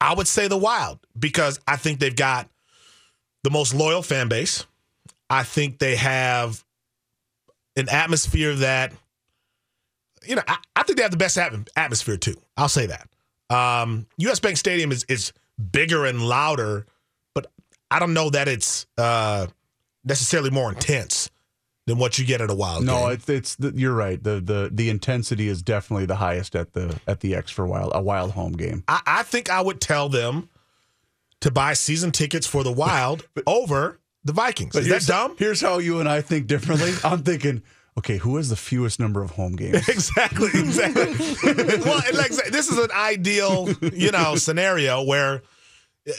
I 0.00 0.14
would 0.14 0.28
say 0.28 0.48
the 0.48 0.56
wild 0.56 1.00
because 1.18 1.60
I 1.66 1.76
think 1.76 1.98
they've 1.98 2.14
got 2.14 2.48
the 3.42 3.50
most 3.50 3.74
loyal 3.74 4.02
fan 4.02 4.28
base. 4.28 4.64
I 5.28 5.42
think 5.42 5.78
they 5.78 5.96
have 5.96 6.64
an 7.74 7.88
atmosphere 7.88 8.54
that, 8.56 8.92
you 10.24 10.36
know, 10.36 10.42
I, 10.46 10.58
I 10.76 10.82
think 10.84 10.98
they 10.98 11.02
have 11.02 11.10
the 11.10 11.16
best 11.16 11.36
atm- 11.36 11.68
atmosphere 11.74 12.16
too. 12.16 12.36
I'll 12.56 12.68
say 12.68 12.86
that. 12.86 13.08
Um, 13.52 14.06
US 14.18 14.40
Bank 14.40 14.56
Stadium 14.56 14.92
is 14.92 15.04
is 15.04 15.32
bigger 15.70 16.06
and 16.06 16.26
louder, 16.26 16.86
but 17.34 17.46
I 17.90 17.98
don't 17.98 18.14
know 18.14 18.30
that 18.30 18.48
it's 18.48 18.86
uh, 18.96 19.46
necessarily 20.04 20.50
more 20.50 20.70
intense 20.70 21.30
than 21.86 21.98
what 21.98 22.18
you 22.18 22.24
get 22.24 22.40
at 22.40 22.50
a 22.50 22.54
wild 22.54 22.80
game. 22.80 22.86
no, 22.86 23.00
game. 23.00 23.10
it's 23.12 23.28
it's 23.28 23.56
the, 23.56 23.72
you're 23.74 23.94
right. 23.94 24.22
The 24.22 24.40
the 24.40 24.70
the 24.72 24.88
intensity 24.88 25.48
is 25.48 25.62
definitely 25.62 26.06
the 26.06 26.16
highest 26.16 26.54
at 26.54 26.72
the 26.72 26.98
at 27.06 27.20
the 27.20 27.34
X 27.34 27.50
for 27.50 27.66
wild 27.66 27.92
a 27.94 28.00
wild 28.00 28.32
home 28.32 28.52
game. 28.52 28.84
I, 28.88 29.00
I 29.06 29.22
think 29.22 29.50
I 29.50 29.60
would 29.60 29.80
tell 29.80 30.08
them 30.08 30.48
to 31.40 31.50
buy 31.50 31.74
season 31.74 32.12
tickets 32.12 32.46
for 32.46 32.62
the 32.64 32.72
Wild 32.82 33.28
over 33.46 34.00
The 34.24 34.32
Vikings. 34.32 34.72
But 34.72 34.82
Is 34.84 34.88
that 34.88 35.06
dumb? 35.06 35.36
Here's 35.38 35.60
how 35.60 35.78
you 35.78 36.00
and 36.00 36.08
I 36.08 36.20
think 36.20 36.46
differently. 36.46 36.92
I'm 37.04 37.22
thinking, 37.22 37.62
okay, 37.98 38.16
who 38.18 38.36
has 38.36 38.48
the 38.48 38.56
fewest 38.56 38.98
number 39.00 39.22
of 39.22 39.32
home 39.32 39.54
games? 39.56 39.88
Exactly, 39.88 40.48
exactly. 40.54 41.04
well, 41.84 42.02
and 42.06 42.16
like 42.16 42.30
this 42.50 42.68
is 42.70 42.78
an 42.78 42.90
ideal, 42.92 43.68
you 43.92 44.10
know, 44.10 44.36
scenario 44.36 45.02
where, 45.02 45.42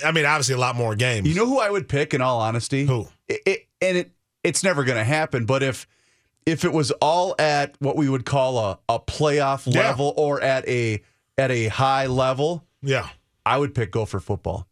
I 0.06 0.12
mean, 0.12 0.26
obviously 0.26 0.56
a 0.56 0.60
lot 0.60 0.76
more 0.76 0.96
games. 0.96 1.28
You 1.28 1.36
know 1.36 1.46
who 1.46 1.60
I 1.60 1.70
would 1.70 1.88
pick 1.90 2.14
in 2.14 2.22
all 2.22 2.40
honesty? 2.42 2.86
Who? 2.86 3.08
It, 3.28 3.42
it, 3.46 3.68
and 3.82 3.98
it 3.98 4.12
it's 4.44 4.64
never 4.64 4.84
going 4.84 4.98
to 4.98 5.04
happen, 5.04 5.46
but 5.46 5.64
if 5.64 5.88
if 6.46 6.66
it 6.66 6.74
was 6.74 6.92
all 7.02 7.36
at 7.40 7.76
what 7.80 7.96
we 7.96 8.10
would 8.10 8.26
call 8.26 8.58
a, 8.60 8.80
a 8.90 9.00
playoff 9.00 9.64
Yeah. 9.74 9.88
level 9.88 10.14
or 10.18 10.42
at 10.42 10.68
a 10.68 11.02
at 11.38 11.50
a 11.52 11.68
high 11.68 12.06
level, 12.08 12.66
yeah, 12.82 13.08
I 13.46 13.58
would 13.58 13.74
pick 13.74 13.92
Gopher 13.92 14.20
football. 14.20 14.68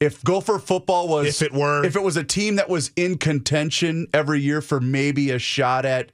If 0.00 0.22
Gopher 0.24 0.58
football 0.58 1.08
was 1.08 1.40
If 1.40 1.42
it 1.42 1.52
were- 1.52 1.84
if 1.84 1.96
it 1.96 2.02
was 2.02 2.16
a 2.16 2.24
team 2.24 2.56
that 2.56 2.68
was 2.68 2.90
in 2.96 3.16
contention 3.16 4.06
every 4.12 4.40
year 4.40 4.60
for 4.60 4.80
maybe 4.80 5.30
a 5.30 5.38
shot 5.38 5.84
at 5.86 6.12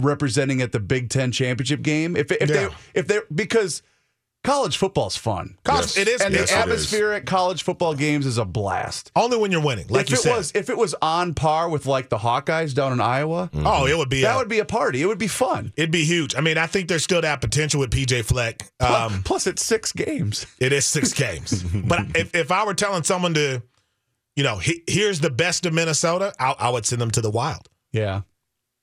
representing 0.00 0.60
at 0.62 0.72
the 0.72 0.80
Big 0.80 1.08
10 1.10 1.32
championship 1.32 1.82
game, 1.82 2.16
if 2.16 2.30
if 2.32 2.48
Yeah. 2.50 2.68
they 2.68 2.68
if 2.94 3.06
they 3.06 3.18
because 3.34 3.82
college 4.42 4.78
football's 4.78 5.16
fun. 5.18 5.58
College- 5.64 5.98
it 5.98 6.08
is. 6.08 6.22
and 6.22 6.32
yes, 6.32 6.48
the 6.50 6.56
atmosphere 6.56 7.12
at 7.12 7.26
college 7.26 7.62
football 7.62 7.94
games 7.94 8.24
is 8.24 8.38
a 8.38 8.44
blast. 8.46 9.12
only 9.14 9.36
when 9.36 9.52
you're 9.52 9.60
winning, 9.62 9.84
like 9.90 10.06
if 10.06 10.10
you 10.12 10.16
it 10.16 10.20
said. 10.22 10.36
was 10.36 10.52
if 10.54 10.70
it 10.70 10.78
was 10.78 10.94
on 11.02 11.34
par 11.34 11.68
with 11.68 11.84
like 11.84 12.08
the 12.08 12.16
Hawkeyes 12.16 12.72
down 12.74 12.92
in 12.94 13.00
Iowa, 13.02 13.50
oh, 13.54 13.86
it 13.86 13.98
would 13.98 14.08
be. 14.08 14.22
that 14.22 14.34
a- 14.34 14.38
would 14.38 14.48
be 14.48 14.58
a 14.58 14.64
party. 14.64 15.02
It 15.02 15.06
would 15.06 15.18
be 15.18 15.26
fun. 15.28 15.74
It'd 15.76 15.90
be 15.90 16.04
huge. 16.04 16.34
I 16.34 16.40
mean, 16.40 16.56
I 16.56 16.66
think 16.66 16.88
there's 16.88 17.04
still 17.04 17.20
that 17.20 17.42
potential 17.42 17.80
with 17.80 17.90
PJ 17.90 18.24
Fleck. 18.24 18.62
Um, 18.80 19.22
Plus, 19.24 19.46
it's 19.46 19.62
six 19.64 19.92
games. 19.92 20.46
it 20.58 20.72
is 20.72 20.86
six 20.86 21.12
games. 21.12 21.62
but 21.74 22.06
if, 22.16 22.34
if 22.34 22.50
I 22.50 22.64
were 22.64 22.72
telling 22.74 23.02
someone 23.02 23.34
to, 23.34 23.62
you 24.36 24.42
know, 24.42 24.56
he, 24.56 24.82
here's 24.86 25.20
the 25.20 25.28
best 25.28 25.66
of 25.66 25.74
Minnesota, 25.74 26.32
I, 26.40 26.52
I 26.58 26.70
would 26.70 26.86
send 26.86 27.02
them 27.02 27.10
to 27.10 27.20
the 27.20 27.30
Wild. 27.30 27.68
Yeah. 27.92 28.22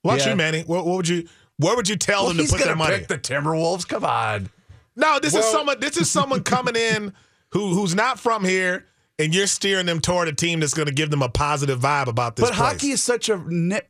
What 0.08 0.14
about 0.14 0.26
Yeah. 0.26 0.30
you, 0.32 0.36
Manny? 0.36 0.60
What, 0.62 0.86
what 0.86 0.96
would 0.96 1.08
you? 1.08 1.28
Where 1.58 1.74
would 1.76 1.88
you 1.88 1.96
tell 1.96 2.24
Well, 2.24 2.34
them 2.34 2.44
to 2.46 2.50
put 2.50 2.58
their 2.58 2.68
gonna 2.68 2.76
money? 2.76 2.98
pick 2.98 3.08
the 3.08 3.18
Timberwolves. 3.18 3.86
Come 3.86 4.04
on. 4.04 4.50
no, 4.96 5.18
this 5.20 5.34
is 5.34 5.44
someone. 5.44 5.80
This 5.80 5.96
is 5.96 6.10
someone 6.10 6.42
coming 6.42 6.76
in 6.76 7.12
who 7.52 7.74
who's 7.74 7.94
not 7.94 8.20
from 8.20 8.44
here, 8.44 8.84
and 9.18 9.34
you're 9.34 9.46
steering 9.48 9.86
them 9.86 10.00
toward 10.00 10.28
a 10.28 10.32
team 10.32 10.60
that's 10.60 10.74
going 10.74 10.86
to 10.86 10.94
give 10.94 11.10
them 11.10 11.22
a 11.22 11.28
positive 11.28 11.80
vibe 11.80 12.06
about 12.06 12.36
this. 12.36 12.48
But 12.48 12.54
place. 12.54 12.72
hockey 12.72 12.90
is 12.90 13.02
such 13.02 13.28
a 13.28 13.42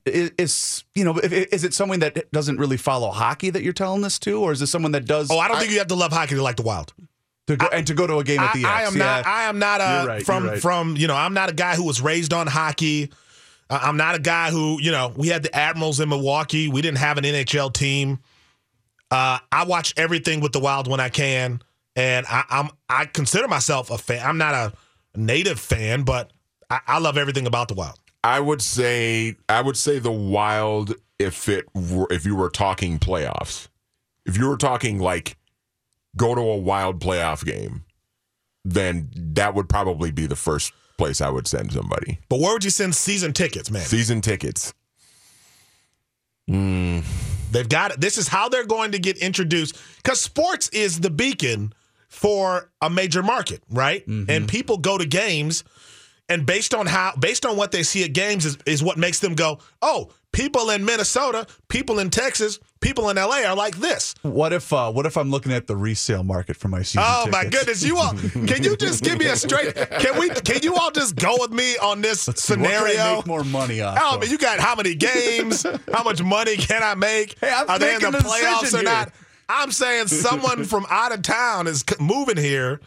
is, 0.07 0.31
is 0.39 0.85
you 0.95 1.05
know 1.05 1.19
is 1.19 1.65
it 1.65 1.75
someone 1.75 2.01
that 2.01 2.31
doesn't 2.33 2.57
really 2.59 2.77
follow 2.79 3.11
hockey 3.11 3.51
that 3.51 3.63
you're 3.63 3.73
telling 3.75 4.01
this 4.01 4.19
to, 4.21 4.41
or 4.41 4.53
is 4.53 4.63
it 4.63 4.69
someone 4.69 4.93
that 4.93 5.05
does? 5.05 5.31
Oh, 5.31 5.39
I 5.39 5.49
don't 5.49 5.59
think 5.59 5.71
you 5.73 5.79
have 5.79 5.89
to 5.89 5.95
love 5.95 6.13
hockey 6.13 6.35
to 6.37 6.43
like 6.43 6.57
the 6.57 6.63
Wild. 6.63 6.95
to 7.49 7.57
go, 7.57 7.67
and 7.73 7.87
to 7.87 7.95
go 7.95 8.07
to 8.07 8.17
a 8.19 8.25
game 8.25 8.41
at 8.41 8.55
the 8.55 8.65
I, 8.65 8.81
I 8.81 8.83
X. 8.85 8.93
am 8.93 8.99
yeah. 8.99 9.05
not. 9.05 9.27
I 9.27 9.43
am 9.45 9.59
not 9.59 9.81
uh, 9.83 9.85
a, 9.85 10.07
right, 10.07 10.25
from 10.25 10.47
right. 10.47 10.61
from 10.63 10.97
you 10.97 11.07
know. 11.07 11.15
I'm 11.17 11.35
not 11.35 11.51
a 11.51 11.55
guy 11.55 11.75
who 11.77 11.85
was 11.85 12.01
raised 12.01 12.33
on 12.33 12.47
hockey. 12.47 13.11
I'm 13.71 13.97
not 13.97 14.15
a 14.15 14.19
guy 14.19 14.51
who 14.51 14.81
you 14.81 14.91
know. 14.91 15.13
We 15.17 15.29
had 15.29 15.43
the 15.43 15.55
Admirals 15.55 16.01
in 16.01 16.09
Milwaukee. 16.09 16.69
We 16.69 16.81
didn't 16.83 16.99
have 16.99 17.19
an 17.19 17.25
NHL 17.25 17.73
team. 17.73 18.19
Uh, 19.11 19.39
I 19.51 19.65
watch 19.65 19.95
everything 19.97 20.41
with 20.41 20.53
the 20.53 20.61
Wild 20.61 20.89
when 20.89 21.01
I 21.01 21.09
can, 21.09 21.63
and 21.97 22.27
I, 22.29 22.45
I'm 22.51 22.71
I 22.89 23.05
consider 23.07 23.49
myself 23.49 23.91
a 23.91 23.99
fan. 23.99 24.27
I'm 24.27 24.39
not 24.39 24.55
a 24.55 24.73
native 25.15 25.61
fan, 25.61 26.03
but 26.03 26.33
I, 26.71 26.81
I 26.87 26.99
love 26.99 27.19
everything 27.19 27.47
about 27.47 27.69
the 27.69 27.75
Wild. 27.75 27.99
I 28.25 28.41
would 28.41 28.63
say 28.63 29.37
I 29.49 29.61
would 29.61 29.77
say 29.77 29.99
the 29.99 30.13
Wild 30.13 30.95
if 31.19 31.49
it 31.49 31.67
were 31.75 32.07
if 32.11 32.25
you 32.25 32.37
were 32.37 32.51
talking 32.51 32.99
playoffs. 32.99 33.69
If 34.25 34.37
you 34.37 34.49
were 34.49 34.57
talking 34.57 34.99
like 34.99 35.37
go 36.17 36.35
to 36.35 36.41
a 36.41 36.57
Wild 36.57 37.01
playoff 37.01 37.45
game, 37.45 37.85
then 38.65 39.11
that 39.15 39.55
would 39.55 39.69
probably 39.69 40.11
be 40.11 40.27
the 40.27 40.37
first 40.37 40.73
place 40.99 41.21
I 41.21 41.31
would 41.31 41.47
send 41.47 41.73
somebody. 41.73 42.19
But 42.29 42.41
where 42.41 42.53
would 42.53 42.65
you 42.65 42.71
send 42.71 42.95
season 42.95 43.33
tickets, 43.33 43.71
man? 43.71 43.83
Season 43.83 44.21
tickets. 44.21 44.75
Mm. 46.51 47.05
They've 47.51 47.69
got 47.69 47.93
it. 47.93 48.01
This 48.01 48.19
is 48.19 48.29
how 48.29 48.49
they're 48.49 48.67
going 48.67 48.93
to 48.93 48.99
get 48.99 49.17
introduced 49.19 49.79
because 49.97 50.21
sports 50.21 50.69
is 50.71 51.01
the 51.01 51.11
beacon 51.11 51.73
for 52.09 52.71
a 52.81 52.91
major 52.91 53.23
market, 53.23 53.63
right? 53.71 54.07
Mm-hmm. 54.07 54.31
And 54.31 54.49
people 54.49 54.79
go 54.79 54.99
to 54.99 55.07
games, 55.07 55.65
and 56.29 56.45
based 56.45 56.75
on 56.75 56.87
how, 56.87 57.15
based 57.19 57.47
on 57.47 57.57
what 57.57 57.71
they 57.71 57.83
see 57.83 58.05
at 58.05 58.13
games, 58.13 58.45
is, 58.45 58.59
is 58.67 58.83
what 58.83 58.99
makes 58.99 59.21
them 59.21 59.35
go, 59.35 59.59
oh, 59.81 60.11
people 60.33 60.71
in 60.71 60.85
Minnesota, 60.85 61.47
people 61.69 61.99
in 61.99 62.11
Texas, 62.11 62.59
people 62.81 63.09
in 63.11 63.17
LA 63.17 63.43
are 63.47 63.55
like 63.57 63.77
this. 63.79 64.14
What 64.23 64.53
if 64.53 64.73
uh, 64.73 64.91
what 64.93 65.07
if 65.07 65.17
I'm 65.17 65.31
looking 65.31 65.53
at 65.53 65.67
the 65.67 65.77
resale 65.77 66.23
market 66.23 66.57
for 66.57 66.69
my 66.69 66.83
season? 66.83 67.03
Oh 67.07 67.27
my 67.31 67.45
goodness, 67.45 67.83
you 67.83 67.97
all 67.99 68.12
can 68.47 68.62
you 68.62 68.77
just 68.77 69.03
give 69.05 69.19
me 69.19 69.27
a 69.27 69.37
straight? 69.37 69.75
Can 69.75 70.19
we? 70.19 70.29
Can 70.31 70.61
you 70.62 70.75
all 70.77 70.91
just 70.91 71.17
go 71.17 71.37
with 71.41 71.53
me 71.53 71.77
on 71.79 72.01
this 72.01 72.29
I 72.29 72.33
scenario? 72.35 73.17
make 73.17 73.27
more 73.27 73.45
money 73.45 73.81
off. 73.81 73.99
Oh, 74.01 74.19
man, 74.19 74.31
you 74.31 74.38
got 74.38 74.59
how 74.61 74.75
many 74.75 74.95
games? 74.95 75.64
how 75.93 76.03
much 76.03 76.23
money 76.23 76.57
can 76.57 76.83
I 76.83 76.95
make? 76.95 77.37
Hey, 77.41 77.51
I'm 77.55 77.69
Are 77.69 77.79
they 77.79 77.95
in 77.95 78.01
the 78.01 78.09
playoffs 78.19 78.79
or 78.79 78.83
not? 78.83 79.12
I'm 79.49 79.73
saying 79.73 80.09
someone 80.09 80.64
from 80.64 80.87
out 80.91 81.11
of 81.12 81.23
town 81.23 81.67
is 81.67 81.81
c- 81.88 81.97
moving 81.99 82.37
here. 82.37 82.81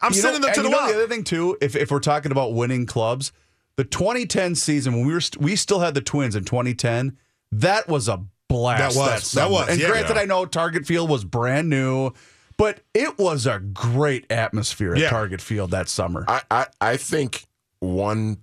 I'm 0.00 0.12
You 0.12 0.18
know- 0.18 0.22
sending 0.22 0.40
them 0.42 0.54
to 0.54 0.62
the 0.62 0.68
you 0.68 0.74
know. 0.74 0.88
The 0.88 0.94
other 0.94 1.06
thing 1.08 1.22
too, 1.24 1.56
if 1.60 1.76
if 1.76 1.90
we're 1.90 2.00
talking 2.00 2.32
about 2.32 2.54
winning 2.54 2.86
clubs, 2.86 3.30
the 3.76 3.84
2010 3.84 4.54
season 4.54 4.94
when 4.94 5.06
we 5.06 5.12
were 5.12 5.20
st- 5.20 5.42
we 5.42 5.54
still 5.54 5.80
had 5.80 5.94
the 5.94 6.00
Twins 6.00 6.34
in 6.34 6.44
2010, 6.44 7.16
that 7.52 7.88
was 7.88 8.08
a 8.08 8.24
blast. 8.52 8.94
That 8.94 9.00
was. 9.00 9.10
That 9.10 9.22
summer. 9.22 9.52
was, 9.52 9.68
And 9.68 9.80
yeah. 9.80 9.88
granted, 9.88 10.14
Yeah. 10.16 10.22
I 10.22 10.24
know 10.26 10.46
Target 10.46 10.86
Field 10.86 11.10
was 11.10 11.24
brand 11.24 11.68
new, 11.68 12.12
but 12.56 12.80
it 12.94 13.18
was 13.18 13.46
a 13.46 13.58
great 13.58 14.30
atmosphere 14.30 14.92
at 14.94 14.98
Yeah. 15.00 15.10
Target 15.10 15.40
Field 15.40 15.70
that 15.72 15.88
summer. 15.88 16.24
I, 16.28 16.42
I, 16.50 16.66
I 16.80 16.96
think 16.96 17.46
one 17.80 18.38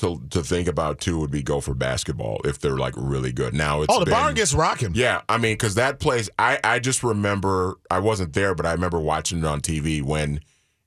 to 0.00 0.22
to 0.30 0.42
think 0.42 0.68
about 0.68 1.00
too 1.00 1.18
would 1.20 1.30
be 1.30 1.42
go 1.42 1.60
for 1.60 1.74
basketball 1.74 2.40
if 2.44 2.58
they're 2.58 2.78
like 2.78 2.94
really 2.96 3.30
good. 3.30 3.52
Now 3.52 3.82
it's 3.82 3.94
oh, 3.94 3.98
the 4.00 4.06
been- 4.06 4.12
barn 4.14 4.34
gets 4.34 4.54
rocking. 4.54 4.92
Yeah, 4.94 5.20
I 5.28 5.36
mean, 5.38 5.52
because 5.54 5.74
that 5.74 6.00
place, 6.00 6.30
I, 6.38 6.58
I 6.64 6.78
just 6.78 7.02
remember, 7.02 7.74
I 7.90 7.98
wasn't 7.98 8.32
there, 8.32 8.54
but 8.54 8.64
I 8.64 8.72
remember 8.72 8.98
watching 8.98 9.38
it 9.40 9.44
on 9.44 9.60
TV 9.60 10.02
when 10.02 10.40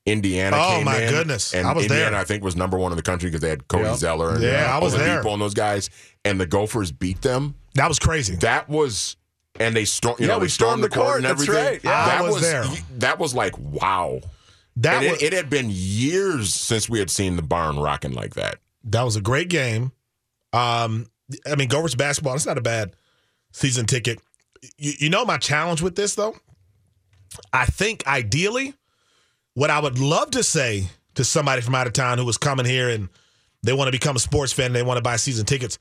Indiana 0.05 0.55
Oh, 0.59 0.69
came 0.75 0.85
my 0.85 1.01
in. 1.01 1.09
goodness. 1.09 1.53
And 1.53 1.67
I 1.67 1.73
was 1.73 1.87
there. 1.87 1.97
Indiana, 1.97 2.21
I 2.21 2.25
think, 2.25 2.43
was 2.43 2.55
number 2.55 2.77
one 2.77 2.91
in 2.91 2.95
the 2.95 3.01
country 3.01 3.27
because 3.29 3.41
they 3.41 3.49
had 3.49 3.67
Cody 3.67 3.85
Yep. 3.85 3.97
Zeller 3.97 4.35
and 4.35 4.43
Yeah, 4.43 4.75
I 4.75 4.79
was 4.79 4.95
there. 4.95 5.23
Oladipo 5.23 5.33
and 5.33 5.41
those 5.41 5.53
guys. 5.55 5.89
And 6.23 6.39
the 6.39 6.45
Gophers 6.45 6.91
beat 6.91 7.21
them. 7.21 7.55
That 7.73 7.87
was 7.87 7.97
crazy. 7.99 8.35
That 8.37 8.69
was, 8.69 9.15
and 9.59 9.75
they 9.75 9.85
stormed, 9.85 10.19
you 10.19 10.27
Yeah, 10.27 10.33
know, 10.33 10.39
we 10.39 10.47
stormed 10.49 10.69
stormed 10.79 10.83
the 10.83 10.89
the 10.89 10.95
court 10.95 11.05
court, 11.07 11.17
and 11.17 11.25
that's 11.25 11.41
everything. 11.41 11.65
right. 11.73 11.83
Yeah. 11.83 12.05
that 12.05 12.19
I 12.19 12.21
was 12.21 12.41
there. 12.41 12.65
That 12.99 13.19
was 13.19 13.33
like, 13.33 13.57
wow. 13.57 14.21
That 14.77 15.03
was 15.03 15.21
it, 15.21 15.27
it 15.27 15.33
had 15.33 15.49
been 15.49 15.67
years 15.71 16.53
since 16.53 16.87
we 16.89 16.99
had 16.99 17.09
seen 17.09 17.35
the 17.37 17.41
barn 17.41 17.79
rocking 17.79 18.13
like 18.13 18.35
that. 18.35 18.57
that 18.85 19.03
was 19.03 19.15
a 19.15 19.21
great 19.21 19.49
game. 19.49 19.91
Um, 20.53 21.07
I 21.49 21.55
mean, 21.55 21.67
Gophers 21.69 21.95
basketball. 21.95 22.35
It's 22.35 22.45
not 22.45 22.57
a 22.57 22.61
bad 22.61 22.95
season 23.53 23.85
ticket. 23.85 24.19
You, 24.77 24.93
you 24.99 25.09
know 25.09 25.25
my 25.25 25.37
challenge 25.37 25.81
with 25.81 25.95
this 25.95 26.15
though. 26.15 26.35
I 27.51 27.65
think 27.65 28.05
ideally, 28.07 28.73
what 29.55 29.69
I 29.69 29.79
would 29.79 29.97
love 29.97 30.31
to 30.31 30.43
say 30.43 30.87
to 31.15 31.23
somebody 31.23 31.61
from 31.61 31.73
out 31.75 31.87
of 31.87 31.93
town 31.93 32.17
who 32.17 32.25
was 32.25 32.37
coming 32.37 32.65
here 32.65 32.89
and 32.89 33.09
they 33.63 33.73
want 33.73 33.87
to 33.87 33.91
become 33.91 34.15
a 34.15 34.19
sports 34.19 34.53
fan, 34.53 34.73
they 34.73 34.83
want 34.83 34.97
to 34.97 35.01
buy 35.01 35.15
season 35.15 35.45
tickets. 35.45 35.79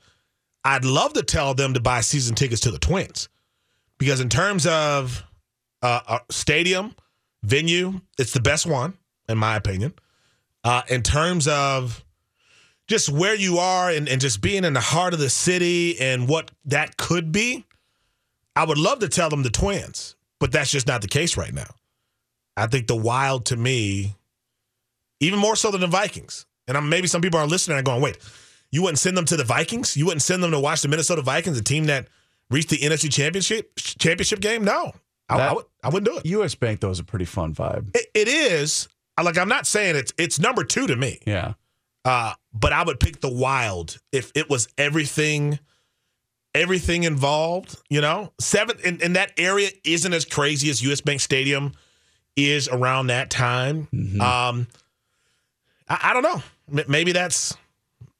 I'd 0.63 0.85
love 0.85 1.13
to 1.13 1.21
tell 1.21 1.53
them 1.53 1.75
to 1.75 1.79
buy 1.79 2.01
season 2.01 2.33
tickets 2.33 2.61
to 2.61 2.71
the 2.71 2.79
Twins 2.79 3.29
because 3.99 4.19
in 4.19 4.29
terms 4.29 4.65
of 4.65 5.23
uh, 5.83 5.99
uh, 6.07 6.19
stadium 6.31 6.95
venue, 7.43 8.01
it's 8.17 8.33
the 8.33 8.41
best 8.41 8.65
one 8.65 8.95
in 9.29 9.37
my 9.37 9.55
opinion. 9.55 9.93
Uh, 10.63 10.81
in 10.89 11.03
terms 11.03 11.47
of 11.47 12.03
just 12.87 13.09
where 13.09 13.35
you 13.35 13.57
are 13.57 13.91
and, 13.91 14.07
and 14.07 14.21
just 14.21 14.41
being 14.41 14.63
in 14.63 14.73
the 14.73 14.79
heart 14.79 15.13
of 15.13 15.19
the 15.19 15.29
city 15.29 15.99
and 15.99 16.27
what 16.27 16.49
that 16.65 16.97
could 16.97 17.31
be, 17.31 17.65
I 18.55 18.65
would 18.65 18.77
love 18.77 18.99
to 18.99 19.09
tell 19.09 19.29
them 19.29 19.43
the 19.43 19.49
Twins, 19.49 20.15
but 20.39 20.51
that's 20.51 20.71
just 20.71 20.87
not 20.87 21.01
the 21.01 21.07
case 21.07 21.35
right 21.35 21.53
now. 21.53 21.75
I 22.57 22.67
think 22.67 22.87
the 22.87 22.95
Wild 22.95 23.45
to 23.47 23.57
me, 23.57 24.15
even 25.19 25.39
more 25.39 25.55
so 25.55 25.71
than 25.71 25.81
the 25.81 25.87
Vikings, 25.87 26.45
and 26.67 26.77
I'm, 26.77 26.89
maybe 26.89 27.07
some 27.07 27.21
people 27.21 27.39
are 27.39 27.47
listening 27.47 27.77
and 27.77 27.85
going, 27.85 28.01
wait, 28.01 28.17
you 28.71 28.81
wouldn't 28.81 28.99
send 28.99 29.17
them 29.17 29.25
to 29.25 29.37
the 29.37 29.43
Vikings? 29.43 29.95
You 29.95 30.05
wouldn't 30.05 30.21
send 30.21 30.43
them 30.43 30.51
to 30.51 30.59
watch 30.59 30.81
the 30.81 30.87
Minnesota 30.87 31.21
Vikings, 31.21 31.57
a 31.57 31.63
team 31.63 31.85
that 31.85 32.07
reached 32.49 32.69
the 32.69 32.77
NFC 32.77 33.11
championship 33.11 33.75
championship 33.77 34.39
game? 34.39 34.63
No, 34.63 34.93
I, 35.29 35.39
I, 35.39 35.53
would, 35.53 35.65
I 35.83 35.89
wouldn't 35.89 36.05
do 36.05 36.17
it. 36.17 36.25
U.S. 36.25 36.55
Bank 36.55 36.79
though 36.79 36.89
is 36.89 36.99
a 36.99 37.03
pretty 37.03 37.25
fun 37.25 37.53
vibe. 37.53 37.95
it. 37.95 38.07
It 38.13 38.27
is. 38.27 38.87
Like, 39.21 39.37
I'm 39.37 39.47
not 39.47 39.65
saying 39.65 39.95
it's 39.95 40.13
it's 40.17 40.39
number 40.39 40.63
two 40.63 40.87
to 40.87 40.95
me. 40.95 41.19
Yeah. 41.25 41.53
Uh, 42.03 42.33
but 42.53 42.71
I 42.71 42.83
would 42.83 42.99
pick 42.99 43.21
the 43.21 43.31
wild 43.31 43.97
if 44.11 44.31
it 44.35 44.49
was 44.49 44.67
everything, 44.77 45.57
everything 46.53 47.03
involved. 47.03 47.81
You 47.89 48.01
know, 48.01 48.33
seven 48.39 48.77
and, 48.85 49.01
and 49.01 49.15
that 49.15 49.31
area 49.37 49.69
isn't 49.83 50.13
as 50.13 50.25
crazy 50.25 50.69
as 50.69 50.83
US 50.83 51.01
Bank 51.01 51.21
Stadium 51.21 51.71
is 52.35 52.67
around 52.67 53.07
that 53.07 53.29
time. 53.29 53.87
Um, 54.21 54.67
I, 55.87 55.99
I 56.09 56.13
don't 56.13 56.23
know. 56.23 56.41
Maybe 56.87 57.11
that's 57.11 57.55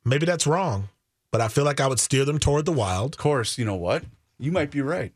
maybe 0.04 0.26
that's 0.26 0.46
wrong, 0.48 0.90
but 1.32 1.42
I 1.42 1.48
feel 1.48 1.66
like 1.66 1.80
I 1.82 1.88
would 1.88 2.00
steer 2.00 2.26
them 2.26 2.40
toward 2.40 2.66
the 2.66 2.72
wild. 2.72 3.16
Of 3.16 3.20
course, 3.20 3.58
you 3.58 3.66
know 3.66 3.76
what? 3.76 4.04
You 4.38 4.52
might 4.52 4.70
be 4.72 4.82
right 4.82 5.14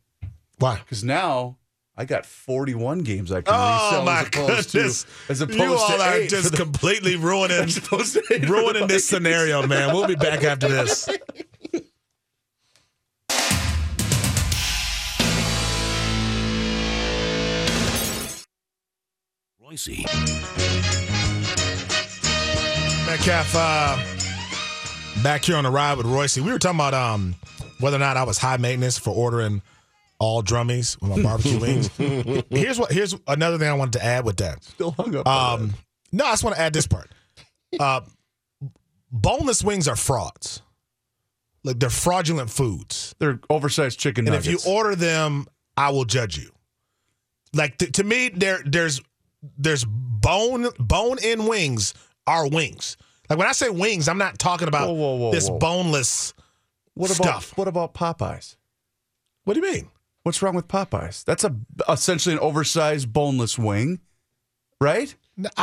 Why? 0.57 0.75
because 0.79 1.03
now 1.03 1.57
I 1.97 2.05
got 2.05 2.25
41 2.25 2.99
games 2.99 3.31
I 3.31 3.41
can 3.41 3.53
Oh 3.55 3.89
resell 3.89 4.05
my 4.05 4.21
as 4.21 4.27
opposed 4.27 4.71
goodness! 4.71 5.03
to 5.03 5.09
as 5.31 5.41
opposed 5.41 5.59
you 5.59 5.73
all 5.73 5.87
to 5.97 6.03
are 6.03 6.23
just 6.27 6.51
the- 6.51 6.57
completely 6.63 7.15
ruining 7.17 7.57
as 7.57 7.77
opposed 7.77 8.13
to 8.13 8.23
eight 8.31 8.39
for 8.41 8.45
the 8.47 8.51
ruining 8.51 8.87
this 8.87 9.05
scenario, 9.09 9.67
man. 9.67 9.93
We'll 9.93 10.07
be 10.07 10.15
back 10.15 10.43
after 10.43 10.67
this. 10.69 11.07
Royce. 19.69 19.87
Medcalf, 23.05 23.53
uh, 23.53 25.21
back 25.21 25.45
here 25.45 25.57
on 25.57 25.63
the 25.63 25.69
ride 25.69 25.97
with 25.97 26.07
Royce. 26.07 26.37
We 26.37 26.51
were 26.51 26.57
talking 26.57 26.79
about 26.79 26.95
um, 26.95 27.35
whether 27.79 27.97
or 27.97 27.99
not 27.99 28.17
I 28.17 28.23
was 28.23 28.39
high 28.39 28.57
maintenance 28.57 28.97
for 28.97 29.11
ordering 29.11 29.61
all 30.17 30.41
drummies 30.41 30.99
with 30.99 31.15
my 31.15 31.21
barbecue 31.29 31.59
wings. 31.59 31.87
Here's 32.49 32.79
what. 32.79 32.91
Here's 32.91 33.15
another 33.27 33.59
thing 33.59 33.69
I 33.69 33.73
wanted 33.73 33.99
to 33.99 34.05
add 34.05 34.25
with 34.25 34.37
that. 34.37 34.63
Still 34.63 34.91
hung 34.91 35.15
up. 35.15 35.27
Um, 35.27 35.75
no, 36.11 36.25
I 36.25 36.31
just 36.31 36.43
want 36.43 36.55
to 36.55 36.61
add 36.61 36.73
this 36.73 36.87
part. 36.87 37.11
Uh, 37.79 38.01
boneless 39.11 39.63
wings 39.63 39.87
are 39.87 39.95
frauds. 39.95 40.63
Like 41.63 41.79
they're 41.79 41.91
fraudulent 41.91 42.49
foods. 42.49 43.13
They're 43.19 43.39
oversized 43.51 43.99
chicken 43.99 44.25
nuggets. 44.25 44.47
And 44.47 44.53
nuggets. 44.53 44.65
if 44.65 44.67
you 44.67 44.75
order 44.75 44.95
them, 44.95 45.45
I 45.77 45.91
will 45.91 46.05
judge 46.05 46.39
you. 46.39 46.49
Like 47.53 47.77
to, 47.77 47.91
to 47.91 48.03
me, 48.03 48.29
there 48.29 48.61
there's 48.65 49.01
there's 49.57 49.85
bone 49.85 50.67
bone 50.79 51.17
in 51.23 51.45
wings 51.45 51.93
are 52.27 52.47
wings. 52.47 52.97
Like 53.29 53.39
when 53.39 53.47
I 53.47 53.51
say 53.53 53.69
wings, 53.69 54.07
I'm 54.07 54.17
not 54.17 54.39
talking 54.39 54.67
about 54.67 54.87
Whoa, 54.87 54.93
whoa, 54.93 55.15
whoa, 55.15 55.31
this 55.31 55.49
whoa. 55.49 55.59
boneless 55.59 56.33
what 56.95 57.09
about 57.17 57.41
stuff. 57.43 57.57
what 57.57 57.67
about 57.67 57.93
Popeyes? 57.93 58.55
What 59.45 59.53
do 59.53 59.65
you 59.65 59.71
mean? 59.71 59.89
What's 60.23 60.41
wrong 60.41 60.55
with 60.55 60.67
Popeyes? 60.67 61.23
That's 61.23 61.43
a 61.43 61.55
essentially 61.87 62.33
an 62.33 62.39
oversized 62.39 63.13
boneless 63.13 63.57
wing, 63.57 63.99
right? 64.81 65.15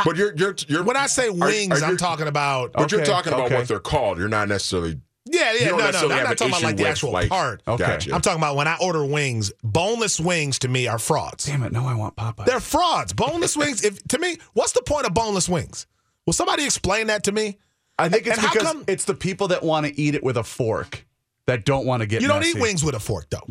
But 0.03 0.15
you're 0.17 0.35
you're 0.35 0.55
you're 0.67 0.83
When 0.83 0.97
I 0.97 1.07
say 1.07 1.29
wings, 1.29 1.81
are 1.81 1.85
I'm 1.85 1.97
talking 1.97 2.27
about 2.27 2.73
But 2.73 2.91
you're 2.91 3.05
talking 3.05 3.33
about 3.33 3.45
okay. 3.45 3.57
what 3.57 3.67
they're 3.67 3.79
called. 3.79 4.17
You're 4.17 4.27
not 4.27 4.47
necessarily. 4.47 4.99
Yeah, 5.31 5.53
yeah, 5.59 5.69
no, 5.69 5.77
no, 5.77 6.07
no. 6.07 6.15
I'm 6.15 6.23
not 6.23 6.37
talking 6.37 6.47
about 6.53 6.63
like 6.63 6.77
the 6.77 6.87
actual 6.87 7.11
like- 7.11 7.29
part. 7.29 7.61
Okay. 7.67 7.83
Gotcha. 7.85 8.13
I'm 8.15 8.21
talking 8.21 8.39
about 8.39 8.55
when 8.55 8.67
I 8.67 8.77
order 8.81 9.05
wings, 9.05 9.51
boneless 9.63 10.19
wings 10.19 10.59
to 10.59 10.67
me 10.67 10.87
are 10.87 10.99
frauds. 10.99 11.45
Damn 11.45 11.63
it! 11.63 11.71
No, 11.71 11.85
I 11.85 11.93
want 11.95 12.15
Popeyes. 12.15 12.45
They're 12.45 12.59
frauds. 12.59 13.13
Boneless 13.13 13.55
wings. 13.57 13.83
If 13.83 14.03
to 14.09 14.19
me, 14.19 14.37
what's 14.53 14.71
the 14.73 14.81
point 14.81 15.05
of 15.05 15.13
boneless 15.13 15.47
wings? 15.49 15.87
Will 16.25 16.33
somebody 16.33 16.65
explain 16.65 17.07
that 17.07 17.23
to 17.25 17.31
me? 17.31 17.57
I 17.99 18.09
think 18.09 18.27
it's 18.27 18.37
And 18.37 18.51
because 18.51 18.67
come- 18.67 18.83
it's 18.87 19.05
the 19.05 19.13
people 19.15 19.47
that 19.49 19.63
want 19.63 19.85
to 19.85 19.99
eat 19.99 20.13
it 20.15 20.23
with 20.23 20.37
a 20.37 20.43
fork 20.43 21.05
that 21.47 21.65
don't 21.65 21.85
want 21.85 22.01
to 22.01 22.07
get. 22.07 22.21
You 22.21 22.27
don't 22.27 22.39
messy. 22.41 22.57
eat 22.57 22.61
wings 22.61 22.83
with 22.83 22.93
a 22.95 22.99
fork, 22.99 23.29
though. 23.29 23.41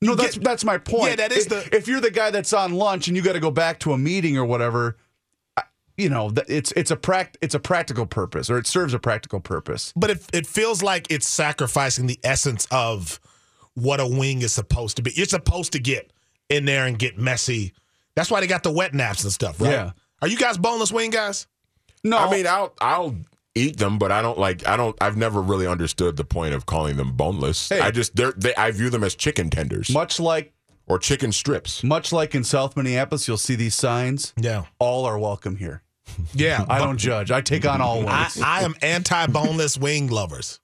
No, 0.00 0.10
You 0.12 0.16
that's 0.16 0.34
get- 0.36 0.44
that's 0.44 0.64
my 0.64 0.78
point. 0.78 1.10
Yeah, 1.10 1.16
that 1.16 1.32
is 1.32 1.46
if, 1.46 1.70
the- 1.70 1.76
If 1.76 1.88
you're 1.88 2.00
the 2.00 2.10
guy 2.10 2.30
that's 2.30 2.52
on 2.52 2.72
lunch 2.72 3.08
and 3.08 3.16
you 3.16 3.22
got 3.22 3.34
to 3.34 3.40
go 3.40 3.50
back 3.50 3.80
to 3.80 3.92
a 3.92 3.98
meeting 3.98 4.36
or 4.38 4.44
whatever, 4.44 4.96
I- 4.98 5.01
you 5.96 6.08
know, 6.08 6.32
it's 6.48 6.72
it's 6.72 6.90
a 6.90 6.96
prac 6.96 7.36
it's 7.40 7.54
a 7.54 7.60
practical 7.60 8.06
purpose 8.06 8.50
or 8.50 8.58
it 8.58 8.66
serves 8.66 8.94
a 8.94 8.98
practical 8.98 9.40
purpose. 9.40 9.92
But 9.94 10.10
it, 10.10 10.26
it 10.32 10.46
feels 10.46 10.82
like 10.82 11.10
it's 11.10 11.26
sacrificing 11.26 12.06
the 12.06 12.18
essence 12.24 12.66
of 12.70 13.20
what 13.74 14.00
a 14.00 14.06
wing 14.06 14.42
is 14.42 14.52
supposed 14.52 14.96
to 14.96 15.02
be. 15.02 15.12
You're 15.14 15.26
supposed 15.26 15.72
to 15.72 15.78
get 15.78 16.12
in 16.48 16.64
there 16.64 16.86
and 16.86 16.98
get 16.98 17.18
messy. 17.18 17.72
That's 18.14 18.30
why 18.30 18.40
they 18.40 18.46
got 18.46 18.62
the 18.62 18.72
wet 18.72 18.94
naps 18.94 19.24
and 19.24 19.32
stuff, 19.32 19.60
right? 19.60 19.70
Yeah. 19.70 19.90
Are 20.20 20.28
you 20.28 20.36
guys 20.36 20.58
boneless 20.58 20.92
wing 20.92 21.10
guys? 21.10 21.46
No, 22.04 22.18
I 22.18 22.30
mean, 22.30 22.46
I'll 22.46 22.74
I'll 22.80 23.16
eat 23.54 23.76
them, 23.76 23.98
but 23.98 24.10
I 24.10 24.22
don't 24.22 24.38
like. 24.38 24.66
I 24.66 24.76
don't. 24.76 24.96
I've 25.00 25.16
never 25.16 25.40
really 25.40 25.66
understood 25.66 26.16
the 26.16 26.24
point 26.24 26.54
of 26.54 26.66
calling 26.66 26.96
them 26.96 27.12
boneless. 27.12 27.68
Hey. 27.68 27.80
I 27.80 27.90
just 27.90 28.16
they're, 28.16 28.32
they 28.32 28.54
I 28.54 28.70
view 28.70 28.90
them 28.90 29.04
as 29.04 29.14
chicken 29.14 29.50
tenders 29.50 29.90
much 29.90 30.18
like 30.20 30.51
or 30.92 30.98
chicken 30.98 31.32
strips. 31.32 31.82
much 31.82 32.12
like 32.12 32.34
in 32.34 32.44
South 32.44 32.76
Minneapolis, 32.76 33.26
you'll 33.26 33.38
see 33.38 33.54
these 33.54 33.74
signs. 33.74 34.34
Yeah. 34.36 34.64
All 34.78 35.06
are 35.06 35.18
welcome 35.18 35.56
here. 35.56 35.82
Yeah. 36.34 36.66
I 36.68 36.80
don't 36.80 36.98
judge. 36.98 37.30
I 37.30 37.40
take 37.40 37.64
on 37.64 37.80
all 37.80 38.06
I, 38.06 38.22
wings. 38.24 38.42
I 38.42 38.60
am 38.60 38.74
anti 38.82 39.26
boneless 39.28 39.78
wing 39.78 40.08
lovers. 40.08 40.60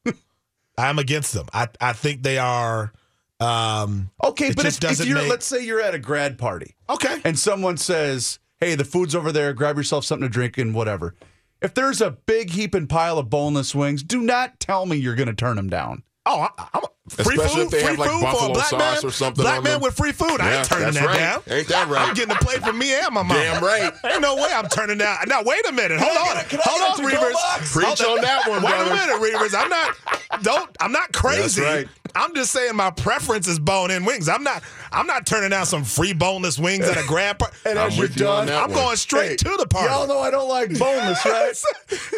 I'm 0.76 0.98
against 0.98 1.32
them. 1.32 1.46
I, 1.54 1.68
I 1.80 1.94
think 1.94 2.22
they 2.22 2.36
are. 2.36 2.92
Um, 3.40 4.10
okay, 4.22 4.52
but 4.52 4.64
just 4.64 4.84
if, 4.84 5.00
if 5.00 5.06
you're 5.06 5.18
make- 5.18 5.30
let's 5.30 5.46
say 5.46 5.64
you're 5.64 5.80
at 5.80 5.94
a 5.94 5.98
grad 5.98 6.38
party 6.38 6.74
okay. 6.90 7.20
and 7.24 7.38
someone 7.38 7.76
says, 7.76 8.40
"Hey, 8.58 8.74
the 8.74 8.84
food's 8.84 9.14
over 9.14 9.30
there. 9.30 9.52
Grab 9.52 9.76
yourself 9.76 10.04
something 10.04 10.28
to 10.28 10.32
drink 10.32 10.58
and 10.58 10.74
whatever." 10.74 11.14
If 11.62 11.72
there's 11.72 12.00
a 12.00 12.10
big 12.10 12.50
heaping 12.50 12.88
pile 12.88 13.16
of 13.16 13.30
boneless 13.30 13.74
wings, 13.74 14.02
do 14.02 14.20
not 14.20 14.60
tell 14.60 14.86
me 14.86 14.96
you're 14.96 15.14
going 15.14 15.28
to 15.28 15.34
turn 15.34 15.56
them 15.56 15.70
down. 15.70 16.02
Oh, 16.26 16.40
I, 16.40 16.68
I'm 16.74 16.82
a, 16.82 16.88
free 17.08 17.36
Especially 17.36 17.64
food, 17.64 17.70
free 17.72 17.96
like, 17.96 18.10
food 18.10 18.20
for 18.20 18.50
a 18.50 18.52
black 18.52 18.72
man 18.72 19.04
or 19.04 19.10
something 19.10 19.42
Black 19.42 19.62
man 19.62 19.72
them. 19.74 19.82
with 19.82 19.96
free 19.96 20.12
food. 20.12 20.40
I 20.40 20.58
ain't 20.58 20.68
turning 20.68 20.94
that 20.94 21.04
right. 21.06 21.16
down. 21.16 21.42
Ain't 21.48 21.68
that 21.68 21.88
right? 21.88 22.08
I'm 22.08 22.14
getting 22.14 22.34
a 22.34 22.38
plate 22.38 22.62
for 22.62 22.72
me 22.72 22.92
and 22.94 23.12
my 23.14 23.22
mom. 23.22 23.36
Damn 23.36 23.62
right. 23.62 23.92
Ain't 24.04 24.22
no 24.22 24.36
way 24.36 24.50
I'm 24.54 24.68
turning 24.68 24.98
down. 24.98 25.16
Now 25.26 25.42
wait 25.42 25.66
a 25.68 25.72
minute. 25.72 25.98
Hold 26.00 26.16
on. 26.16 26.44
Hold 26.62 27.00
on, 27.00 27.06
Reavers. 27.06 27.72
Preach 27.72 28.02
on 28.04 28.20
that 28.22 28.48
one, 28.48 28.62
Wait 28.62 28.70
brother. 28.70 28.90
a 28.90 28.94
minute, 28.94 29.16
Reavers. 29.20 29.54
I'm 29.58 29.68
not. 29.68 30.42
Don't. 30.42 30.70
I'm 30.80 30.92
not 30.92 31.12
crazy. 31.12 31.60
That's 31.62 31.76
right. 31.76 31.88
I'm 32.14 32.34
just 32.34 32.52
saying 32.52 32.74
my 32.74 32.90
preference 32.90 33.46
is 33.46 33.58
bone-in 33.58 34.04
wings. 34.06 34.28
I'm 34.30 34.42
not. 34.42 34.62
I'm 34.90 35.06
not 35.06 35.26
turning 35.26 35.50
down 35.50 35.66
some 35.66 35.84
free 35.84 36.14
boneless 36.14 36.58
wings 36.58 36.86
at 36.88 36.96
a 36.96 37.06
grand 37.06 37.38
party. 37.38 37.54
And 37.66 37.78
I'm 37.78 37.88
as 37.88 37.96
you're 37.98 38.04
with 38.06 38.16
you 38.16 38.24
done, 38.24 38.48
I'm 38.48 38.70
one. 38.70 38.72
going 38.72 38.96
straight 38.96 39.28
Hey, 39.30 39.36
to 39.36 39.56
the 39.58 39.66
party. 39.66 39.88
Y'all 39.92 40.06
know 40.08 40.18
I 40.18 40.30
don't 40.30 40.48
like 40.48 40.68
boneless, 40.78 41.24
right? 41.26 41.52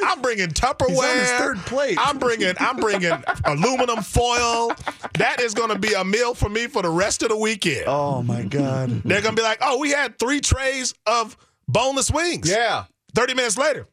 I'm 0.05 0.23
bringing 0.23 0.49
Tupperware. 0.49 0.89
He's 0.91 0.99
on 1.01 1.17
his 1.19 1.31
third 1.31 1.57
plate. 1.67 1.99
I'm 2.01 2.19
bringing. 2.19 2.55
I'm 2.61 2.77
bringing 2.77 3.13
aluminum 3.45 4.03
foil. 4.03 4.71
That 5.19 5.41
is 5.41 5.55
going 5.55 5.71
to 5.71 5.79
be 5.79 5.93
a 5.95 6.05
meal 6.05 6.35
for 6.35 6.49
me 6.49 6.67
for 6.67 6.83
the 6.83 6.91
rest 6.91 7.23
of 7.23 7.29
the 7.29 7.37
weekend. 7.37 7.85
oh 7.87 8.23
my 8.23 8.43
god. 8.43 9.03
They're 9.05 9.21
going 9.23 9.35
to 9.37 9.41
be 9.41 9.47
like, 9.47 9.59
"Oh, 9.61 9.79
we 9.79 9.91
had 9.91 10.19
three 10.19 10.41
trays 10.41 10.95
of 11.07 11.37
boneless 11.69 12.11
wings." 12.11 12.51
Yeah. 12.51 12.85
Thirty 13.15 13.35
minutes 13.35 13.59
later, 13.59 13.87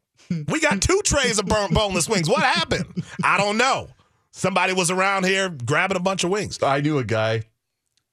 we 0.48 0.60
got 0.60 0.82
two 0.82 1.02
trays 1.04 1.40
of 1.40 1.46
bone- 1.48 1.74
boneless 1.74 2.08
wings. 2.08 2.30
What 2.30 2.44
happened? 2.44 3.04
I 3.24 3.38
don't 3.38 3.58
know. 3.58 3.90
Somebody 4.32 4.74
was 4.74 4.92
around 4.92 5.26
here 5.26 5.50
grabbing 5.50 5.98
a 5.98 6.02
bunch 6.02 6.24
of 6.24 6.30
wings. 6.30 6.60
I 6.62 6.80
knew 6.82 7.00
a 7.00 7.04
guy, 7.04 7.44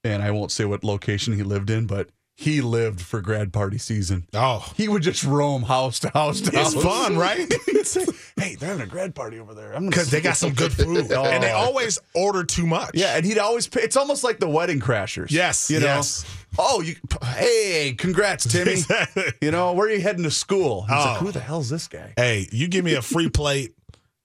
and 0.03 0.23
I 0.23 0.31
won't 0.31 0.51
say 0.51 0.65
what 0.65 0.83
location 0.83 1.35
he 1.35 1.43
lived 1.43 1.69
in, 1.71 1.87
but 1.87 2.09
he 2.37 2.61
lived 2.61 3.01
for 3.01 3.21
grad 3.21 3.53
party 3.53 3.79
season. 3.79 4.27
Oh, 4.35 4.69
He 4.77 4.89
would 4.89 5.03
just 5.03 5.23
roam 5.25 5.63
house 5.63 6.01
to 6.01 6.09
house 6.11 6.41
to 6.43 6.49
it's 6.59 6.75
house. 6.75 6.83
fun, 6.83 7.17
right? 7.17 7.53
Say, 7.85 8.05
hey, 8.37 8.55
they're 8.57 8.71
having 8.71 8.83
a 8.87 8.91
grad 8.91 9.15
party 9.15 9.39
over 9.39 9.55
there. 9.55 9.73
I'm 9.75 9.87
Because 9.89 10.11
they 10.11 10.21
got 10.21 10.37
some 10.37 10.53
good 10.55 10.73
food, 10.73 11.13
Oh. 11.13 11.25
and 11.27 11.43
they 11.45 11.51
always 11.53 11.99
order 12.15 12.43
too 12.43 12.67
much. 12.67 12.91
Yeah, 12.95 13.17
and 13.17 13.25
he'd 13.25 13.39
always 13.39 13.69
pay. 13.69 13.83
It's 13.83 13.97
almost 13.97 14.25
like 14.25 14.41
the 14.41 14.49
wedding 14.49 14.81
crashers. 14.81 15.31
Yes, 15.31 15.71
You 15.71 15.81
know? 15.81 15.87
yes. 15.87 16.25
Oh, 16.59 16.81
you. 16.81 16.97
Hey, 17.37 17.95
congrats, 17.97 18.51
Timmy. 18.51 18.73
Exactly. 18.73 19.25
You 19.41 19.51
know, 19.51 19.73
where 19.75 19.87
are 19.87 19.91
you 19.91 20.01
heading 20.01 20.25
to 20.25 20.31
school? 20.31 20.83
He's 20.83 20.91
like, 20.91 21.21
Oh. 21.21 21.25
who 21.25 21.31
the 21.33 21.41
hell's 21.41 21.69
this 21.69 21.87
guy? 21.89 22.13
hey, 22.17 22.49
you 22.51 22.69
give 22.69 22.85
me 22.85 22.95
a 22.95 23.03
free 23.03 23.29
plate 23.29 23.75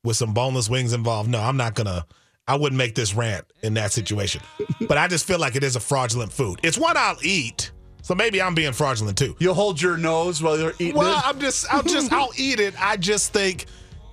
with 0.04 0.16
some 0.18 0.34
boneless 0.34 0.70
wings 0.70 0.94
involved. 0.94 1.30
No, 1.30 1.40
I'm 1.40 1.58
not 1.58 1.76
gonna. 1.76 2.06
I 2.48 2.56
wouldn't 2.56 2.78
make 2.78 2.96
this 2.96 3.14
rant 3.14 3.46
in 3.62 3.76
that 3.76 3.92
situation. 3.92 4.42
But 4.88 4.98
I 4.98 5.08
just 5.08 5.28
feel 5.28 5.38
like 5.38 5.56
it 5.56 5.64
is 5.64 5.76
a 5.76 5.80
fraudulent 5.80 6.32
food. 6.32 6.60
It's 6.64 6.78
one 6.80 6.98
I'll 6.98 7.18
eat, 7.22 7.72
so 8.02 8.16
maybe 8.16 8.42
I'm 8.42 8.56
being 8.56 8.74
fraudulent 8.74 9.18
too. 9.18 9.36
You'll 9.40 9.54
hold 9.54 9.82
your 9.82 9.98
nose 9.98 10.42
while 10.42 10.58
you're 10.58 10.74
eating 10.80 10.96
Well, 10.96 11.18
it. 11.20 11.28
I'm 11.28 11.40
just, 11.40 11.72
I'll 11.74 11.84
just, 11.84 12.12
I'll 12.14 12.32
eat 12.38 12.60
it. 12.60 12.74
I 12.82 12.98
just 12.98 13.32
think 13.34 13.66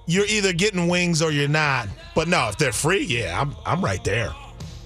you're 0.06 0.26
either 0.26 0.52
getting 0.52 0.88
wings 0.88 1.22
or 1.22 1.30
you're 1.32 1.48
not. 1.48 1.88
But 2.14 2.28
no, 2.28 2.48
if 2.48 2.58
they're 2.58 2.72
free, 2.72 3.04
yeah, 3.04 3.40
I'm, 3.40 3.54
I'm 3.64 3.84
right 3.84 4.02
there. 4.04 4.30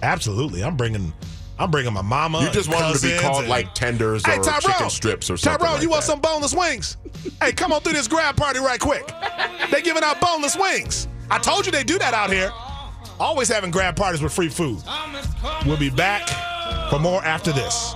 Absolutely, 0.03 0.63
I'm 0.65 0.77
bringing, 0.77 1.13
I'm 1.59 1.71
bringing 1.71 1.93
my 1.93 2.03
mama. 2.03 2.43
You 2.43 2.51
just 2.51 2.69
want 2.69 2.81
them 2.81 2.95
to 2.95 3.17
be 3.17 3.19
called 3.23 3.41
and- 3.41 3.49
like 3.49 3.75
tenders 3.75 4.25
Hey, 4.25 4.39
or 4.39 4.43
Tyrone. 4.43 4.61
chicken 4.61 4.91
strips 4.91 5.29
or 5.31 5.37
something. 5.37 5.59
Tyrone, 5.59 5.75
like 5.75 5.83
you 5.83 5.91
want 5.91 6.03
that. 6.03 6.07
some 6.07 6.21
boneless 6.21 6.55
wings? 6.55 6.97
hey, 7.43 7.53
come 7.53 7.73
on 7.73 7.83
through 7.83 7.93
this 7.93 8.09
grab 8.09 8.37
party 8.37 8.61
right 8.61 8.81
quick. 8.81 9.07
They 9.71 9.83
giving 9.83 10.03
out 10.03 10.21
boneless 10.21 10.57
wings. 10.57 11.07
I 11.31 11.39
told 11.39 11.67
you 11.67 11.73
they 11.73 11.85
do 11.85 11.99
that 11.99 12.15
out 12.15 12.31
here. 12.33 12.51
Always 13.21 13.49
having 13.49 13.71
grab 13.71 13.95
parties 13.97 14.23
with 14.23 14.33
free 14.33 14.49
food. 14.49 14.83
We'll 15.67 15.77
be 15.77 15.91
back 15.91 16.27
for 16.89 16.99
more 16.99 17.23
after 17.23 17.53
this. 17.53 17.95